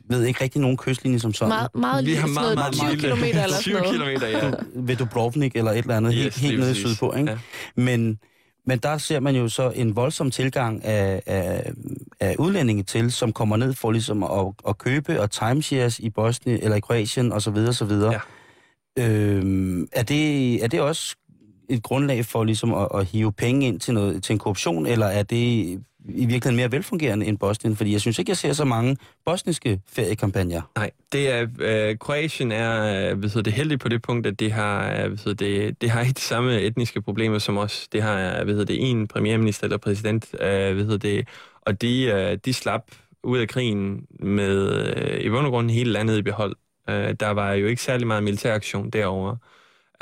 ved 0.09 0.23
ikke 0.25 0.43
rigtig 0.43 0.61
nogen 0.61 0.77
kystlinje 0.77 1.19
som 1.19 1.33
sådan. 1.33 1.49
Meget, 1.49 1.69
meget 1.75 2.05
Vi 2.05 2.09
lige 2.09 2.19
har 2.19 2.27
meget, 2.27 2.55
meget 2.55 2.73
20 2.73 2.89
lille. 2.95 3.15
km 3.15 3.23
eller 3.23 3.43
20 3.61 3.73
sådan 3.73 3.73
noget. 3.73 3.91
kilometer, 3.91 4.27
ja. 4.27 4.51
ved 4.75 4.95
Dubrovnik 4.95 5.55
eller 5.55 5.71
et 5.71 5.77
eller 5.77 5.97
andet, 5.97 6.13
yes, 6.15 6.21
helt, 6.23 6.35
helt 6.35 6.59
nede 6.59 6.69
præcis. 6.71 6.87
sydpå. 6.87 7.13
Ikke? 7.13 7.31
Ja. 7.31 7.37
Men, 7.75 8.19
men 8.67 8.79
der 8.79 8.97
ser 8.97 9.19
man 9.19 9.35
jo 9.35 9.49
så 9.49 9.69
en 9.69 9.95
voldsom 9.95 10.31
tilgang 10.31 10.85
af, 10.85 11.21
af, 11.25 11.71
af 12.25 12.35
udlændinge 12.39 12.83
til, 12.83 13.11
som 13.11 13.33
kommer 13.33 13.57
ned 13.57 13.73
for 13.73 13.91
ligesom 13.91 14.23
at, 14.23 14.53
at 14.67 14.77
købe 14.77 15.21
og 15.21 15.31
timeshares 15.31 15.99
i 15.99 16.09
Bosnien 16.09 16.59
eller 16.63 16.77
i 16.77 16.79
Kroatien 16.79 17.31
osv. 17.31 17.57
osv. 17.57 17.91
Ja. 17.91 18.19
Øhm, 18.99 19.87
er, 19.91 20.03
det, 20.03 20.63
er 20.63 20.67
det 20.67 20.81
også 20.81 21.15
et 21.69 21.83
grundlag 21.83 22.25
for 22.25 22.43
ligesom 22.43 22.73
at, 22.73 22.87
at 22.95 23.05
hive 23.05 23.31
penge 23.31 23.67
ind 23.67 23.79
til, 23.79 23.93
noget, 23.93 24.23
til 24.23 24.33
en 24.33 24.39
korruption, 24.39 24.85
eller 24.85 25.05
er 25.05 25.23
det 25.23 25.35
i 26.09 26.25
virkeligheden 26.25 26.55
mere 26.55 26.71
velfungerende 26.71 27.25
end 27.25 27.37
Bosnien? 27.37 27.75
Fordi 27.75 27.91
jeg 27.91 28.01
synes 28.01 28.19
ikke, 28.19 28.29
jeg 28.29 28.37
ser 28.37 28.53
så 28.53 28.65
mange 28.65 28.97
bosniske 29.25 29.81
feriekampagner. 29.87 30.61
Nej, 30.75 30.91
det 31.11 31.31
er, 31.31 31.47
øh, 31.59 31.97
Kroatien 31.97 32.51
er 32.51 32.83
øh, 33.11 33.19
hvad 33.19 33.29
hedder 33.29 33.41
det, 33.41 33.53
heldig 33.53 33.79
på 33.79 33.89
det 33.89 34.01
punkt, 34.01 34.27
at 34.27 34.39
det 34.39 34.51
har, 34.51 34.91
øh, 34.91 35.19
hvad 35.23 35.35
det, 35.35 35.81
det 35.81 35.89
har 35.89 36.01
ikke 36.01 36.13
de 36.13 36.21
samme 36.21 36.61
etniske 36.61 37.01
problemer 37.01 37.39
som 37.39 37.57
os. 37.57 37.87
Det 37.91 38.01
har 38.01 38.39
øh, 38.39 38.43
hvad 38.43 38.53
hedder 38.53 38.65
det, 38.65 38.89
en 38.89 39.07
premierminister 39.07 39.63
eller 39.63 39.77
præsident, 39.77 40.25
øh, 40.33 40.73
hvad 40.73 40.83
hedder 40.83 40.97
det, 40.97 41.27
og 41.65 41.81
de, 41.81 42.03
øh, 42.03 42.37
de 42.45 42.53
slap 42.53 42.91
ud 43.23 43.39
af 43.39 43.47
krigen 43.47 44.07
med 44.19 44.73
øh, 44.73 45.19
i 45.19 45.29
bund 45.29 45.45
og 45.45 45.51
grund 45.51 45.71
hele 45.71 45.91
landet 45.91 46.17
i 46.17 46.21
behold. 46.21 46.55
Øh, 46.89 47.15
der 47.19 47.29
var 47.29 47.53
jo 47.53 47.67
ikke 47.67 47.81
særlig 47.81 48.07
meget 48.07 48.23
militæraktion 48.23 48.89
derovre. 48.89 49.37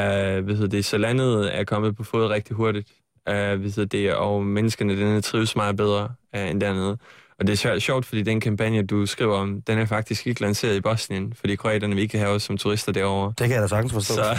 Øh, 0.01 0.45
hvad 0.45 0.68
det, 0.68 0.86
så 0.86 0.97
landet 0.97 1.57
er 1.59 1.64
kommet 1.64 1.95
på 1.95 2.03
fod 2.03 2.28
rigtig 2.28 2.55
hurtigt. 2.55 2.91
Øh, 3.30 3.59
hvad 3.59 3.86
det, 3.86 4.14
og 4.14 4.43
menneskerne 4.45 4.97
denne 4.97 5.22
trives 5.22 5.55
meget 5.55 5.78
bedre 5.78 6.14
øh, 6.36 6.49
end 6.49 6.61
dernede. 6.61 6.97
Og 7.39 7.47
det 7.47 7.65
er 7.65 7.79
sjovt, 7.79 8.05
fordi 8.05 8.21
den 8.21 8.39
kampagne, 8.39 8.84
du 8.84 9.05
skriver 9.05 9.38
om, 9.38 9.61
den 9.61 9.79
er 9.79 9.86
faktisk 9.86 10.27
ikke 10.27 10.41
lanceret 10.41 10.75
i 10.75 10.81
Bosnien, 10.81 11.34
fordi 11.39 11.55
kroaterne 11.55 11.95
vil 11.95 12.01
ikke 12.01 12.17
have 12.17 12.29
os 12.29 12.43
som 12.43 12.57
turister 12.57 12.91
derovre. 12.91 13.34
Det 13.38 13.47
kan 13.47 13.51
jeg 13.51 13.61
da 13.61 13.67
sagtens 13.67 13.93
forstå. 13.93 14.13
Så 14.13 14.36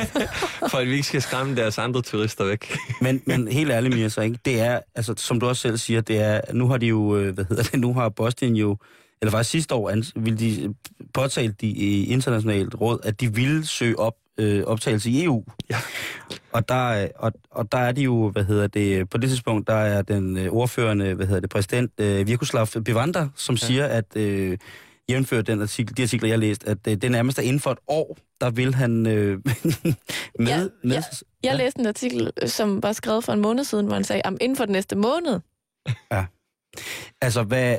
for 0.70 0.78
at 0.78 0.86
vi 0.86 0.92
ikke 0.92 1.06
skal 1.06 1.22
skræmme 1.22 1.56
deres 1.56 1.78
andre 1.78 2.02
turister 2.02 2.44
væk. 2.44 2.76
Men, 3.00 3.22
men 3.26 3.48
helt 3.48 3.70
ærligt, 3.70 3.94
Mia, 3.94 4.08
så 4.08 4.20
ikke? 4.20 4.38
Det 4.44 4.60
er, 4.60 4.80
altså, 4.94 5.14
som 5.16 5.40
du 5.40 5.48
også 5.48 5.62
selv 5.62 5.78
siger, 5.78 6.00
det 6.00 6.18
er, 6.20 6.40
nu 6.52 6.68
har 6.68 6.76
de 6.76 6.86
jo, 6.86 7.16
øh, 7.16 7.34
hvad 7.34 7.44
hedder 7.48 7.62
det, 7.62 7.80
nu 7.80 7.94
har 7.94 8.08
Bosnien 8.08 8.56
jo, 8.56 8.76
eller 9.22 9.30
faktisk 9.30 9.50
sidste 9.50 9.74
år, 9.74 9.92
ville 10.20 10.38
de 10.38 10.74
påtale 11.14 11.54
de 11.60 11.66
i 11.66 12.06
internationalt 12.06 12.74
råd, 12.80 12.98
at 13.02 13.20
de 13.20 13.34
ville 13.34 13.66
søge 13.66 13.98
op, 13.98 14.14
øh, 14.40 14.64
optagelse 14.64 15.10
i 15.10 15.24
EU. 15.24 15.44
Ja. 15.70 15.76
Og 16.52 16.68
der, 16.68 16.90
er- 16.92 17.08
og, 17.16 17.32
og 17.50 17.72
der 17.72 17.78
er 17.78 17.92
de 17.92 18.02
jo, 18.02 18.30
hvad 18.30 18.44
hedder 18.44 18.66
det, 18.66 19.10
på 19.10 19.18
det 19.18 19.28
tidspunkt, 19.30 19.66
der 19.66 19.74
er 19.74 20.02
den 20.02 20.36
øh, 20.36 20.52
ordførende, 20.52 21.14
hvad 21.14 21.26
hedder 21.26 21.40
det, 21.40 21.50
præsident 21.50 21.92
øh, 22.00 22.26
Virkoslav 22.26 22.66
Bevander, 22.84 23.28
som 23.36 23.54
ja. 23.54 23.66
siger, 23.66 23.86
at 23.86 24.16
øh, 24.16 24.58
jævnført 25.10 25.46
den 25.46 25.62
artikel, 25.62 25.96
de 25.96 26.02
artikler, 26.02 26.28
jeg 26.28 26.34
har 26.36 26.40
læst, 26.40 26.64
at 26.64 26.78
øh, 26.88 26.96
det 26.96 27.10
nærmest 27.10 27.38
er 27.38 27.42
inden 27.42 27.60
for 27.60 27.70
et 27.70 27.78
år, 27.88 28.16
der 28.40 28.50
vil 28.50 28.74
han 28.74 29.06
øh, 29.06 29.38
med, 30.38 30.46
Ja, 30.46 30.58
med, 30.84 30.92
ja. 30.96 31.02
Jeg 31.42 31.56
læste 31.56 31.80
en 31.80 31.86
artikel, 31.86 32.30
som 32.46 32.82
var 32.82 32.92
skrevet 32.92 33.24
for 33.24 33.32
en 33.32 33.40
måned 33.40 33.64
siden, 33.64 33.86
hvor 33.86 33.94
han 33.94 34.04
sagde, 34.04 34.22
at 34.26 34.32
inden 34.40 34.56
for 34.56 34.64
den 34.64 34.72
næste 34.72 34.96
måned, 34.96 35.40
Altså, 37.20 37.42
hvad, 37.42 37.76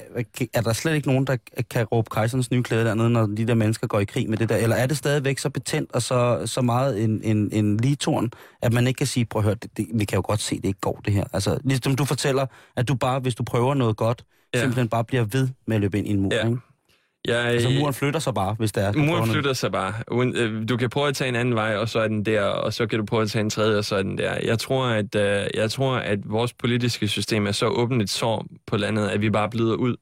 er 0.54 0.62
der 0.62 0.74
slet 0.74 0.96
ikke 0.96 1.08
nogen, 1.08 1.28
der 1.28 1.38
kan 1.70 1.86
råbe 1.86 2.10
kejserens 2.12 2.52
nye 2.52 2.64
klæde 2.64 2.86
dernede, 2.86 3.10
når 3.10 3.26
de 3.26 3.48
der 3.48 3.54
mennesker 3.54 3.88
går 3.88 4.00
i 4.00 4.06
krig 4.06 4.30
med 4.30 4.38
det 4.38 4.50
der? 4.50 4.56
Eller 4.56 4.76
er 4.76 4.88
det 4.88 4.98
stadigvæk 4.98 5.40
så 5.40 5.50
betændt 5.50 5.92
og 5.92 6.02
så, 6.02 6.42
så 6.46 6.62
meget 6.62 7.04
en, 7.04 7.22
en, 7.24 7.50
en 7.52 7.78
ligetorn, 7.78 8.32
at 8.62 8.74
man 8.74 8.88
ikke 8.88 8.98
kan 8.98 9.08
sige, 9.08 9.26
prøv 9.26 9.40
at 9.40 9.44
høre, 9.44 9.56
det, 9.56 9.78
det, 9.78 9.88
vi 9.94 10.06
kan 10.06 10.16
jo 10.16 10.24
godt 10.26 10.42
se, 10.42 10.56
det 10.56 10.66
ikke 10.66 10.80
går 10.82 11.02
det 11.06 11.14
her. 11.14 11.24
Altså, 11.34 11.60
ligesom 11.64 11.96
du 11.96 12.06
fortæller, 12.06 12.46
at 12.78 12.88
du 12.88 12.96
bare, 12.96 13.20
hvis 13.20 13.36
du 13.36 13.44
prøver 13.44 13.74
noget 13.74 13.98
godt. 13.98 14.24
Ja. 14.54 14.60
simpelthen 14.60 14.90
bare 14.90 15.04
bliver 15.04 15.24
ved 15.24 15.50
med 15.68 15.76
at 15.76 15.82
løbe 15.82 15.98
ind 15.98 16.08
i 16.08 16.12
en 16.12 16.22
mur. 16.22 16.34
Ja. 16.34 16.48
Ikke? 16.48 16.58
Jeg, 17.28 17.46
Altså, 17.46 17.70
muren 17.70 17.94
flytter 17.94 18.20
sig 18.20 18.34
bare, 18.34 18.54
hvis 18.54 18.72
det 18.72 18.84
er. 18.84 18.94
Muren 18.94 19.30
flytter 19.32 19.54
sig 19.54 19.72
bare. 19.72 19.94
Øh, 20.36 20.70
Du 20.70 20.78
kan 20.78 20.90
prøve 20.90 21.08
at 21.08 21.16
tage 21.16 21.28
en 21.30 21.36
anden 21.36 21.56
vej, 21.56 21.76
og 21.76 21.90
så 21.90 22.00
er 22.00 22.08
den 22.08 22.26
der, 22.26 22.44
og 22.44 22.74
så 22.74 22.88
kan 22.88 23.00
du 23.00 23.06
prøve 23.06 23.22
at 23.22 23.30
tage 23.30 23.42
en 23.42 23.50
tredje, 23.50 23.78
og 23.78 23.86
så 23.86 23.96
er 23.96 24.04
den 24.04 24.18
der. 24.18 24.38
Jeg 24.44 24.60
tror, 24.60 24.86
at, 24.86 25.16
øh, 25.16 25.48
jeg 25.54 25.72
tror, 25.72 25.96
at 25.96 26.20
vores 26.26 26.54
politiske 26.54 27.08
system 27.08 27.48
er 27.48 27.52
så 27.52 27.66
åbent 27.68 28.02
et 28.02 28.10
sår 28.10 28.46
på 28.68 28.78
landet, 28.78 29.10
at 29.10 29.22
vi 29.22 29.30
bare 29.30 29.50
glider 29.52 29.76
ud. 29.76 29.96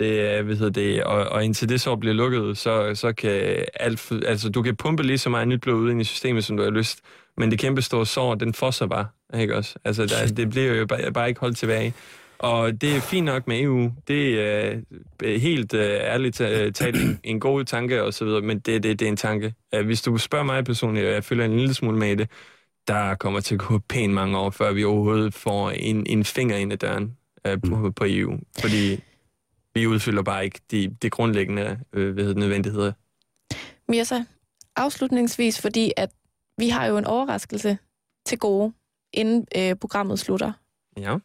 Det, 0.00 0.20
er, 0.20 0.42
hvad 0.42 0.56
hedder 0.56 0.72
det, 0.72 1.04
og, 1.04 1.26
og 1.28 1.44
indtil 1.44 1.68
det 1.68 1.80
sår 1.80 1.96
bliver 1.96 2.14
lukket, 2.14 2.58
så, 2.58 2.94
så 2.94 3.12
kan 3.12 3.64
alt, 3.74 4.12
altså 4.26 4.48
du 4.50 4.62
kan 4.62 4.76
pumpe 4.76 5.02
lige 5.02 5.18
så 5.18 5.30
meget 5.30 5.48
nyt 5.48 5.60
blod 5.60 5.74
ud 5.80 5.90
ind 5.90 6.00
i 6.00 6.04
systemet, 6.04 6.44
som 6.44 6.56
du 6.56 6.62
har 6.62 6.70
lyst, 6.70 6.98
men 7.36 7.50
det 7.50 7.58
kæmpe 7.58 7.82
store 7.82 8.06
sår, 8.06 8.34
den 8.34 8.54
fosser 8.54 8.86
bare, 8.86 9.06
ikke 9.40 9.56
også? 9.56 9.74
Altså, 9.84 10.06
der, 10.06 10.26
det 10.36 10.50
bliver 10.50 10.74
jo 10.74 10.86
bare, 10.86 11.12
bare 11.12 11.28
ikke 11.28 11.40
holdt 11.40 11.56
tilbage. 11.58 11.94
Og 12.40 12.80
det 12.80 12.96
er 12.96 13.00
fint 13.00 13.24
nok 13.24 13.46
med 13.46 13.60
EU. 13.60 13.92
Det 14.08 14.40
er 14.40 14.80
øh, 15.22 15.40
helt 15.40 15.74
øh, 15.74 15.90
ærligt 15.90 16.40
øh, 16.40 16.72
talt 16.72 16.96
en, 16.96 17.20
en 17.24 17.40
god 17.40 17.64
tanke 17.64 18.02
og 18.02 18.14
så 18.14 18.24
videre, 18.24 18.40
men 18.40 18.58
det, 18.58 18.82
det, 18.82 18.98
det 18.98 19.06
er 19.06 19.08
en 19.08 19.16
tanke. 19.16 19.54
Øh, 19.74 19.86
hvis 19.86 20.02
du 20.02 20.18
spørger 20.18 20.44
mig 20.44 20.64
personligt, 20.64 21.06
og 21.06 21.12
jeg 21.12 21.24
følger 21.24 21.44
en 21.44 21.56
lille 21.56 21.74
smule 21.74 21.98
med 21.98 22.08
i 22.10 22.14
det, 22.14 22.30
der 22.88 23.14
kommer 23.14 23.40
til 23.40 23.54
at 23.54 23.60
gå 23.60 23.78
pænt 23.78 24.14
mange 24.14 24.38
år, 24.38 24.50
før 24.50 24.72
vi 24.72 24.84
overhovedet 24.84 25.34
får 25.34 25.70
en, 25.70 26.06
en 26.06 26.24
finger 26.24 26.56
ind 26.56 26.72
ad 26.72 26.78
døren 26.78 27.16
øh, 27.46 27.58
på, 27.60 27.90
på 27.96 28.04
EU. 28.06 28.38
Fordi 28.60 29.02
vi 29.74 29.86
udfylder 29.86 30.22
bare 30.22 30.44
ikke 30.44 30.60
de, 30.70 30.96
de 31.02 31.10
grundlæggende 31.10 31.80
øh, 31.92 32.12
hvad 32.12 32.24
hedder, 32.24 32.34
det, 32.34 32.36
nødvendigheder. 32.36 32.92
Mirza, 33.88 34.24
afslutningsvis, 34.76 35.60
fordi 35.60 35.92
at 35.96 36.10
vi 36.58 36.68
har 36.68 36.86
jo 36.86 36.98
en 36.98 37.04
overraskelse 37.04 37.78
til 38.26 38.38
gode, 38.38 38.72
inden 39.12 39.46
øh, 39.56 39.76
programmet 39.76 40.18
slutter, 40.18 40.52
Ja. 40.96 41.18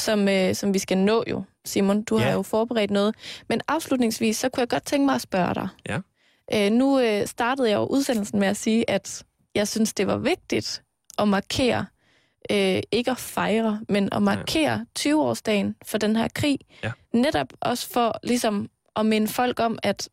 Som, 0.00 0.28
øh, 0.28 0.54
som 0.54 0.74
vi 0.74 0.78
skal 0.78 0.98
nå 0.98 1.24
jo. 1.30 1.44
Simon, 1.64 2.02
du 2.02 2.18
Ja. 2.18 2.24
har 2.24 2.32
jo 2.32 2.42
forberedt 2.42 2.90
noget. 2.90 3.14
Men 3.48 3.60
afslutningsvis, 3.68 4.36
så 4.36 4.48
kunne 4.48 4.60
jeg 4.60 4.68
godt 4.68 4.86
tænke 4.86 5.06
mig 5.06 5.14
at 5.14 5.20
spørge 5.20 5.54
dig. 5.54 5.68
Ja. 5.88 5.98
Øh, 6.54 6.72
nu 6.72 7.00
øh, 7.00 7.26
startede 7.26 7.70
jeg 7.70 7.76
jo 7.76 7.84
udsendelsen 7.86 8.38
med 8.40 8.48
at 8.48 8.56
sige, 8.56 8.90
at 8.90 9.24
jeg 9.54 9.68
synes, 9.68 9.94
det 9.94 10.06
var 10.06 10.16
vigtigt 10.16 10.82
at 11.18 11.28
markere, 11.28 11.86
øh, 12.50 12.82
ikke 12.92 13.10
at 13.10 13.18
fejre, 13.18 13.80
men 13.88 14.08
at 14.12 14.22
markere 14.22 14.86
20-årsdagen 14.98 15.76
for 15.86 15.98
den 15.98 16.16
her 16.16 16.28
krig. 16.34 16.58
Ja. 16.82 16.92
Netop 17.12 17.46
også 17.60 17.88
for 17.90 18.18
ligesom 18.22 18.68
at 18.96 19.06
minde 19.06 19.28
folk 19.28 19.60
om, 19.60 19.78
at 19.82 20.08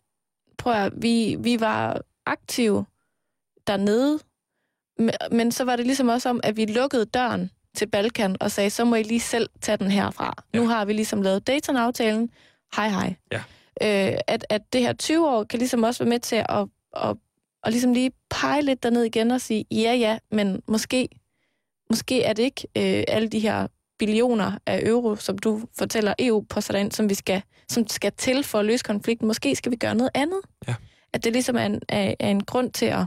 prøv 0.58 0.74
at, 0.74 0.94
vi, 0.98 1.36
vi 1.40 1.60
var 1.60 2.02
aktive 2.26 2.86
dernede, 3.68 4.20
men 5.32 5.52
så 5.52 5.64
var 5.64 5.76
det 5.76 5.86
ligesom 5.86 6.08
også 6.08 6.30
om, 6.30 6.40
at 6.44 6.58
vi 6.58 6.66
lukkede 6.66 7.06
døren 7.06 7.52
til 7.76 7.88
Balkan 7.88 8.36
og 8.40 8.52
sagde, 8.52 8.70
så 8.70 8.86
må 8.86 8.96
I 8.96 9.04
lige 9.04 9.20
selv 9.20 9.50
tage 9.62 9.78
den 9.78 9.92
herfra. 9.92 10.34
Ja. 10.54 10.60
Nu 10.60 10.68
har 10.68 10.86
vi 10.86 10.94
ligesom 10.94 11.22
lavet 11.22 11.48
Dayton-aftalen. 11.48 12.30
Hej, 12.76 12.90
hej. 12.90 13.16
Ja. 13.32 13.42
Øh, 13.82 14.20
at, 14.28 14.46
at 14.50 14.62
det 14.74 14.82
her 14.82 14.94
20 14.94 15.30
år 15.30 15.44
kan 15.44 15.60
ligesom 15.60 15.84
også 15.84 16.04
være 16.04 16.10
med 16.10 16.20
til 16.20 16.36
at, 16.36 16.46
at, 16.50 16.68
at, 16.96 17.18
at 17.64 17.72
ligesom 17.72 17.94
lige 17.94 18.12
pege 18.30 18.62
lidt 18.62 18.84
derned 18.84 19.04
igen 19.04 19.32
og 19.32 19.42
sige, 19.42 19.66
ja, 19.72 19.94
ja, 19.94 20.18
men 20.32 20.62
måske, 20.68 21.10
måske 21.90 22.24
er 22.24 22.34
det 22.34 22.44
ikke 22.44 22.68
øh, 22.78 23.04
alle 23.08 23.28
de 23.28 23.40
her 23.40 23.68
billioner 24.00 24.52
af 24.66 24.82
euro, 24.86 25.16
som 25.16 25.38
du 25.38 25.62
fortæller 25.78 26.14
EU 26.20 26.46
på 26.50 26.62
sådan, 26.62 26.92
som 26.92 27.10
vi 27.10 27.14
skal, 27.14 27.42
som 27.70 27.88
skal 27.88 28.12
til 28.18 28.44
for 28.44 28.60
at 28.60 28.66
løse 28.66 28.84
konflikten. 28.84 29.28
Måske 29.28 29.56
skal 29.56 29.72
vi 29.72 29.76
gøre 29.76 29.96
noget 29.96 30.12
andet. 30.14 30.40
Ja. 30.68 30.76
At 31.14 31.24
det 31.24 31.34
ligesom 31.34 31.56
er 31.56 31.66
en, 31.66 31.82
er, 31.90 32.16
er 32.20 32.30
en 32.30 32.44
grund 32.44 32.72
til 32.72 32.86
at, 32.86 33.06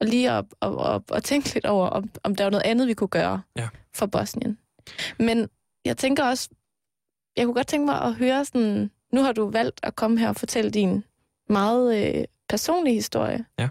at 0.00 0.08
lige 0.08 0.30
at, 0.30 0.44
at, 0.62 0.72
at, 0.86 1.02
at 1.12 1.24
tænke 1.24 1.54
lidt 1.54 1.66
over, 1.66 1.86
om, 1.88 2.10
om 2.22 2.34
der 2.36 2.44
var 2.44 2.50
noget 2.50 2.64
andet, 2.64 2.88
vi 2.88 2.94
kunne 2.94 3.08
gøre 3.08 3.42
Ja. 3.56 3.68
for 3.94 4.06
Bosnien. 4.06 4.58
Men 5.18 5.48
jeg 5.84 5.96
tænker 5.96 6.24
også, 6.24 6.48
jeg 7.36 7.44
kunne 7.44 7.54
godt 7.54 7.66
tænke 7.66 7.86
mig 7.86 8.02
at 8.02 8.14
høre 8.14 8.44
sådan, 8.44 8.90
nu 9.12 9.22
har 9.22 9.32
du 9.32 9.50
valgt 9.50 9.80
at 9.82 9.96
komme 9.96 10.18
her 10.18 10.28
og 10.28 10.36
fortælle 10.36 10.70
din 10.70 11.04
meget 11.48 12.16
øh, 12.18 12.24
personlige 12.48 12.94
historie. 12.94 13.44
Ja. 13.58 13.68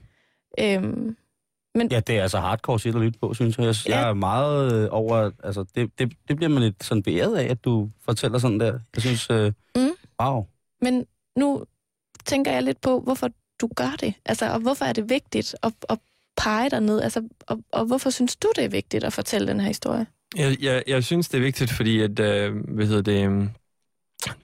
Øhm, 0.59 1.17
Ja, 1.91 1.99
det 1.99 2.17
er 2.17 2.21
altså 2.21 2.39
hardcore 2.39 2.79
shit 2.79 2.95
at 2.95 3.01
lytte 3.01 3.19
på, 3.19 3.33
synes 3.33 3.57
jeg. 3.57 3.65
Jeg, 3.65 3.75
Ja. 3.87 3.99
jeg 3.99 4.09
er 4.09 4.13
meget 4.13 4.73
øh, 4.73 4.87
over... 4.91 5.31
Altså, 5.43 5.65
det, 5.75 5.99
det, 5.99 6.13
det 6.27 6.35
bliver 6.35 6.49
man 6.49 6.63
lidt 6.63 6.83
sådan 6.83 7.03
beæret 7.03 7.35
af, 7.37 7.51
at 7.51 7.63
du 7.65 7.89
fortæller 8.05 8.37
sådan 8.39 8.59
der. 8.59 8.79
Jeg 8.95 9.01
synes, 9.01 9.29
øh, 9.29 9.53
Mm. 9.75 9.89
wow. 10.21 10.45
Men 10.81 11.05
nu 11.37 11.65
tænker 12.25 12.51
jeg 12.51 12.63
lidt 12.63 12.81
på, 12.81 12.99
hvorfor 12.99 13.29
du 13.61 13.69
gør 13.75 13.95
det. 13.99 14.13
Altså, 14.25 14.53
og 14.53 14.59
hvorfor 14.59 14.85
er 14.85 14.93
det 14.93 15.09
vigtigt 15.09 15.55
at, 15.63 15.73
at 15.89 15.99
pege 16.37 16.69
dig 16.69 16.81
ned? 16.81 17.01
Altså, 17.01 17.21
og, 17.47 17.59
og 17.71 17.85
hvorfor 17.85 18.09
synes 18.09 18.35
du, 18.35 18.51
det 18.55 18.63
er 18.63 18.69
vigtigt 18.69 19.03
at 19.03 19.13
fortælle 19.13 19.47
den 19.47 19.59
her 19.59 19.67
historie? 19.67 20.05
Jeg, 20.35 20.57
jeg, 20.61 20.83
jeg 20.87 21.03
synes, 21.03 21.29
det 21.29 21.37
er 21.37 21.41
vigtigt, 21.41 21.71
fordi 21.71 22.01
at, 22.01 22.19
øh, 22.19 22.55
hvad 22.67 22.85
hedder 22.85 23.01
det, 23.01 23.29
øh, 23.29 23.47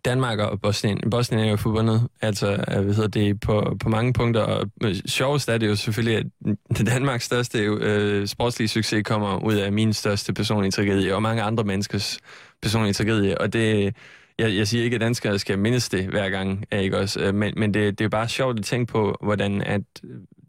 Danmark 0.06 0.40
og 0.40 0.62
Bosnien, 0.62 1.10
Bosnien 1.12 1.44
er 1.44 1.50
jo 1.50 1.56
forbundet, 1.56 2.08
altså, 2.22 2.52
øh, 2.52 2.84
hvad 2.84 2.94
hedder 2.94 3.08
det, 3.08 3.40
på, 3.40 3.78
på 3.80 3.90
mange 3.90 4.14
punkter, 4.14 4.42
og 4.42 4.70
øh, 4.84 4.96
sjovest 4.96 5.50
er 5.50 5.58
det 5.58 5.68
jo 5.68 5.76
selvfølgelig, 5.76 6.18
at 6.18 6.88
Danmarks 6.94 7.26
største 7.26 7.60
øh, 7.60 8.28
sportslige 8.28 8.68
succes 8.68 9.04
kommer 9.06 9.44
ud 9.46 9.54
af 9.54 9.72
min 9.72 9.94
største 9.94 10.34
personlige 10.34 10.72
tragedie, 10.72 11.16
og 11.16 11.22
mange 11.22 11.42
andre 11.42 11.64
menneskers 11.64 12.20
personlige 12.62 12.94
tragedie, 12.94 13.42
og 13.42 13.54
det, 13.54 13.96
jeg, 14.40 14.56
jeg 14.56 14.68
siger 14.68 14.84
ikke, 14.84 14.96
at 14.96 15.02
danskere 15.02 15.40
skal 15.40 15.60
mindes 15.60 15.90
det 15.90 16.06
hver 16.06 16.30
gang, 16.30 16.66
ikke 16.72 16.98
også, 16.98 17.20
øh, 17.20 17.36
men, 17.36 17.54
men 17.58 17.74
det, 17.74 18.00
det 18.00 18.06
er 18.06 18.10
bare 18.10 18.30
sjovt 18.30 18.60
at 18.60 18.66
tænke 18.66 18.92
på, 18.92 19.18
hvordan 19.22 19.62
at 19.62 19.82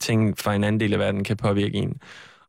ting 0.01 0.38
fra 0.38 0.55
en 0.55 0.64
anden 0.64 0.80
del 0.80 0.92
af 0.92 0.98
verden 0.98 1.24
kan 1.24 1.36
påvirke 1.36 1.76
en. 1.76 2.01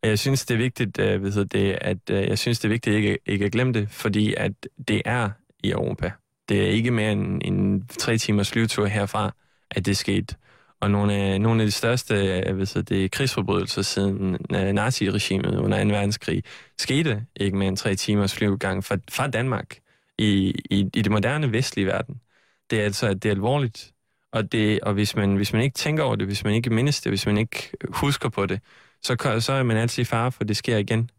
Og 0.04 0.10
jeg 0.10 0.20
synes, 0.20 0.46
det 0.46 0.54
er 0.54 0.58
vigtigt, 0.58 1.00
øh, 1.00 1.24
ved 1.24 1.46
det, 1.46 1.78
at 1.82 1.98
øh, 2.10 2.28
jeg 2.28 2.40
synes, 2.40 2.60
det 2.60 2.66
er 2.66 2.70
vigtigt 2.70 2.96
ikke, 2.96 3.18
ikke 3.26 3.46
at 3.46 3.52
glemme 3.52 3.74
det, 3.74 3.90
fordi 3.90 4.34
at 4.38 4.52
det 4.88 5.02
er 5.06 5.30
i 5.64 5.72
Europa. 5.72 6.12
Det 6.50 6.62
er 6.62 6.68
ikke 6.68 6.92
mere 6.92 7.12
end 7.12 7.42
en 7.46 7.88
tre 7.88 8.18
timers 8.18 8.52
flyvetur 8.52 8.86
herfra, 8.86 9.32
at 9.72 9.86
det 9.86 9.98
skete. 9.98 10.36
Og 10.80 10.92
nogle 10.92 11.14
af, 11.14 11.42
nogle 11.42 11.62
af 11.62 11.68
de 11.68 11.72
største 11.72 12.14
øh, 12.16 12.58
ved 12.58 12.84
det, 12.84 13.12
krigsforbrydelser 13.12 13.82
siden 13.82 14.38
øh, 14.56 14.74
naziregimet 14.74 15.56
under 15.56 15.84
2. 15.84 15.90
verdenskrig 15.90 16.44
skete 16.78 17.26
ikke 17.36 17.58
mere 17.58 17.68
end 17.68 17.78
tre 17.78 17.96
timers 17.96 18.36
flyvegang 18.36 18.84
fra, 18.84 18.98
fra 19.10 19.28
Danmark 19.28 19.80
i, 20.18 20.54
i, 20.70 20.80
i 20.94 21.02
det 21.02 21.12
moderne 21.12 21.52
vestlige 21.52 21.88
verden. 21.88 22.22
Det 22.70 22.80
er 22.80 22.84
altså 22.84 23.14
det 23.14 23.26
er 23.26 23.32
alvorligt. 23.32 23.91
Og, 24.32 24.52
det, 24.52 24.80
og 24.80 24.94
hvis, 24.94 25.16
man, 25.16 25.36
hvis 25.36 25.54
man 25.54 25.62
ikke 25.62 25.74
tænker 25.74 26.04
over 26.04 26.16
det, 26.16 26.28
hvis 26.28 26.44
man 26.44 26.54
ikke 26.54 26.70
mindes 26.70 27.02
det, 27.02 27.12
hvis 27.12 27.26
man 27.26 27.38
ikke 27.38 27.72
husker 27.90 28.30
på 28.30 28.46
det, 28.46 28.60
så, 29.02 29.38
så 29.40 29.54
er 29.54 29.64
man 29.64 29.78
altid 29.78 30.02
i 30.02 30.06
fare 30.06 30.32
for, 30.32 30.44
det 30.44 30.58
sker 30.58 30.78
igen. 30.78 31.10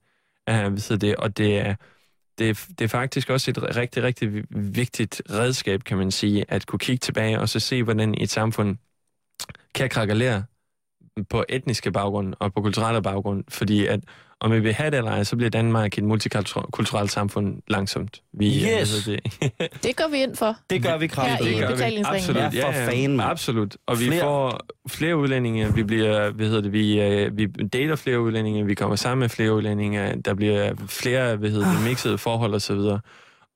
Øh, 0.49 0.73
uh, 0.73 0.79
så 0.79 0.97
det, 0.97 1.17
og 1.17 1.37
det 1.37 1.59
er, 1.59 1.75
det, 2.39 2.67
det 2.79 2.85
er 2.85 2.89
faktisk 2.89 3.31
også 3.31 3.51
et 3.51 3.77
rigtig, 3.77 4.03
rigtig 4.03 4.45
vigtigt 4.51 5.23
redskab, 5.31 5.85
kan 5.85 5.99
man 5.99 6.11
sige, 6.11 6.45
at 6.49 6.67
kunne 6.67 6.79
kigge 6.79 6.99
tilbage 6.99 7.41
og 7.41 7.49
så 7.49 7.61
se, 7.61 7.83
hvordan 7.83 8.15
et 8.19 8.31
samfund 8.31 8.77
kan 9.75 9.89
krakalere 9.89 10.45
på 11.31 11.45
etniske 11.49 11.93
baggrund 11.93 12.35
og 12.41 12.55
på 12.55 12.63
kulturelle 12.63 13.03
baggrund, 13.03 13.45
fordi 13.49 13.87
at 13.87 14.01
om 14.43 14.53
vi 14.53 14.61
vil 14.61 14.73
have 14.73 14.91
det 14.91 14.97
eller 14.99 15.11
ej, 15.11 15.25
så 15.25 15.37
bliver 15.37 15.51
Danmark 15.51 15.99
et 15.99 16.05
multikulturelt 16.05 17.11
samfund 17.13 17.63
langsomt. 17.69 18.21
Vi, 18.33 18.47
Yes. 18.47 18.63
hvad 18.63 18.71
hedder 19.15 19.21
det, 19.59 19.83
Det 19.85 19.97
går 19.97 20.09
vi 20.11 20.23
ind 20.23 20.37
for. 20.37 20.57
Det 20.71 20.83
gør 20.83 20.97
vi 20.99 21.05
Her 21.05 21.09
kraftigt. 21.15 21.51
i 21.51 21.53
det 21.53 21.61
gør 21.61 21.67
vi. 21.69 21.73
betalingsringen. 21.73 22.37
Absolut, 22.37 22.55
Ja, 22.55 22.69
for 22.69 22.91
fanden, 22.91 23.17
mand. 23.17 23.31
Absolut. 23.31 23.77
Og 23.87 24.01
vi 24.01 24.05
Flere. 24.07 24.21
får 24.21 24.61
flere 24.89 25.17
udlændinge. 25.17 25.75
Vi 25.75 25.83
bliver, 25.83 26.31
hvad 26.31 26.47
hedder 26.47 26.61
det, 26.61 26.73
vi, 26.73 27.01
øh, 27.01 27.39
vi 27.39 27.47
dater 27.47 27.97
flere 27.97 28.21
udlændinge. 28.21 28.67
Vi 28.67 28.75
kommer 28.75 28.97
sammen 28.97 29.21
med 29.21 29.29
flere 29.29 29.53
udlændinge. 29.55 30.15
Der 30.25 30.35
bliver 30.35 30.73
flere, 30.87 31.37
hvad 31.37 31.51
hedder 31.51 31.73
det, 31.73 31.85
mixede 31.85 32.19
forhold 32.19 32.55
osv. 32.55 32.73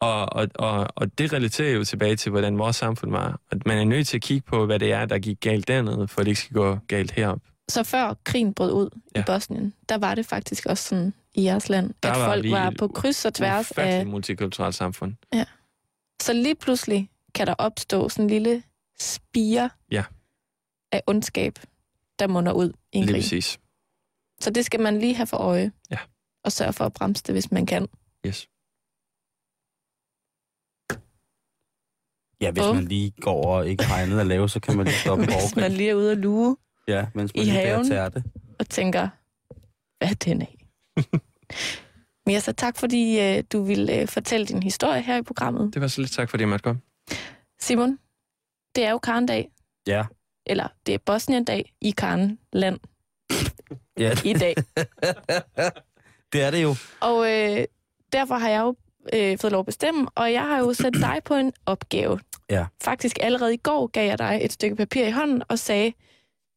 Og, 0.01 0.33
og, 0.33 0.49
og, 0.55 0.87
og 0.97 1.19
det 1.19 1.33
relaterer 1.33 1.73
jo 1.75 1.85
tilbage 1.85 2.17
til, 2.17 2.31
hvordan 2.31 2.59
vores 2.59 2.77
samfund 2.77 3.11
var. 3.11 3.41
At 3.51 3.67
man 3.67 3.79
er 3.79 3.85
nødt 3.85 4.07
til 4.07 4.17
at 4.17 4.23
kigge 4.23 4.47
på, 4.51 4.67
hvad 4.67 4.79
det 4.79 4.93
er, 4.93 5.05
der 5.05 5.19
gik 5.19 5.37
galt 5.41 5.69
dernede, 5.69 6.09
for 6.09 6.21
at 6.21 6.25
det 6.27 6.31
ikke 6.31 6.41
skal 6.41 6.55
gå 6.55 6.79
galt 6.89 7.11
herop. 7.11 7.39
Så 7.69 7.83
før 7.83 8.15
krigen 8.25 8.55
brød 8.55 8.73
ud 8.73 8.91
ja. 8.95 9.19
Ja. 9.19 9.21
i 9.21 9.25
Bosnien, 9.27 9.75
der 9.89 9.99
var 9.99 10.15
det 10.15 10.27
faktisk 10.27 10.67
også 10.67 10.85
sådan 10.89 11.15
i 11.35 11.45
jeres 11.45 11.69
land, 11.69 11.95
Der 12.03 12.11
at 12.13 12.19
var 12.21 12.27
folk 12.27 12.51
var 12.51 12.73
på 12.79 12.89
kryds 12.89 13.25
og 13.25 13.35
tværs 13.35 13.71
af... 13.71 14.07
Multikulturelt 14.07 14.75
samfund. 14.75 15.15
Så 16.23 16.33
lige 16.33 16.55
pludselig 16.55 17.11
kan 17.35 17.47
der 17.47 17.55
opstå 17.59 18.09
sådan 18.09 18.25
en 18.25 18.31
lille 18.31 18.63
spire 19.01 19.71
Ja. 19.91 20.05
af 20.93 21.03
ondskab, 21.07 21.59
der 22.19 22.27
munder 22.27 22.53
ud 22.53 22.73
i 22.93 22.99
en 22.99 23.05
Lige 23.05 23.13
krig. 23.15 23.23
præcis. 23.23 23.59
Så 24.41 24.51
det 24.51 24.65
skal 24.65 24.81
man 24.81 24.99
lige 24.99 25.15
have 25.15 25.27
for 25.27 25.37
øje. 25.37 25.73
Ja. 25.91 25.99
Og 26.45 26.53
sørge 26.53 26.73
for 26.73 26.85
at 26.85 26.93
bremse 26.93 27.23
det, 27.23 27.35
hvis 27.35 27.53
man 27.53 27.67
kan. 27.67 27.89
Yes. 28.27 28.49
Ja, 32.41 32.51
hvis 32.51 32.63
Åh. 32.63 32.75
man 32.75 32.85
lige 32.85 33.11
går 33.21 33.47
og 33.57 33.69
ikke 33.69 33.85
har 33.85 34.03
andet 34.03 34.21
at 34.21 34.27
lave, 34.27 34.49
så 34.49 34.61
kan 34.61 34.77
man 34.77 34.87
lige 34.87 34.97
stoppe 34.99 35.25
Hvis 35.41 35.57
man 35.57 35.73
lige 35.73 35.91
er 35.91 35.95
ude 35.95 36.11
at 36.13 36.19
luge 36.19 36.57
Ja, 36.89 37.07
mens 37.15 37.33
man 37.37 37.45
i 37.45 37.49
haven. 37.49 37.89
tærte. 37.89 38.25
og 38.59 38.69
tænker, 38.69 39.09
hvad 39.99 40.09
er 40.11 40.15
den 40.15 40.43
af? 40.43 40.65
Men 42.27 42.41
så 42.41 42.53
tak, 42.53 42.77
fordi 42.77 43.21
øh, 43.21 43.45
du 43.53 43.63
ville 43.63 44.01
øh, 44.01 44.09
fortælle 44.09 44.47
din 44.47 44.63
historie 44.63 45.03
her 45.03 45.17
i 45.17 45.23
programmet. 45.23 45.75
Det 45.75 45.83
var 45.83 45.89
så 45.89 46.01
lidt 46.01 46.13
tak, 46.13 46.31
fordi 46.31 46.41
jeg 46.43 46.49
måtte 46.49 46.63
komme. 46.63 46.81
Simon, 47.61 47.99
det 48.77 48.85
er 48.85 48.91
jo 48.91 48.99
Karndag, 48.99 49.49
Ja. 49.87 50.05
eller 50.47 50.69
det 50.87 50.95
er 50.95 50.99
Bosnien-dag 51.07 51.73
i 51.81 51.91
Karnland 51.91 52.79
ja, 53.99 54.13
i 54.25 54.33
dag. 54.33 54.55
det 56.33 56.43
er 56.43 56.51
det 56.51 56.63
jo. 56.63 56.75
Og 57.01 57.33
øh, 57.33 57.65
derfor 58.13 58.35
har 58.35 58.49
jeg 58.49 58.61
jo 58.61 58.77
øh, 59.13 59.39
fået 59.39 59.53
lov 59.53 59.61
at 59.61 59.67
bestemme, 59.67 60.09
og 60.15 60.33
jeg 60.33 60.43
har 60.43 60.59
jo 60.59 60.73
sat 60.73 60.95
dig 60.95 61.21
på 61.25 61.35
en 61.35 61.53
opgave. 61.67 62.21
Ja. 62.51 62.67
Faktisk 62.83 63.17
allerede 63.21 63.55
i 63.55 63.57
går 63.57 63.87
gav 63.87 64.07
jeg 64.09 64.19
dig 64.19 64.39
et 64.43 64.53
stykke 64.53 64.77
papir 64.77 65.07
i 65.07 65.11
hånden 65.11 65.43
og 65.49 65.59
sagde, 65.59 65.93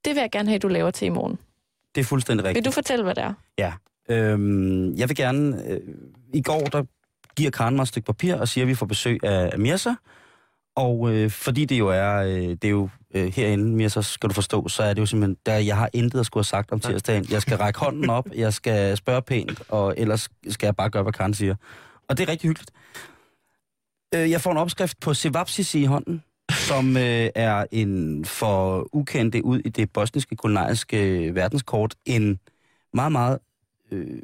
det 0.05 0.15
vil 0.15 0.21
jeg 0.21 0.31
gerne 0.31 0.49
have, 0.49 0.59
du 0.59 0.67
laver 0.67 0.91
til 0.91 1.05
i 1.05 1.09
morgen. 1.09 1.39
Det 1.95 2.01
er 2.01 2.05
fuldstændig 2.05 2.45
rigtigt. 2.45 2.65
Vil 2.65 2.71
du 2.71 2.73
fortælle, 2.73 3.03
hvad 3.03 3.15
det 3.15 3.23
er? 3.23 3.33
Øhm, 4.09 4.95
jeg 4.95 5.09
vil 5.09 5.17
gerne... 5.17 5.63
Øh, 5.67 5.79
I 6.33 6.41
går, 6.41 6.59
der 6.59 6.83
giver 7.35 7.51
Karen 7.51 7.75
mig 7.75 7.81
et 7.81 7.87
stykke 7.87 8.05
papir 8.05 8.35
og 8.35 8.47
siger, 8.47 8.63
at 8.63 8.67
vi 8.67 8.75
får 8.75 8.85
besøg 8.85 9.23
af, 9.23 9.49
af 9.53 9.59
Mirza. 9.59 9.93
Og 10.75 11.13
øh, 11.13 11.31
fordi 11.31 11.65
det 11.65 11.79
jo 11.79 11.87
er, 11.87 12.15
øh, 12.15 12.33
det 12.33 12.63
er 12.63 12.69
jo 12.69 12.89
øh, 13.13 13.33
herinde, 13.33 13.75
Mirza, 13.75 14.01
skal 14.01 14.29
du 14.29 14.33
forstå, 14.33 14.67
så 14.67 14.83
er 14.83 14.93
det 14.93 15.01
jo 15.01 15.05
simpelthen, 15.05 15.37
der 15.45 15.57
jeg 15.57 15.77
har 15.77 15.89
intet 15.93 16.19
at 16.19 16.25
skulle 16.25 16.41
have 16.41 16.45
sagt 16.45 16.71
om 16.71 16.79
tirsdagen. 16.79 17.25
Jeg 17.31 17.41
skal 17.41 17.57
række 17.57 17.79
hånden 17.79 18.09
op, 18.09 18.27
jeg 18.35 18.53
skal 18.53 18.97
spørge 18.97 19.21
pænt, 19.21 19.61
og 19.69 19.93
ellers 19.97 20.29
skal 20.49 20.67
jeg 20.67 20.75
bare 20.75 20.89
gøre, 20.89 21.03
hvad 21.03 21.13
Karen 21.13 21.33
siger. 21.33 21.55
Og 22.09 22.17
det 22.17 22.23
er 22.23 22.31
rigtig 22.31 22.47
hyggeligt. 22.47 22.71
Øh, 24.15 24.31
jeg 24.31 24.41
får 24.41 24.51
en 24.51 24.57
opskrift 24.57 24.99
på 24.99 25.13
Sevapsisi 25.13 25.81
i 25.81 25.85
hånden, 25.85 26.23
som 26.69 26.97
øh, 26.97 27.29
er 27.35 27.65
en 27.71 28.25
for 28.25 28.89
ukendte 28.95 29.45
ud 29.45 29.59
i 29.59 29.69
det 29.69 29.91
bosniske 29.91 30.35
kulinariske 30.35 30.97
øh, 30.97 31.35
verdenskort, 31.35 31.95
en 32.05 32.39
meget, 32.93 33.11
meget 33.11 33.39
Øh, 33.91 34.21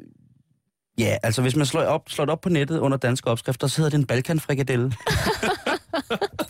ja, 0.98 1.16
altså 1.22 1.42
hvis 1.42 1.56
man 1.56 1.66
slår 1.66 1.82
op, 1.82 2.02
slår 2.08 2.24
det 2.24 2.32
op 2.32 2.40
på 2.40 2.48
nettet 2.48 2.78
under 2.78 2.96
danske 2.96 3.30
opskrifter, 3.30 3.66
så 3.66 3.76
hedder 3.76 3.90
det 3.90 3.98
en 3.98 4.06
balkanfrikadelle. 4.06 4.92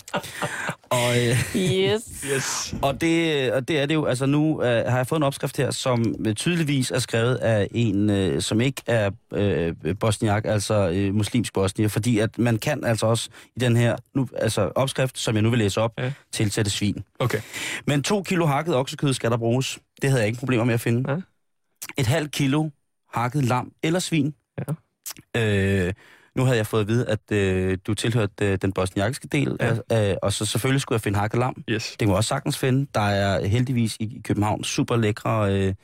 og, 0.90 1.16
øh, 1.18 1.56
Yes. 1.56 2.02
Yes. 2.34 2.74
og, 2.82 3.00
det, 3.00 3.52
og 3.52 3.68
det 3.68 3.80
er 3.80 3.86
det 3.86 3.94
jo, 3.94 4.04
altså 4.04 4.26
nu 4.26 4.62
øh, 4.62 4.84
har 4.90 4.96
jeg 4.96 5.06
fået 5.06 5.18
en 5.18 5.22
opskrift 5.22 5.56
her, 5.56 5.70
som 5.70 6.14
øh, 6.26 6.34
tydeligvis 6.34 6.90
er 6.90 6.98
skrevet 6.98 7.36
af 7.36 7.68
en, 7.70 8.10
øh, 8.10 8.42
som 8.42 8.60
ikke 8.60 8.82
er 8.86 9.10
øh, 9.32 9.74
bosniak, 10.00 10.44
altså 10.44 10.90
øh, 10.90 11.14
muslimsk 11.14 11.52
bosnier, 11.54 11.88
fordi 11.88 12.18
at 12.18 12.38
man 12.38 12.58
kan 12.58 12.84
altså 12.84 13.06
også 13.06 13.30
i 13.56 13.58
den 13.60 13.76
her 13.76 13.96
nu, 14.14 14.28
altså 14.36 14.60
opskrift, 14.74 15.18
som 15.18 15.34
jeg 15.34 15.42
nu 15.42 15.50
vil 15.50 15.58
læse 15.58 15.80
op, 15.80 15.92
Ja. 15.98 16.04
ja. 16.04 16.12
tilsætte 16.32 16.70
svin. 16.70 17.04
Okay. 17.18 17.40
Men 17.86 18.02
to 18.02 18.22
kilo 18.22 18.46
hakket 18.46 18.74
oksekød 18.76 19.12
skal 19.12 19.30
der 19.30 19.36
bruges. 19.36 19.78
Det 20.02 20.10
havde 20.10 20.20
jeg 20.22 20.28
ikke 20.28 20.38
problemer 20.38 20.64
med 20.64 20.74
at 20.74 20.80
finde. 20.80 21.12
Ja. 21.12 21.16
Et 21.98 22.06
halvt 22.06 22.32
kilo 22.32 22.68
hakket 23.14 23.44
lam 23.44 23.72
eller 23.82 23.98
svin. 24.00 24.34
Ja. 24.58 24.74
Øh, 25.36 25.92
nu 26.36 26.44
havde 26.44 26.56
jeg 26.56 26.66
fået 26.66 26.80
at 26.80 26.88
vide, 26.88 27.06
at 27.08 27.32
øh, 27.32 27.78
du 27.86 27.94
tilhørte 27.94 28.32
øh, 28.42 28.58
den 28.62 28.72
bosniakiske 28.72 29.28
del, 29.28 29.56
Ja. 29.90 30.10
øh, 30.10 30.16
og 30.22 30.32
så 30.32 30.46
selvfølgelig 30.46 30.80
skulle 30.80 30.96
jeg 30.96 31.00
finde 31.02 31.18
hakket 31.18 31.38
lam. 31.40 31.62
Yes. 31.70 31.96
Det 32.00 32.08
må 32.08 32.14
jeg 32.14 32.16
også 32.16 32.28
sagtens 32.28 32.58
finde. 32.58 32.86
Der 32.94 33.00
er 33.00 33.46
heldigvis 33.46 33.96
i 34.00 34.04
i 34.04 34.20
København 34.24 34.64
super 34.64 34.96
lækre 34.96 35.52
øh, 35.54 35.74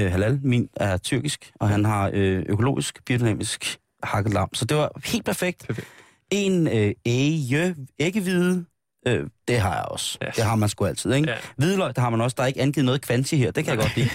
øh, 0.00 0.10
halal. 0.12 0.40
Min 0.42 0.68
er 0.76 0.96
tyrkisk, 0.96 1.50
og 1.60 1.68
han 1.68 1.84
har 1.84 2.10
øh, 2.14 2.44
økologisk, 2.48 3.04
biodynamisk 3.04 3.78
hakket 4.02 4.32
lam. 4.32 4.54
Så 4.54 4.64
det 4.64 4.76
var 4.76 4.90
helt 5.04 5.24
perfekt. 5.24 5.66
Perfekt. 5.66 5.88
En 6.30 6.66
øh, 6.68 6.92
æge, 7.06 7.76
æggehvide, 7.98 8.64
øh, 9.06 9.26
det 9.48 9.58
har 9.60 9.74
jeg 9.74 9.84
også. 9.84 10.18
Yes. 10.26 10.34
Det 10.34 10.44
har 10.44 10.56
man 10.56 10.68
sgu 10.68 10.84
altid, 10.86 11.12
ikke? 11.12 11.30
Ja. 11.30 11.36
Hvidløg, 11.56 11.96
der 11.96 12.02
har 12.02 12.10
man 12.10 12.20
også. 12.20 12.34
Der 12.36 12.42
er 12.42 12.46
ikke 12.46 12.60
angivet 12.60 12.84
noget 12.84 13.00
kvanti 13.02 13.36
her, 13.36 13.50
det 13.50 13.64
kan 13.64 13.74
jeg 13.78 13.82
godt 13.82 13.96
lide. 13.96 14.10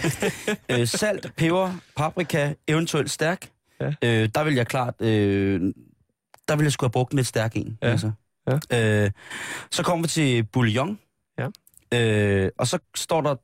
øh, 0.82 0.88
salt, 0.88 1.32
peber, 1.38 1.74
paprika, 1.98 2.54
eventuelt 2.68 3.12
stærk. 3.12 3.50
Ja. 3.82 3.94
Øh, 4.04 4.30
der 4.36 4.44
vil 4.44 4.56
jeg 4.56 4.68
klart... 4.68 4.94
Øh, 5.02 5.74
der 6.48 6.56
vil 6.56 6.64
jeg 6.64 6.72
skulle 6.72 6.88
have 6.88 6.92
brugt 6.92 7.12
en 7.12 7.16
lidt 7.16 7.28
stærk 7.28 7.56
en. 7.56 7.78
Ja. 7.82 7.88
Altså. 7.88 8.12
Ja. 8.72 9.04
Øh, 9.06 9.12
så 9.72 9.84
kommer 9.84 10.04
vi 10.04 10.08
til 10.08 10.44
bouillon. 10.44 11.00
Ja. 11.40 11.48
Øh, 11.94 12.50
og 12.58 12.68
så 12.68 12.80
står 12.96 13.22
der 13.22 13.36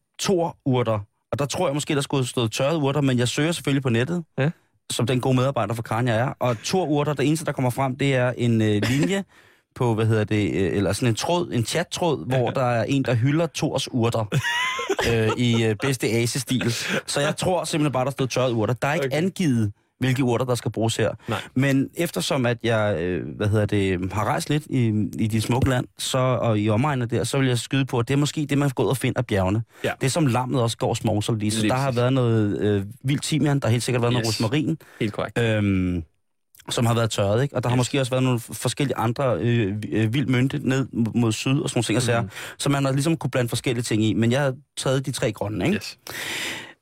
urter. 0.65 0.99
Og 1.31 1.39
der 1.39 1.45
tror 1.45 1.67
jeg 1.67 1.73
måske, 1.73 1.95
der 1.95 2.01
skulle 2.01 2.21
have 2.21 2.27
stået 2.27 2.51
tørrede 2.51 2.77
urter, 2.77 3.01
men 3.01 3.17
jeg 3.17 3.27
søger 3.27 3.51
selvfølgelig 3.51 3.83
på 3.83 3.89
nettet. 3.89 4.23
Ja. 4.37 4.49
Som 4.89 5.07
den 5.07 5.21
gode 5.21 5.35
medarbejder 5.35 5.73
for 5.73 5.83
Karen, 5.83 6.07
jeg 6.07 6.17
er. 6.17 6.33
Og 6.39 6.55
urter, 6.73 7.13
det 7.13 7.27
eneste, 7.27 7.45
der 7.45 7.51
kommer 7.51 7.69
frem, 7.69 7.95
det 7.95 8.15
er 8.15 8.33
en 8.37 8.61
øh, 8.61 8.81
linje 8.91 9.23
på, 9.75 9.93
hvad 9.93 10.05
hedder 10.05 10.23
det, 10.23 10.53
øh, 10.53 10.77
eller 10.77 10.93
sådan 10.93 11.09
en 11.09 11.15
tråd, 11.15 11.51
en 11.51 11.65
chat-tråd, 11.65 12.25
hvor 12.27 12.49
der 12.49 12.65
er 12.65 12.83
en, 12.83 13.03
der 13.03 13.13
hylder 13.13 13.47
Tors 13.47 13.87
urter 13.91 14.25
øh, 15.11 15.29
i 15.37 15.65
øh, 15.65 15.75
bedste 15.75 16.07
Ace-stil. 16.07 16.71
Så 17.05 17.19
jeg 17.19 17.37
tror 17.37 17.63
simpelthen 17.63 17.93
bare, 17.93 18.05
der 18.05 18.11
stod 18.11 18.27
tørrede 18.27 18.53
urter. 18.53 18.73
Der 18.73 18.87
er 18.87 18.93
ikke 18.93 19.05
okay. 19.05 19.17
angivet, 19.17 19.73
hvilke 19.99 20.23
urter, 20.23 20.45
der 20.45 20.55
skal 20.55 20.71
bruges 20.71 20.95
her. 20.95 21.11
Nej. 21.27 21.39
Men 21.55 21.89
eftersom 21.97 22.45
at 22.45 22.57
jeg, 22.63 22.97
øh, 23.01 23.35
hvad 23.35 23.47
hedder 23.47 23.65
det, 23.65 24.13
har 24.13 24.23
rejst 24.25 24.49
lidt 24.49 24.63
i, 24.69 24.87
i 25.19 25.27
de 25.27 25.41
smukke 25.41 25.69
land, 25.69 25.85
så, 25.97 26.17
og 26.17 26.59
i 26.59 26.69
omegnen 26.69 27.09
der, 27.09 27.23
så 27.23 27.37
vil 27.39 27.47
jeg 27.47 27.57
skyde 27.59 27.85
på, 27.85 27.99
at 27.99 28.07
det 28.07 28.13
er 28.13 28.17
måske 28.17 28.45
det, 28.45 28.57
man 28.57 28.69
går 28.69 28.83
ud 28.83 28.89
og 28.89 28.97
finder 28.97 29.19
af 29.19 29.25
bjergene. 29.25 29.63
Ja. 29.83 29.91
Det 30.01 30.05
er 30.07 30.11
som 30.11 30.25
lammet 30.25 30.61
også 30.61 30.77
går 30.77 30.93
smovser 30.93 31.35
lige. 31.35 31.51
Så 31.51 31.61
Lige 31.61 31.69
der 31.71 31.77
har 31.77 31.91
været 31.91 32.13
noget 32.13 32.59
øh, 32.61 32.85
vildt 33.03 33.23
timian, 33.23 33.59
der 33.59 33.67
har 33.67 33.71
helt 33.71 33.83
sikkert 33.83 34.01
været 34.01 34.13
yes. 34.13 34.15
noget 34.15 34.27
rosmarin, 34.27 34.77
Helt 34.99 35.13
korrekt. 35.13 35.37
øhm, 35.39 36.03
som 36.69 36.85
har 36.85 36.93
været 36.93 37.09
tørret, 37.09 37.43
ikke? 37.43 37.55
Og 37.55 37.63
der 37.63 37.69
har 37.69 37.75
Yes. 37.75 37.79
måske 37.79 37.99
også 37.99 38.09
været 38.09 38.23
nogle 38.23 38.39
forskellige 38.39 38.97
andre 38.97 39.37
øh, 39.39 39.75
øh, 39.91 40.13
vild 40.13 40.27
mynte 40.27 40.59
ned 40.69 40.87
mod 41.15 41.31
syd 41.31 41.59
og 41.59 41.69
sådan 41.69 41.77
nogle 41.77 41.83
ting 41.85 41.97
og 41.97 42.01
sager, 42.03 42.21
Mhm. 42.21 42.29
så 42.57 42.69
man 42.69 42.85
har 42.85 42.91
ligesom 42.91 43.17
kunne 43.17 43.31
blande 43.31 43.49
forskellige 43.49 43.83
ting 43.83 44.03
i. 44.03 44.13
Men 44.13 44.31
jeg 44.31 44.41
har 44.41 44.53
taget 44.77 45.05
de 45.05 45.11
tre 45.11 45.31
grønne, 45.31 45.65
ikke? 45.65 45.75
Yes. 45.75 45.97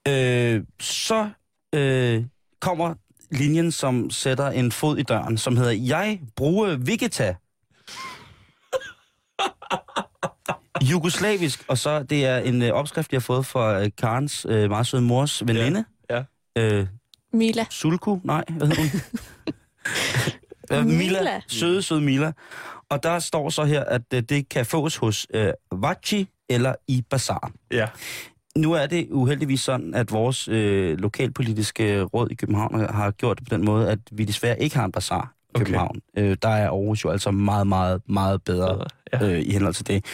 Øh, 0.07 0.61
så 0.79 1.29
øh, 1.75 2.23
kommer 2.61 2.93
linjen, 3.35 3.71
som 3.71 4.09
sætter 4.09 4.47
en 4.49 4.71
fod 4.71 4.97
i 4.97 5.03
døren, 5.03 5.37
som 5.37 5.57
hedder, 5.57 5.71
jeg 5.71 6.19
bruger 6.35 6.75
Vegeta. 6.79 7.35
Jugoslavisk, 10.91 11.65
og 11.67 11.77
så 11.77 12.03
det 12.03 12.25
er 12.25 12.37
en 12.37 12.61
øh, 12.61 12.71
opskrift, 12.73 13.11
jeg 13.11 13.17
har 13.17 13.21
fået 13.21 13.45
fra 13.45 13.81
øh, 13.83 13.89
Karens 13.97 14.45
øh, 14.49 14.69
meget 14.69 14.87
søde 14.87 15.01
mors 15.01 15.47
veninde. 15.47 15.85
Ja, 16.09 16.23
Øh, 16.57 16.87
Mila. 17.33 17.65
Sulku? 17.69 18.19
Nej, 18.23 18.43
hvad 18.49 18.67
hedder 18.67 18.81
hun? 18.81 19.01
Øh, 20.71 20.85
Mila. 20.85 21.19
Mila. 21.19 21.41
Søde, 21.47 21.81
søde 21.81 22.01
Mila. 22.01 22.31
Og 22.89 23.03
der 23.03 23.19
står 23.19 23.49
så 23.49 23.63
her, 23.63 23.83
at 23.83 24.01
øh, 24.13 24.21
det 24.21 24.49
kan 24.49 24.65
fås 24.65 24.95
hos 24.97 25.27
øh, 25.33 25.51
Vachi 25.71 26.27
eller 26.49 26.75
i 26.87 27.03
Bazaar. 27.09 27.51
Ja. 27.71 27.87
Nu 28.57 28.73
er 28.73 28.85
det 28.85 29.07
uheldigvis 29.11 29.61
sådan, 29.61 29.93
at 29.93 30.11
vores 30.11 30.47
øh, 30.47 30.97
lokalpolitiske 30.97 32.01
råd 32.01 32.27
i 32.31 32.35
København 32.35 32.79
har- 32.79 33.11
gjort 33.11 33.39
det 33.39 33.47
på 33.49 33.55
den 33.55 33.65
måde, 33.65 33.89
at 33.91 33.99
vi 34.11 34.23
desværre 34.25 34.61
ikke 34.61 34.75
har 34.75 34.85
en 34.85 34.91
bazar 34.91 35.33
i 35.33 35.49
Okay. 35.55 35.65
København. 35.65 35.99
Øh, 36.17 36.37
der 36.41 36.49
er 36.49 36.69
Aarhus 36.69 37.03
jo 37.05 37.09
altså 37.09 37.31
meget, 37.31 37.67
meget, 37.67 38.01
meget 38.09 38.43
bedre 38.43 38.85
Ja. 39.13 39.27
øh, 39.31 39.41
i 39.41 39.51
henhold 39.51 39.73
til 39.73 39.87
det. 39.87 40.05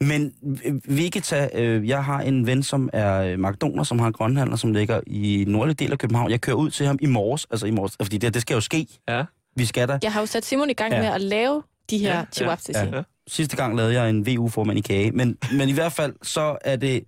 Men 0.00 0.32
øh, 0.66 0.96
Vegeta, 0.96 1.48
øh, 1.54 1.88
jeg 1.88 2.04
har 2.04 2.20
en 2.20 2.46
ven, 2.46 2.62
som 2.62 2.90
er 2.92 3.22
øh, 3.22 3.34
McDonald's, 3.48 3.84
som 3.84 3.98
har 3.98 4.06
en 4.06 4.12
grønhandler, 4.12 4.56
som 4.56 4.72
ligger 4.72 5.00
i 5.06 5.44
nordlige 5.48 5.74
del 5.74 5.92
af 5.92 5.98
København. 5.98 6.30
Jeg 6.30 6.40
kører 6.40 6.56
ud 6.56 6.70
til 6.70 6.86
ham 6.86 6.98
i 7.02 7.06
morges, 7.06 7.46
altså 7.50 7.66
i 7.66 7.70
morges, 7.70 7.96
fordi 8.02 8.18
det, 8.18 8.34
det 8.34 8.42
skal 8.42 8.54
jo 8.54 8.60
ske. 8.60 8.86
Ja. 9.08 9.24
Vi 9.56 9.64
skal 9.64 9.88
der. 9.88 9.98
Jeg 10.02 10.12
har 10.12 10.20
jo 10.20 10.26
sat 10.26 10.44
Simon 10.44 10.70
i 10.70 10.72
gang 10.72 10.92
Ja. 10.92 11.00
med 11.00 11.08
at 11.08 11.20
lave 11.20 11.62
de 11.90 11.98
her 11.98 12.16
ja, 12.18 12.24
chihuahuas. 12.32 12.70
ja. 12.74 12.84
Ja. 12.96 13.02
Sidste 13.28 13.56
gang 13.56 13.76
lavede 13.76 13.94
jeg 14.00 14.10
en 14.10 14.26
VU-formand 14.26 14.78
i 14.78 14.82
kage, 14.82 15.10
men, 15.12 15.36
men 15.52 15.68
i 15.68 15.72
hvert 15.72 15.92
fald, 15.92 16.14
så 16.22 16.56
er 16.64 16.76
det... 16.76 17.02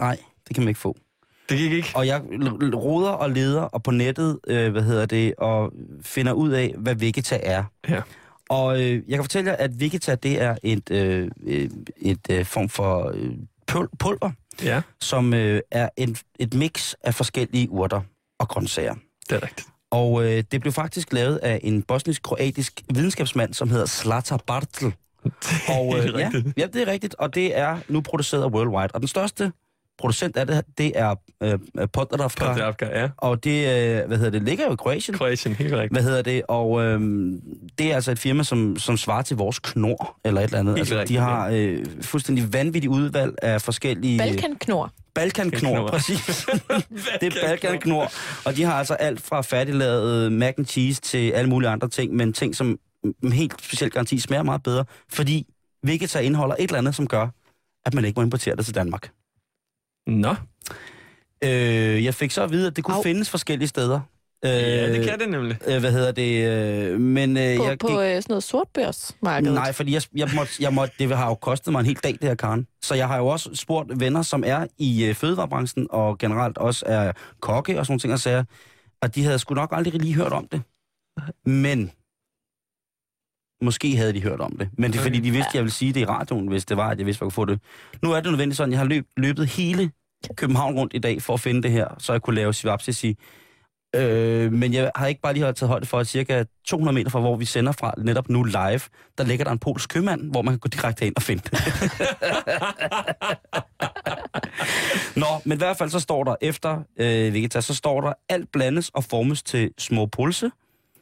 Nej, 0.00 0.18
det 0.48 0.54
kan 0.54 0.62
man 0.64 0.68
ikke 0.68 0.80
få. 0.80 0.96
Det 1.48 1.58
gik 1.58 1.72
ikke. 1.72 1.92
Og 1.94 2.06
jeg 2.06 2.22
roder 2.74 3.10
og 3.10 3.30
leder 3.30 3.60
og 3.62 3.82
på 3.82 3.90
nettet, 3.90 4.38
øh, 4.46 4.72
hvad 4.72 4.82
hedder 4.82 5.06
det, 5.06 5.34
og 5.38 5.72
finder 6.02 6.32
ud 6.32 6.50
af, 6.50 6.74
hvad 6.78 6.94
Vegeta 6.94 7.38
er. 7.42 7.64
Ja. 7.88 8.00
Og 8.48 8.80
øh, 8.82 9.02
jeg 9.08 9.16
kan 9.16 9.24
fortælle 9.24 9.50
jer, 9.50 9.56
at 9.56 9.80
Vegeta, 9.80 10.14
det 10.14 10.42
er 10.42 10.56
et, 10.62 10.90
øh, 10.90 11.30
øh, 11.46 11.70
et 11.96 12.30
øh, 12.30 12.44
form 12.44 12.68
for 12.68 13.10
øh, 13.14 13.30
pul- 13.72 13.96
pulver, 13.98 14.30
Ja, 14.62 14.82
som 15.00 15.34
øh, 15.34 15.60
er 15.70 15.88
en, 15.96 16.16
et 16.38 16.54
mix 16.54 16.94
af 17.04 17.14
forskellige 17.14 17.70
urter 17.70 18.00
og 18.38 18.48
grøntsager. 18.48 18.94
det 19.30 19.36
er 19.36 19.42
rigtigt. 19.42 19.68
Og 19.90 20.24
øh, 20.24 20.44
det 20.52 20.60
blev 20.60 20.72
faktisk 20.72 21.12
lavet 21.12 21.36
af 21.36 21.60
en 21.62 21.82
bosnisk-kroatisk 21.82 22.80
videnskabsmand, 22.94 23.54
som 23.54 23.70
hedder 23.70 23.86
Zlata 23.86 24.36
Bartl. 24.46 24.84
Og 25.68 25.94
Helt 25.94 26.14
øh, 26.14 26.20
ja, 26.20 26.26
rigtigt. 26.26 26.58
ja, 26.58 26.66
det 26.66 26.82
er 26.82 26.86
rigtigt. 26.92 27.14
Og 27.18 27.34
det 27.34 27.58
er 27.58 27.78
nu 27.88 28.00
produceret 28.00 28.52
worldwide. 28.52 28.88
Og 28.94 29.00
den 29.00 29.08
største 29.08 29.52
producent 29.98 30.36
af 30.36 30.46
det, 30.46 30.64
det 30.78 30.92
er 30.94 31.14
øh, 31.42 31.58
Podravka. 31.92 32.52
Podravka, 32.52 33.00
ja. 33.00 33.08
Og 33.16 33.44
det, 33.44 33.50
øh, 33.50 34.06
hvad 34.06 34.16
hedder 34.16 34.30
det, 34.30 34.42
ligger 34.42 34.66
jo 34.66 34.72
i 34.72 34.76
Kroatien. 34.76 35.18
Kroatien, 35.18 35.54
helt 35.54 35.72
rigtigt. 35.72 35.92
Hvad 35.92 36.02
hedder 36.02 36.22
det? 36.22 36.42
Og 36.48 36.82
øhm, 36.82 37.40
det 37.78 37.90
er 37.90 37.94
altså 37.94 38.10
et 38.10 38.18
firma, 38.18 38.42
som, 38.42 38.76
som 38.78 38.96
svarer 38.96 39.22
til 39.22 39.36
vores 39.36 39.58
knor, 39.58 40.16
eller 40.24 40.40
et 40.40 40.44
eller 40.44 40.58
andet. 40.58 40.74
Helt 40.74 40.80
altså, 40.80 40.94
de 40.94 41.00
rigtigt, 41.00 41.20
har 41.20 41.48
øh, 41.52 41.84
fuldstændig 42.02 42.52
vanvittigt 42.52 42.90
udvalg 42.90 43.34
af 43.42 43.62
forskellige... 43.62 44.18
Balkanknor. 44.18 44.90
Balkanknor, 45.14 45.70
Knor. 45.70 45.88
præcis. 45.88 46.46
det 47.20 47.36
er 47.36 47.46
Balkanknor. 47.46 48.10
Og 48.44 48.56
de 48.56 48.64
har 48.64 48.74
altså 48.74 48.94
alt 48.94 49.20
fra 49.20 49.40
færdiglavet 49.40 50.32
mac 50.32 50.54
and 50.58 50.66
cheese 50.66 51.00
til 51.00 51.30
alle 51.30 51.50
mulige 51.50 51.68
andre 51.70 51.88
ting, 51.88 52.14
men 52.14 52.32
ting, 52.32 52.56
som 52.56 52.78
helt 53.32 53.62
specielt 53.62 53.92
garanti 53.92 54.18
smager 54.18 54.42
meget 54.42 54.62
bedre, 54.62 54.84
fordi 55.08 55.46
Vegeta 55.82 56.18
indeholder 56.18 56.54
et 56.58 56.62
eller 56.62 56.78
andet, 56.78 56.94
som 56.94 57.06
gør, 57.06 57.28
at 57.86 57.94
man 57.94 58.04
ikke 58.04 58.20
må 58.20 58.22
importere 58.22 58.56
det 58.56 58.64
til 58.64 58.74
Danmark. 58.74 59.10
Nå, 60.06 60.34
Øh, 61.44 62.04
jeg 62.04 62.14
fik 62.14 62.30
så 62.30 62.42
at 62.42 62.50
vide, 62.50 62.66
at 62.66 62.76
det 62.76 62.84
kunne 62.84 62.96
Au. 62.96 63.02
findes 63.02 63.30
forskellige 63.30 63.68
steder. 63.68 64.00
Øh, 64.44 64.50
ja, 64.50 64.92
det 64.92 65.04
kan 65.08 65.18
det 65.18 65.28
nemlig. 65.28 65.58
Øh, 65.66 65.80
hvad 65.80 65.92
hedder 65.92 66.12
det? 66.12 66.44
Øh, 66.44 67.00
men 67.00 67.36
øh, 67.36 67.56
På, 67.56 67.64
jeg 67.64 67.78
på 67.78 67.86
gik, 67.86 67.96
øh, 67.96 68.02
sådan 68.02 68.24
noget 68.28 68.42
sortbørsmarked. 68.44 69.52
Nej, 69.52 69.72
fordi 69.72 69.92
jeg, 69.94 70.02
jeg, 70.14 70.28
måtte, 70.34 70.52
jeg 70.60 70.74
måtte, 70.74 70.94
det 70.98 71.16
har 71.16 71.28
jo 71.28 71.34
kostet 71.34 71.72
mig 71.72 71.80
en 71.80 71.86
hel 71.86 71.94
dag, 71.96 72.12
det 72.12 72.22
her, 72.22 72.34
Karen. 72.34 72.66
Så 72.82 72.94
jeg 72.94 73.08
har 73.08 73.16
jo 73.16 73.26
også 73.26 73.50
spurgt 73.54 74.00
venner, 74.00 74.22
som 74.22 74.42
er 74.46 74.66
i 74.78 75.04
øh, 75.04 75.14
fødevarebranchen, 75.14 75.86
og 75.90 76.18
generelt 76.18 76.58
også 76.58 76.84
er 76.88 77.12
kokke 77.40 77.78
og 77.78 77.86
sådan 77.86 77.92
nogle 77.92 78.00
ting, 78.00 78.12
og 78.12 78.20
sager, 78.20 78.44
og 79.02 79.14
de 79.14 79.24
havde 79.24 79.38
sgu 79.38 79.54
nok 79.54 79.68
aldrig 79.72 79.94
lige 80.00 80.14
hørt 80.14 80.32
om 80.32 80.48
det. 80.48 80.62
Men 81.46 81.90
måske 83.62 83.96
havde 83.96 84.12
de 84.12 84.22
hørt 84.22 84.40
om 84.40 84.56
det. 84.58 84.68
Men 84.78 84.92
det 84.92 84.98
er 84.98 85.02
fordi, 85.02 85.20
de 85.20 85.30
vidste, 85.30 85.48
at 85.48 85.54
jeg 85.54 85.62
ville 85.62 85.72
sige 85.72 85.92
det 85.92 86.00
i 86.00 86.04
radioen, 86.04 86.48
hvis 86.48 86.64
det 86.64 86.76
var, 86.76 86.90
at 86.90 86.98
jeg 86.98 87.06
vidste, 87.06 87.18
at 87.18 87.20
jeg 87.20 87.24
kunne 87.24 87.32
få 87.32 87.44
det. 87.44 87.60
Nu 88.02 88.12
er 88.12 88.20
det 88.20 88.30
nødvendigt 88.30 88.56
sådan, 88.56 88.72
jeg 88.72 88.78
har 88.78 88.86
løb, 88.86 89.06
løbet 89.16 89.46
hele 89.46 89.90
København 90.36 90.74
rundt 90.74 90.94
i 90.94 90.98
dag 90.98 91.22
for 91.22 91.34
at 91.34 91.40
finde 91.40 91.62
det 91.62 91.70
her, 91.70 91.88
så 91.98 92.12
jeg 92.12 92.22
kunne 92.22 92.36
lave 92.36 92.54
Sivapsisi. 92.54 93.16
Øh, 93.96 94.52
men 94.52 94.72
jeg 94.72 94.90
har 94.96 95.06
ikke 95.06 95.20
bare 95.20 95.32
lige 95.32 95.52
taget 95.52 95.68
højde 95.68 95.86
for, 95.86 95.98
at 95.98 96.06
cirka 96.06 96.44
200 96.66 96.94
meter 96.94 97.10
fra, 97.10 97.20
hvor 97.20 97.36
vi 97.36 97.44
sender 97.44 97.72
fra 97.72 97.94
netop 97.98 98.28
nu 98.28 98.42
live, 98.42 98.80
der 99.18 99.24
ligger 99.24 99.44
der 99.44 99.52
en 99.52 99.58
polsk 99.58 99.90
købmand, 99.90 100.30
hvor 100.30 100.42
man 100.42 100.52
kan 100.54 100.58
gå 100.58 100.68
direkte 100.68 101.06
ind 101.06 101.16
og 101.16 101.22
finde 101.22 101.42
det. 101.42 101.52
Nå, 105.22 105.26
men 105.44 105.58
i 105.58 105.58
hvert 105.58 105.76
fald 105.76 105.90
så 105.90 106.00
står 106.00 106.24
der 106.24 106.36
efter 106.40 106.82
øh, 106.96 107.34
Vegeta, 107.34 107.60
så 107.60 107.74
står 107.74 108.00
der, 108.00 108.12
alt 108.28 108.52
blandes 108.52 108.88
og 108.88 109.04
formes 109.04 109.42
til 109.42 109.70
små 109.78 110.06
pulse. 110.06 110.50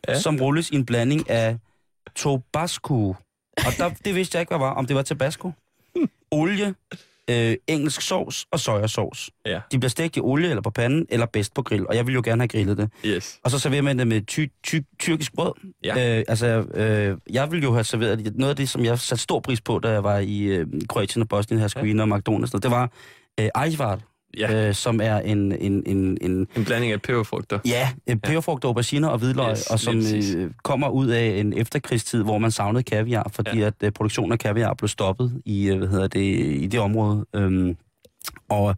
Ja. 0.08 0.20
som 0.20 0.36
rulles 0.36 0.70
i 0.70 0.74
en 0.74 0.86
blanding 0.86 1.30
af 1.30 1.56
Tabasco. 2.16 3.08
Og 3.56 3.72
der, 3.78 3.90
det 4.04 4.14
vidste 4.14 4.36
jeg 4.36 4.42
ikke, 4.42 4.50
hvad 4.50 4.58
var, 4.58 4.74
om 4.74 4.86
det 4.86 4.96
var 4.96 5.02
Tabasco. 5.02 5.50
Olie, 6.30 6.74
øh, 7.30 7.56
engelsk 7.66 8.00
sovs 8.00 8.46
og 8.50 8.60
sojasauce. 8.60 9.30
Ja. 9.46 9.60
De 9.72 9.78
bliver 9.78 9.90
stegt 9.90 10.16
i 10.16 10.20
olie 10.20 10.48
eller 10.48 10.62
på 10.62 10.70
panden, 10.70 11.06
eller 11.08 11.26
bedst 11.26 11.54
på 11.54 11.62
grill. 11.62 11.88
Og 11.88 11.96
jeg 11.96 12.06
vil 12.06 12.14
jo 12.14 12.22
gerne 12.24 12.42
have 12.42 12.48
grillet 12.48 12.76
det. 12.78 12.90
Yes. 13.06 13.40
Og 13.44 13.50
så 13.50 13.58
serverer 13.58 13.82
man 13.82 13.98
det 13.98 14.06
med 14.06 14.22
ty, 14.26 14.46
ty, 14.64 14.80
tyrkisk 14.98 15.34
brød. 15.34 15.52
Ja. 15.84 16.18
Øh, 16.18 16.24
altså, 16.28 16.46
øh, 16.74 17.18
jeg 17.30 17.50
ville 17.50 17.62
jo 17.62 17.72
have 17.72 17.84
serveret. 17.84 18.36
Noget 18.36 18.50
af 18.50 18.56
det, 18.56 18.68
som 18.68 18.84
jeg 18.84 18.98
satte 18.98 19.22
stor 19.22 19.40
pris 19.40 19.60
på, 19.60 19.78
da 19.78 19.90
jeg 19.90 20.04
var 20.04 20.18
i 20.18 20.42
øh, 20.42 20.66
Kroatien 20.88 21.22
og 21.22 21.28
Bosnien, 21.28 21.60
Herzegovina 21.60 22.04
ja. 22.04 22.12
og 22.12 22.18
McDonald's, 22.18 22.58
det 22.58 22.70
var 22.70 22.90
øh, 23.40 23.48
ajvar, 23.54 23.98
Ja, 24.38 24.68
øh, 24.68 24.74
som 24.74 25.00
er 25.02 25.16
en, 25.18 25.52
en, 25.52 25.82
en, 25.86 26.18
en 26.20 26.48
en 26.56 26.64
blanding 26.64 26.92
af 26.92 27.02
peberfrugter. 27.02 27.58
ja, 27.64 27.88
en 28.06 28.20
peberfrugt, 28.20 28.64
auberginer 28.64 29.08
og 29.08 29.18
hvidløg, 29.18 29.50
Yes, 29.50 29.66
og 29.70 29.80
som 29.80 29.98
øh, 29.98 30.50
kommer 30.64 30.88
ud 30.88 31.06
af 31.08 31.24
en 31.26 31.52
efterkrigstid, 31.52 32.22
hvor 32.22 32.38
man 32.38 32.50
savnede 32.50 32.82
kaviar, 32.82 33.30
fordi 33.32 33.58
ja. 33.58 33.66
At 33.66 33.74
øh, 33.82 33.92
produktionen 33.92 34.32
af 34.32 34.38
kaviar 34.38 34.74
blev 34.74 34.88
stoppet 34.88 35.42
i, 35.44 35.68
øh, 35.68 35.78
hvad 35.78 35.88
hedder 35.88 36.06
det, 36.06 36.20
i 36.62 36.66
det 36.66 36.80
område. 36.80 37.26
Øhm, 37.34 37.76
og, 38.48 38.76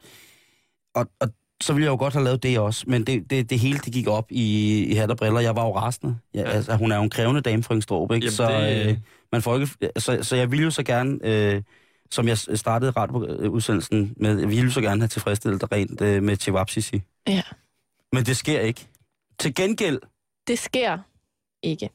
og, 0.94 1.06
og 1.20 1.28
så 1.62 1.72
ville 1.72 1.84
jeg 1.84 1.90
jo 1.90 1.96
godt 1.96 2.12
have 2.14 2.24
lavet 2.24 2.42
det 2.42 2.58
også, 2.58 2.84
men 2.86 3.04
det, 3.04 3.30
det, 3.30 3.50
det 3.50 3.58
hele 3.58 3.78
det 3.78 3.92
gik 3.92 4.08
op 4.08 4.26
i, 4.30 4.78
i 4.84 4.94
hat 4.94 5.10
og 5.10 5.16
briller. 5.16 5.40
Jeg 5.40 5.56
var 5.56 5.64
jo 5.64 5.76
rasende. 5.76 6.16
Ja, 6.34 6.40
ja. 6.40 6.46
Altså, 6.48 6.76
hun 6.76 6.92
er 6.92 6.96
jo 6.96 7.02
en 7.02 7.10
krævende 7.10 7.40
dame 7.40 7.62
fra 7.62 7.74
Ingstrup, 7.74 8.12
ikke? 8.12 8.24
Jamen, 8.24 8.32
så, 8.36 8.48
det- 8.60 8.86
øh, 8.90 8.96
man 9.32 9.42
får 9.42 9.54
ikke, 9.54 9.68
så, 9.98 10.18
så 10.22 10.36
jeg 10.36 10.50
ville 10.50 10.64
jo 10.64 10.70
så 10.70 10.82
gerne, 10.82 11.18
øh, 11.22 11.62
som 12.10 12.28
jeg 12.28 12.38
startede 12.38 12.90
radioudsendelsen 12.90 14.14
med, 14.16 14.38
jeg 14.38 14.48
ville 14.48 14.72
så 14.72 14.80
gerne 14.80 15.00
have 15.00 15.08
tilfredsstillet 15.08 15.60
dig 15.60 15.72
rent 15.72 16.00
øh, 16.00 16.22
med 16.22 16.36
Chewapsisi. 16.36 17.02
Ja. 17.28 17.42
Men 18.12 18.24
det 18.24 18.36
sker 18.36 18.60
ikke. 18.60 18.88
Til 19.38 19.54
gengæld, 19.54 20.00
Det 20.46 20.58
sker 20.58 20.98
ikke. 21.62 21.90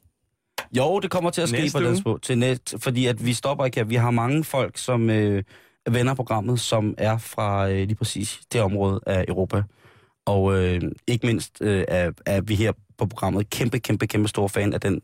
Jo, 0.78 1.00
det 1.00 1.12
kommer 1.12 1.30
til 1.30 1.42
at 1.42 1.50
ske 1.50 1.62
Næste 1.62 1.80
på 1.80 1.96
spå, 1.96 2.18
til 2.18 2.38
næst, 2.38 2.76
fordi 2.78 3.06
at 3.06 3.26
vi 3.26 3.34
stopper 3.34 3.66
ikke 3.66 3.78
her. 3.78 3.84
Vi 3.84 3.96
har 3.96 4.12
mange 4.12 4.44
folk, 4.44 4.78
som 4.78 5.10
øh, 5.10 5.44
vender 5.90 6.14
programmet, 6.14 6.60
som 6.60 6.96
er 6.98 7.18
fra 7.18 7.70
øh, 7.70 7.78
lige 7.78 7.96
præcis 7.96 8.40
det 8.54 8.62
område 8.62 9.00
af 9.06 9.26
Europa. 9.28 9.64
Og 10.26 10.58
øh, 10.58 10.82
ikke 11.08 11.28
mindst 11.28 11.58
øh, 11.62 11.86
er, 11.88 12.12
er 12.26 12.42
vi 12.42 12.56
her 12.56 12.72
på 12.98 13.06
programmet 13.06 13.50
kæmpe, 13.50 13.80
kæmpe, 13.80 14.08
kæmpe 14.08 14.28
stor 14.28 14.48
fan 14.48 14.74
af 14.74 14.82
den 14.82 15.02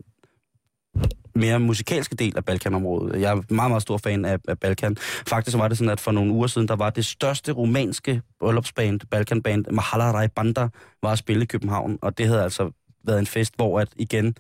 mere 1.36 1.60
musikalske 1.60 2.16
del 2.16 2.38
af 2.38 2.46
Balkanområdet. 2.46 3.22
Jeg 3.22 3.32
er 3.32 3.36
meget, 3.54 3.72
meget 3.72 3.82
stor 3.82 3.98
fan 3.98 4.26
af, 4.26 4.40
af 4.48 4.60
Balkan. 4.60 4.96
Faktisk 5.28 5.58
var 5.58 5.68
det 5.68 5.78
sådan, 5.78 5.92
at 5.92 6.00
for 6.00 6.12
nogle 6.12 6.32
uger 6.32 6.48
siden, 6.48 6.68
der 6.68 6.76
var 6.76 6.90
det 6.90 7.06
største 7.06 7.52
romanske 7.52 8.22
bryllupsband, 8.40 9.00
Balkanband, 9.12 9.66
Mahalarai 9.72 10.28
Banda, 10.28 10.68
var 11.04 11.12
at 11.12 11.18
spille 11.18 11.44
i 11.44 11.46
København. 11.46 12.00
Og 12.02 12.18
det 12.18 12.28
havde 12.28 12.44
altså 12.44 12.72
været 13.04 13.20
en 13.20 13.28
fest, 13.28 13.56
hvor 13.56 13.80
at 13.80 13.90
igen 13.96 14.36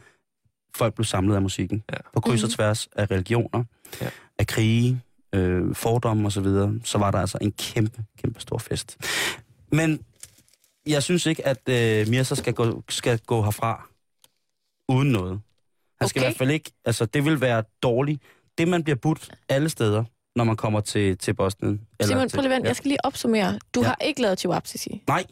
folk 0.75 0.93
blev 0.93 1.05
samlet 1.05 1.35
af 1.35 1.41
musikken. 1.41 1.83
Ja. 1.91 1.97
På 2.13 2.19
kryds 2.21 2.43
og 2.43 2.47
Mhm. 2.47 2.53
tværs 2.55 2.87
af 2.95 3.11
religioner, 3.11 3.63
Ja. 4.01 4.09
af 4.39 4.47
krige, 4.47 5.01
øh, 5.35 5.75
fordomme 5.75 6.27
osv., 6.27 6.31
så, 6.33 6.41
videre, 6.41 6.73
så 6.83 6.97
var 6.97 7.11
der 7.11 7.19
altså 7.19 7.37
en 7.41 7.51
kæmpe, 7.51 8.03
kæmpe 8.21 8.39
stor 8.41 8.57
fest. 8.57 8.97
Men 9.71 9.99
jeg 10.87 11.03
synes 11.03 11.25
ikke, 11.25 11.47
at 11.47 11.69
øh, 11.69 12.07
Mirza 12.07 12.35
skal 12.35 12.53
gå, 12.53 12.83
skal 12.89 13.19
gå 13.19 13.41
herfra 13.43 13.87
uden 14.89 15.11
noget. 15.11 15.41
Han 16.01 16.09
skal 16.09 16.19
Okay. 16.19 16.27
i 16.27 16.31
hvert 16.31 16.37
fald 16.37 16.51
ikke, 16.51 16.71
altså 16.85 17.05
det 17.05 17.25
vil 17.25 17.41
være 17.41 17.63
dårligt. 17.83 18.21
Det, 18.57 18.67
man 18.67 18.83
bliver 18.83 18.95
budt 18.97 19.29
alle 19.49 19.69
steder, 19.69 20.03
når 20.35 20.43
man 20.43 20.55
kommer 20.55 20.79
til, 20.81 21.17
til 21.17 21.33
Bosnien. 21.33 21.81
Simon, 22.03 22.29
til, 22.29 22.37
prøv 22.37 22.41
lige 22.43 22.55
ja. 22.55 22.61
Jeg 22.63 22.75
skal 22.75 22.89
lige 22.89 23.05
opsummere. 23.05 23.59
Du 23.75 23.81
Ja. 23.81 23.87
har 23.87 23.97
ikke 24.01 24.21
lavet 24.21 24.39
Chihuahua 24.39 24.61
Nej, 25.07 25.23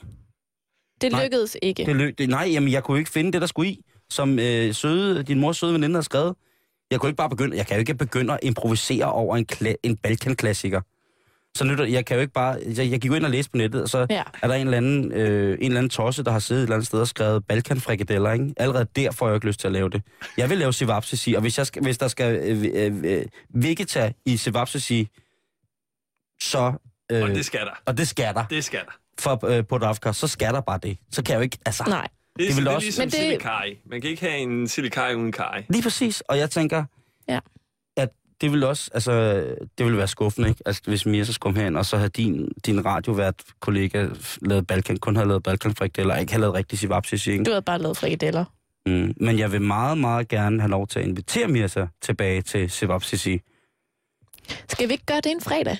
Det 1.01 1.11
Nej. 1.11 1.23
lykkedes 1.23 1.57
ikke. 1.61 1.85
det, 1.85 1.95
lø, 1.95 2.11
det, 2.17 2.29
nej, 2.29 2.49
jamen, 2.51 2.71
jeg 2.71 2.83
kunne 2.83 2.99
ikke 2.99 3.11
finde 3.11 3.31
det, 3.31 3.41
der 3.41 3.47
skulle 3.47 3.69
i, 3.69 3.85
som 4.09 4.39
øh, 4.39 4.73
søde, 4.73 5.23
din 5.23 5.39
mors 5.39 5.57
søde 5.57 5.73
veninde 5.73 5.95
har 5.95 6.01
skrevet. 6.01 6.35
Jeg 6.91 6.99
kunne 6.99 7.09
ikke 7.09 7.17
bare 7.17 7.29
begynde, 7.29 7.57
jeg 7.57 7.67
kan 7.67 7.75
jo 7.75 7.79
ikke 7.79 7.93
begynde 7.95 8.33
at 8.33 8.39
improvisere 8.43 9.11
over 9.11 9.37
en, 9.37 9.45
kla, 9.45 9.73
en 9.83 9.97
Balkan-klassiker. 9.97 10.81
Så 11.57 11.63
nytter, 11.63 11.85
jeg 11.85 12.05
kan 12.05 12.15
jo 12.15 12.21
ikke 12.21 12.33
bare, 12.33 12.57
jeg, 12.65 12.77
jeg 12.91 13.01
gik 13.01 13.05
jo 13.05 13.13
ind 13.15 13.25
og 13.25 13.31
læste 13.31 13.51
på 13.51 13.57
nettet, 13.57 13.81
og 13.83 13.89
så 13.89 14.07
Ja. 14.09 14.23
er 14.41 14.47
der 14.47 14.53
en 14.55 14.67
eller, 14.67 14.77
anden, 14.77 15.11
øh, 15.11 15.49
en 15.53 15.65
eller 15.65 15.77
anden 15.77 15.89
tosse, 15.89 16.23
der 16.23 16.31
har 16.31 16.39
siddet 16.39 16.61
et 16.61 16.63
eller 16.63 16.75
andet 16.75 16.87
sted 16.87 16.99
og 16.99 17.07
skrevet 17.07 17.45
Balkan-frikadeller, 17.47 18.31
ikke? 18.31 18.53
Allerede 18.57 18.85
der 18.95 19.11
får 19.11 19.27
jeg 19.27 19.35
ikke 19.35 19.47
lyst 19.47 19.59
til 19.59 19.67
at 19.67 19.71
lave 19.73 19.89
det. 19.89 20.01
Jeg 20.37 20.49
vil 20.49 20.57
lave 20.57 20.73
Sivapsisi, 20.73 21.33
og 21.33 21.41
hvis, 21.41 21.57
jeg 21.57 21.67
skal, 21.67 21.83
hvis 21.83 21.97
der 21.97 22.07
skal 22.07 22.35
øh, 22.35 22.63
øh, 22.73 23.17
øh, 23.17 23.25
Vegeta 23.49 24.11
i 24.25 24.37
Sivapsisi, 24.37 25.07
så... 26.41 26.73
Øh, 27.11 27.21
Og 27.23 27.29
det 27.29 27.45
skal 27.45 27.59
der. 27.59 27.81
og 27.85 27.97
det 27.97 28.07
skal 28.07 28.33
der. 28.33 28.45
Det 28.45 28.63
skal 28.63 28.79
der. 28.79 28.91
For 29.19 29.45
øh, 29.45 29.65
på 29.67 29.77
Dafka, 29.77 30.11
så 30.13 30.27
skal 30.27 30.53
der 30.53 30.61
bare 30.61 30.79
det. 30.83 30.97
Så 31.11 31.23
kan 31.23 31.31
jeg 31.33 31.37
jo 31.37 31.43
ikke, 31.43 31.57
altså... 31.65 31.83
Nej. 31.87 32.07
Det, 32.39 32.47
Det 32.47 32.55
vil 32.55 32.65
det 32.65 32.71
er 32.71 32.75
også- 32.75 32.85
ligesom 32.85 33.01
Men 33.01 33.09
det- 33.09 33.19
silikari. 33.19 33.79
Man 33.85 34.01
kan 34.01 34.09
ikke 34.09 34.21
have 34.21 34.37
en 34.37 34.67
silikari 34.67 35.15
uden 35.15 35.31
kari. 35.31 35.63
Lige 35.69 35.83
præcis, 35.83 36.21
og 36.21 36.37
jeg 36.37 36.49
tænker, 36.51 36.83
Ja. 37.29 37.39
Det 38.43 38.51
vil 38.51 38.63
også, 38.63 38.89
altså, 38.93 39.13
det 39.77 39.85
vil 39.85 39.97
være 39.97 40.07
skuffende, 40.07 40.49
ikke? 40.49 40.61
Altså, 40.65 40.81
hvis 40.85 41.05
Mia 41.05 41.23
så 41.23 41.39
kom 41.39 41.55
herind, 41.55 41.77
og 41.77 41.85
så 41.85 41.97
havde 41.97 42.09
din, 42.09 42.51
din 42.65 42.85
radiovært 42.85 43.35
kollega 43.59 44.07
lavet 44.41 44.67
Balkan, 44.67 44.97
kun 44.97 45.15
havde 45.15 45.27
lavet 45.27 45.43
balkan 45.43 45.75
eller 45.97 46.15
ikke 46.15 46.31
havde 46.31 46.41
lavet 46.41 46.55
rigtig 46.55 46.79
Sivapsis, 46.79 47.27
ikke? 47.27 47.43
Du 47.43 47.51
havde 47.51 47.61
bare 47.61 47.79
lavet 47.79 47.97
frikadeller. 47.97 48.45
Mm. 48.85 49.13
Men 49.17 49.39
jeg 49.39 49.51
vil 49.51 49.61
meget, 49.61 49.97
meget 49.97 50.27
gerne 50.27 50.59
have 50.59 50.69
lov 50.69 50.87
til 50.87 50.99
at 50.99 51.05
invitere 51.05 51.47
Mirza 51.47 51.87
tilbage 52.01 52.41
til 52.41 52.69
Sivapsisi. 52.69 53.41
Skal 54.67 54.87
vi 54.87 54.93
ikke 54.93 55.05
gøre 55.05 55.21
det 55.21 55.31
en 55.31 55.41
fredag? 55.41 55.77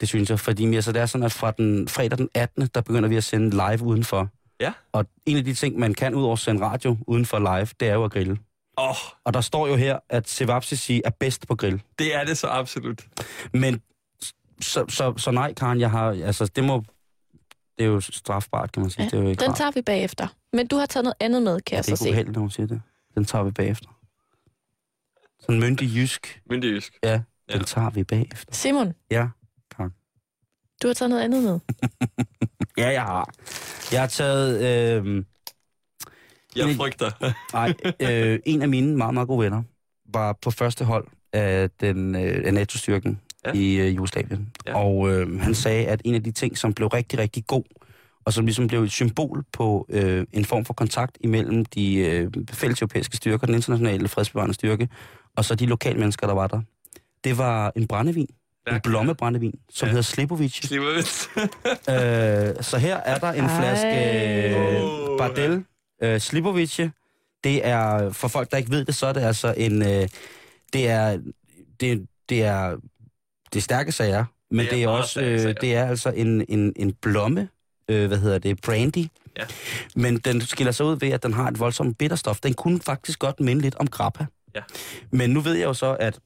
Det 0.00 0.08
synes 0.08 0.30
jeg, 0.30 0.40
fordi 0.40 0.66
Mirza, 0.66 0.92
det 0.92 1.02
er 1.02 1.06
sådan, 1.06 1.24
at 1.24 1.32
fra 1.32 1.50
den 1.50 1.88
fredag 1.88 2.18
den 2.18 2.28
18., 2.34 2.68
der 2.74 2.80
begynder 2.80 3.08
vi 3.08 3.16
at 3.16 3.24
sende 3.24 3.50
live 3.50 3.82
udenfor. 3.82 4.28
Ja. 4.60 4.72
Og 4.92 5.06
en 5.26 5.36
af 5.36 5.44
de 5.44 5.54
ting, 5.54 5.78
man 5.78 5.94
kan 5.94 6.14
ud 6.14 6.22
over 6.22 6.32
at 6.32 6.38
sende 6.38 6.64
radio 6.64 6.96
udenfor 7.06 7.38
live, 7.38 7.68
det 7.80 7.88
er 7.88 7.94
jo 7.94 8.04
at 8.04 8.10
grille. 8.10 8.38
Åh, 8.78 8.88
oh, 8.90 8.96
Og 9.24 9.34
der 9.34 9.40
står 9.40 9.66
jo 9.68 9.76
her, 9.76 9.98
at 10.08 10.28
Sivapsisi 10.28 11.02
er 11.04 11.10
bedst 11.10 11.48
på 11.48 11.54
grill. 11.54 11.82
det 11.98 12.14
er 12.14 12.24
det 12.24 12.38
så 12.38 12.46
absolut. 12.46 13.06
Men 13.52 13.82
så, 14.60 14.84
så, 14.88 15.14
så 15.16 15.30
nej, 15.30 15.54
Karen, 15.54 15.80
jeg 15.80 15.90
har, 15.90 16.08
altså 16.24 16.46
det 16.46 16.64
må, 16.64 16.84
det 17.78 17.84
er 17.84 17.88
jo 17.88 18.00
strafbart, 18.00 18.72
kan 18.72 18.82
man 18.82 18.90
sige. 18.90 19.02
Ja, 19.04 19.10
det 19.10 19.18
er 19.18 19.22
jo 19.22 19.28
ikke 19.28 19.40
Den 19.40 19.48
rart. 19.48 19.56
tager 19.58 19.70
vi 19.70 19.82
bagefter. 19.82 20.26
Men 20.52 20.66
du 20.66 20.76
har 20.76 20.86
taget 20.86 21.04
noget 21.04 21.16
andet 21.20 21.42
med, 21.42 21.60
kan 21.60 21.74
ja, 21.74 21.76
jeg 21.76 21.84
det 21.86 21.92
er 21.92 21.96
så 21.96 22.04
ikke 22.04 22.10
se. 22.10 22.10
uheldigt, 22.14 22.34
når 22.34 22.40
hun 22.40 22.50
siger 22.50 22.66
det. 22.66 22.80
Den 23.14 23.24
tager 23.24 23.44
vi 23.44 23.50
bagefter. 23.50 23.88
Sådan 25.40 25.60
myndig 25.60 25.88
jysk, 25.96 26.42
Myndig 26.50 26.68
jysk. 26.70 26.98
ja, 27.02 27.12
den 27.12 27.22
Ja. 27.58 27.58
tager 27.62 27.90
vi 27.90 28.04
bagefter. 28.04 28.54
Simon, 28.54 28.94
Ja, 29.10 29.28
du 30.82 30.86
har 30.86 30.94
taget 30.94 31.10
noget 31.10 31.22
andet 31.22 31.42
med. 31.42 31.60
ja, 32.84 32.88
jeg 32.88 33.02
har. 33.02 33.30
Jeg 33.92 34.00
har 34.00 34.06
taget, 34.06 34.60
øh, 35.06 35.24
Jeg 36.56 36.76
frygter. 36.76 37.10
nej, 37.52 37.74
øh, 38.00 38.38
en 38.46 38.62
af 38.62 38.68
mine 38.68 38.96
meget, 38.96 39.14
meget 39.14 39.28
gode 39.28 39.44
venner 39.44 39.62
var 40.12 40.32
på 40.42 40.50
første 40.50 40.84
hold 40.84 41.06
af, 41.32 41.70
den, 41.80 42.14
øh, 42.14 42.42
af 42.44 42.54
NATO-styrken 42.54 43.20
Ja. 43.46 43.52
i 43.54 43.74
øh, 43.76 43.96
Jugoslavien. 43.96 44.52
Ja. 44.66 44.76
Og 44.78 45.10
øh, 45.10 45.40
han 45.40 45.54
sagde, 45.54 45.86
at 45.86 46.02
en 46.04 46.14
af 46.14 46.22
de 46.22 46.30
ting, 46.32 46.58
som 46.58 46.72
blev 46.74 46.88
rigtig, 46.88 47.18
rigtig 47.18 47.46
god, 47.46 47.62
og 48.24 48.32
som 48.32 48.44
ligesom 48.46 48.66
blev 48.68 48.82
et 48.82 48.90
symbol 48.92 49.44
på 49.52 49.86
øh, 49.90 50.26
en 50.32 50.44
form 50.44 50.64
for 50.64 50.74
kontakt 50.74 51.18
imellem 51.20 51.64
de 51.64 51.96
øh, 51.96 52.30
fælles 52.50 52.80
europæiske 52.80 53.16
styrker, 53.16 53.46
den 53.46 53.54
internationale 53.54 54.08
fredsbevarende 54.08 54.54
styrke, 54.54 54.88
og 55.36 55.44
så 55.44 55.54
de 55.54 55.66
lokale 55.66 55.98
mennesker, 55.98 56.26
der 56.26 56.34
var 56.34 56.46
der. 56.46 56.60
Det 57.24 57.38
var 57.38 57.72
en 57.76 57.86
brændevin, 57.86 58.26
en 58.68 58.80
blommebrændevin, 58.80 59.54
som 59.70 59.86
Ja. 59.86 59.90
hedder 59.90 60.02
Slipovic. 60.02 60.52
Slipper 60.66 60.88
vi. 60.94 60.98
øh, 62.58 62.62
så 62.62 62.78
her 62.78 62.96
er 62.96 63.18
der 63.18 63.32
en 63.32 63.48
flaske 63.48 63.88
øh, 64.48 65.18
Bardel 65.18 65.64
øh, 66.02 66.20
Slipovic. 66.20 66.90
Det 67.44 67.66
er, 67.66 68.10
for 68.10 68.28
folk, 68.28 68.50
der 68.50 68.56
ikke 68.56 68.70
ved 68.70 68.84
det, 68.84 68.94
så 68.94 69.06
er 69.06 69.12
det 69.12 69.20
altså 69.20 69.54
en... 69.56 69.82
Øh, 69.82 70.08
det 70.72 70.88
er... 70.88 71.20
Det, 71.80 72.06
det 72.28 72.42
er 72.42 72.76
det 73.52 73.58
er 73.58 73.62
stærke 73.62 73.92
sager, 73.92 74.24
men 74.50 74.58
Det 74.58 74.66
er 74.66 74.76
det 74.76 74.84
er 74.84 74.88
også 74.88 75.20
øh, 75.20 75.54
det 75.60 75.74
er 75.74 75.86
altså 75.86 76.10
en, 76.10 76.44
en, 76.48 76.72
en 76.76 76.92
blomme, 76.92 77.48
øh, 77.88 78.06
hvad 78.06 78.18
hedder 78.18 78.38
det, 78.38 78.60
brandy. 78.60 79.06
Ja. 79.38 79.44
Men 79.96 80.18
den 80.18 80.40
skiller 80.40 80.72
sig 80.72 80.86
ud 80.86 80.98
ved, 81.00 81.10
at 81.10 81.22
den 81.22 81.32
har 81.32 81.48
et 81.48 81.60
voldsomt 81.60 81.98
bitterstof. 81.98 82.40
Den 82.40 82.54
kunne 82.54 82.80
faktisk 82.80 83.18
godt 83.18 83.40
minde 83.40 83.62
lidt 83.62 83.74
om 83.74 83.86
grappa. 83.86 84.26
Ja. 84.54 84.60
Men 85.10 85.30
nu 85.30 85.40
ved 85.40 85.54
jeg 85.54 85.64
jo 85.64 85.74
så, 85.74 85.96
at 86.00 86.18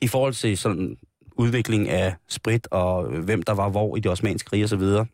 i 0.00 0.08
forhold 0.08 0.34
til 0.34 0.58
sådan 0.58 0.96
udvikling 1.36 1.88
af 1.88 2.14
sprit 2.28 2.68
og 2.70 3.12
øh, 3.12 3.24
hvem 3.24 3.42
der 3.42 3.52
var 3.52 3.68
hvor 3.68 3.96
i 3.96 4.00
det 4.00 4.10
osmanske 4.10 4.52
rige 4.52 4.64
osv., 4.64 4.80
så, 4.80 5.06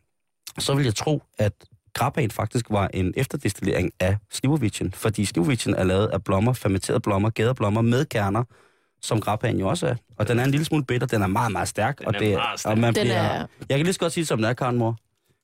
så 0.59 0.75
vil 0.75 0.85
jeg 0.85 0.95
tro, 0.95 1.23
at 1.39 1.53
grappaen 2.01 2.31
faktisk 2.31 2.67
var 2.71 2.89
en 2.95 3.15
efterdestillering 3.17 3.93
af 4.01 4.17
Slivovicen, 4.31 4.93
fordi 4.93 5.25
Slivovicen 5.25 5.75
er 5.75 5.85
lavet 5.85 6.07
af 6.07 6.25
blommer, 6.25 6.53
fermenterede 6.53 7.01
blommer, 7.01 7.31
gæderblommer 7.31 7.83
med 7.83 8.05
kerner, 8.05 8.45
som 9.03 9.21
grappaen 9.21 9.59
jo 9.61 9.69
også 9.69 9.87
er. 9.87 9.95
Og 10.17 10.29
den 10.29 10.39
er 10.39 10.45
en 10.45 10.51
lille 10.51 10.65
smule 10.65 10.85
bitter, 10.85 11.07
den 11.07 11.23
er 11.23 11.27
meget, 11.27 11.53
meget 11.53 11.69
stærk. 11.69 11.99
Den 11.99 12.07
og 12.07 12.15
er 12.15 12.19
det, 12.19 12.33
meget 12.33 12.61
stærk. 12.61 12.71
Og 12.73 12.79
man 12.79 12.95
Den 12.95 13.03
bliver, 13.03 13.17
er, 13.17 13.47
Jeg 13.69 13.79
kan 13.79 13.85
lige 13.85 13.93
så 13.93 14.01
godt 14.01 14.13
sige, 14.13 14.27
som 14.27 14.39
det 14.39 14.49
er, 14.49 14.53
Karen 14.53 14.77
Mor. 14.77 14.97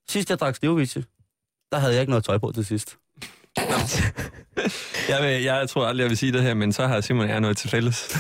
Sidst 0.08 0.30
jeg 0.30 0.38
drak 0.38 0.56
Slivovice, 0.56 1.04
der 1.72 1.78
havde 1.78 1.92
jeg 1.92 2.00
ikke 2.00 2.10
noget 2.10 2.24
tøj 2.24 2.38
på 2.38 2.52
til 2.54 2.64
sidst. 2.64 2.96
Jeg, 5.08 5.22
vil, 5.22 5.42
jeg 5.42 5.68
tror 5.68 5.86
aldrig, 5.86 6.02
jeg 6.02 6.10
vil 6.10 6.18
sige 6.18 6.32
det 6.32 6.42
her, 6.42 6.54
men 6.54 6.72
så 6.72 6.86
har 6.86 7.00
Simon 7.00 7.24
og 7.24 7.28
jeg 7.28 7.40
noget 7.40 7.56
til 7.56 7.70
fælles. 7.70 7.96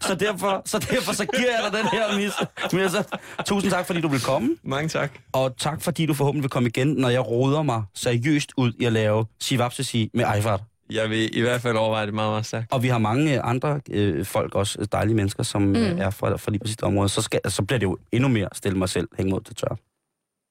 Så 0.00 0.14
derfor, 0.14 0.62
så 0.64 0.78
derfor 0.78 1.12
så 1.12 1.26
giver 1.26 1.50
jeg 1.50 1.70
dig 1.72 1.78
den 1.78 1.88
her, 1.92 2.16
Misse. 2.16 2.46
Misse. 2.76 3.04
Tusind 3.46 3.72
tak, 3.72 3.86
fordi 3.86 4.00
du 4.00 4.08
vil 4.08 4.20
komme. 4.20 4.56
Mange 4.62 4.88
tak. 4.88 5.12
Og 5.32 5.56
tak, 5.58 5.82
fordi 5.82 6.06
du 6.06 6.14
forhåbentlig 6.14 6.42
vil 6.42 6.50
komme 6.50 6.68
igen, 6.68 6.88
når 6.88 7.08
jeg 7.08 7.28
roder 7.28 7.62
mig 7.62 7.82
seriøst 7.94 8.52
ud 8.56 8.72
i 8.80 8.84
at 8.84 8.92
lave 8.92 9.26
Sivapsisi 9.40 10.10
med 10.14 10.24
Eifert. 10.34 10.60
Jeg 10.90 11.10
vil 11.10 11.36
i 11.38 11.40
hvert 11.40 11.60
fald 11.60 11.76
overveje 11.76 12.06
det 12.06 12.14
meget, 12.14 12.30
meget 12.30 12.46
stærkt. 12.46 12.72
Og 12.72 12.82
vi 12.82 12.88
har 12.88 12.98
mange 12.98 13.34
øh, 13.34 13.40
andre 13.44 13.80
øh, 13.90 14.24
folk 14.24 14.54
også, 14.54 14.86
dejlige 14.92 15.14
mennesker, 15.14 15.42
som 15.42 15.62
mm. 15.62 15.74
er 15.76 16.10
fra, 16.10 16.36
fra 16.36 16.50
lige 16.50 16.60
præcis 16.60 16.76
det 16.76 16.84
område. 16.84 17.08
Så, 17.08 17.22
skal, 17.22 17.40
så 17.48 17.62
bliver 17.62 17.78
det 17.78 17.86
jo 17.86 17.98
endnu 18.12 18.28
mere 18.28 18.48
stille 18.52 18.78
mig 18.78 18.88
selv 18.88 19.08
hænge 19.18 19.30
mod 19.30 19.40
til 19.40 19.54
tør. 19.54 19.76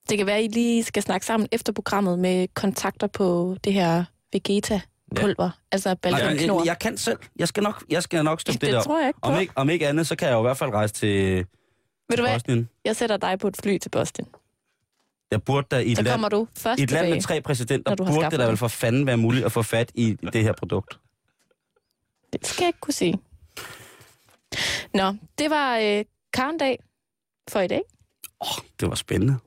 Det 0.10 0.18
kan 0.18 0.28
være, 0.28 0.38
at 0.38 0.43
I 0.43 0.47
lige 0.47 0.84
skal 0.84 1.03
snakke 1.03 1.26
sammen 1.26 1.49
efter 1.51 1.74
programmet 1.74 2.20
med 2.20 2.47
kontakter 2.53 3.07
på 3.07 3.57
det 3.64 3.74
her 3.74 4.03
Vegeta-pulver. 4.36 5.43
Ja. 5.43 5.49
Altså 5.72 5.89
Nej, 5.89 5.95
balkanknor. 5.95 6.60
jeg, 6.60 6.66
jeg 6.66 6.80
kan 6.80 6.97
selv. 6.97 7.18
Jeg 7.36 7.47
skal 7.47 7.64
nok, 7.64 7.84
jeg 7.89 8.03
skal 8.03 8.24
nok 8.24 8.41
stoppe 8.41 8.53
det, 8.53 8.62
det 8.62 8.74
der. 8.74 8.82
tror 8.82 8.99
jeg 8.99 9.07
ikke 9.07 9.20
på. 9.22 9.30
Om 9.30 9.39
ikke, 9.39 9.53
om 9.55 9.70
ikke 9.70 9.88
andet, 9.88 10.07
så 10.07 10.16
kan 10.16 10.28
jeg 10.28 10.34
jo 10.34 10.39
i 10.39 10.41
hvert 10.41 10.57
fald 10.57 10.72
rejse 10.72 10.93
til, 10.93 11.36
Ved 11.36 11.43
du 12.10 12.16
til 12.16 12.22
hvad? 12.22 12.34
Bosnien. 12.34 12.70
Jeg 12.86 12.95
sætter 12.95 13.18
dig 13.18 13.39
på 13.39 13.47
et 13.47 13.57
fly 13.64 13.78
til 13.78 13.89
Boston. 13.89 14.26
Jeg 15.32 15.43
burde 15.43 15.68
da 15.72 15.78
i 15.80 15.91
et 15.91 15.97
Så 15.97 16.03
land, 16.03 16.30
du 16.32 16.47
først 16.57 16.82
et 16.82 16.91
land 16.91 17.10
med 17.10 17.22
tre 17.22 17.41
præsidenter, 17.41 17.95
du 17.95 18.05
burde 18.05 18.32
det 18.32 18.39
da 18.39 18.45
vel 18.45 18.57
for 18.57 18.68
fanden 18.68 19.05
være 19.05 19.18
muligt 19.18 19.45
at 19.45 19.51
få 19.51 19.62
fat 19.62 19.91
i 19.95 20.18
det 20.34 20.43
her 20.43 20.53
produkt. 20.53 20.99
Det 22.34 22.47
skal 22.47 22.64
jeg 22.64 22.70
ikke 22.70 22.80
kunne 22.80 22.93
sige. 22.93 23.20
Nå, 24.93 25.14
det 25.38 25.49
var 25.49 25.78
øh, 25.78 26.05
Karndag 26.34 26.80
for 27.49 27.60
i 27.60 27.68
dag. 27.68 27.82
Det 28.80 28.89
var 28.89 28.95
spændende. 28.95 29.38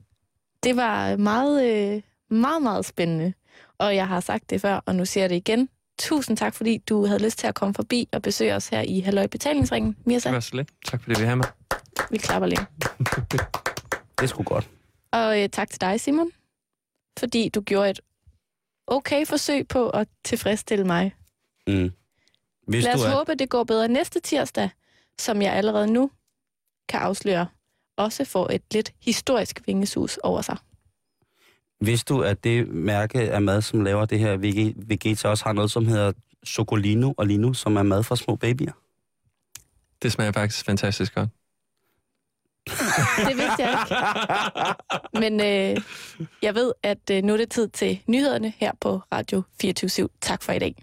Det 0.63 0.75
var 0.75 1.15
meget, 1.17 1.63
øh, 1.65 2.01
meget, 2.37 2.61
meget 2.61 2.85
spændende. 2.85 3.33
Og 3.77 3.95
jeg 3.95 4.07
har 4.07 4.19
sagt 4.19 4.49
det 4.49 4.61
før, 4.61 4.75
og 4.85 4.95
nu 4.95 5.05
siger 5.05 5.21
jeg 5.23 5.29
det 5.29 5.35
igen. 5.35 5.69
Tusind 5.99 6.37
tak, 6.37 6.53
fordi 6.53 6.77
du 6.77 7.05
havde 7.05 7.23
lyst 7.23 7.37
til 7.39 7.47
at 7.47 7.55
komme 7.55 7.73
forbi 7.75 8.09
og 8.11 8.21
besøge 8.21 8.55
os 8.55 8.67
her 8.67 8.81
i 8.81 8.99
Halløj 8.99 9.27
Betalingsringen. 9.27 9.97
Mirza, 10.05 10.29
Det 10.29 10.33
var 10.33 10.39
så 10.39 10.55
lidt. 10.55 10.69
Tak 10.85 11.03
fordi 11.03 11.21
vi 11.21 11.25
har 11.25 11.35
med. 11.35 11.45
vi 12.11 12.17
klapper 12.17 12.47
lige. 12.47 12.65
Det 14.19 14.29
sgu 14.29 14.43
godt. 14.43 14.69
Og 15.11 15.41
øh, 15.41 15.49
tak 15.49 15.69
til 15.69 15.81
dig, 15.81 15.99
Simon, 15.99 16.31
fordi 17.19 17.49
du 17.49 17.61
gjorde 17.61 17.89
et 17.89 17.99
okay 18.87 19.25
forsøg 19.25 19.67
på 19.67 19.89
at 19.89 20.07
tilfredsstille 20.23 20.85
mig. 20.85 21.15
Mm. 21.67 21.91
Hvis 22.67 22.83
Lad 22.83 22.93
os 22.93 23.01
du 23.01 23.05
er, 23.07 23.11
håbe, 23.11 23.35
det 23.35 23.49
går 23.49 23.63
bedre 23.63 23.87
næste 23.87 24.19
tirsdag, 24.19 24.69
som 25.19 25.41
jeg 25.41 25.53
allerede 25.53 25.87
nu 25.87 26.11
kan 26.89 26.99
afsløre, 26.99 27.47
også 27.97 28.25
får 28.25 28.49
et 28.51 28.61
lidt 28.71 28.93
historisk 29.01 29.61
vingesus 29.67 30.17
over 30.17 30.41
sig. 30.41 30.57
Hvis 31.79 32.03
du 32.03 32.21
at 32.21 32.43
det 32.43 32.67
mærke 32.67 33.19
af 33.19 33.41
mad, 33.41 33.61
som 33.61 33.81
laver 33.81 34.05
det 34.05 34.19
her 34.19 34.37
Vegeta, 34.87 35.27
også 35.27 35.43
har 35.43 35.53
noget, 35.53 35.71
som 35.71 35.85
hedder 35.85 36.11
Socolino 36.43 37.13
og 37.17 37.27
Lino, 37.27 37.53
som 37.53 37.77
er 37.77 37.83
mad 37.83 38.03
fra 38.03 38.15
små 38.15 38.35
babyer? 38.35 38.71
Det 40.01 40.11
smager 40.11 40.31
faktisk 40.31 40.65
fantastisk 40.65 41.15
godt. 41.15 41.29
Det 43.27 43.37
vidste 43.37 43.55
jeg 43.59 43.79
ikke. 43.83 43.95
Men 45.19 45.39
øh, 45.39 45.83
jeg 46.41 46.55
ved, 46.55 46.73
at 46.83 47.09
øh, 47.11 47.23
nu 47.23 47.33
er 47.33 47.37
det 47.37 47.51
tid 47.51 47.67
til 47.67 47.99
nyhederne 48.07 48.53
her 48.57 48.71
på 48.81 49.01
Radio 49.11 49.43
24 49.61 50.09
Tak 50.21 50.43
for 50.43 50.51
i 50.51 50.59
dag. 50.59 50.75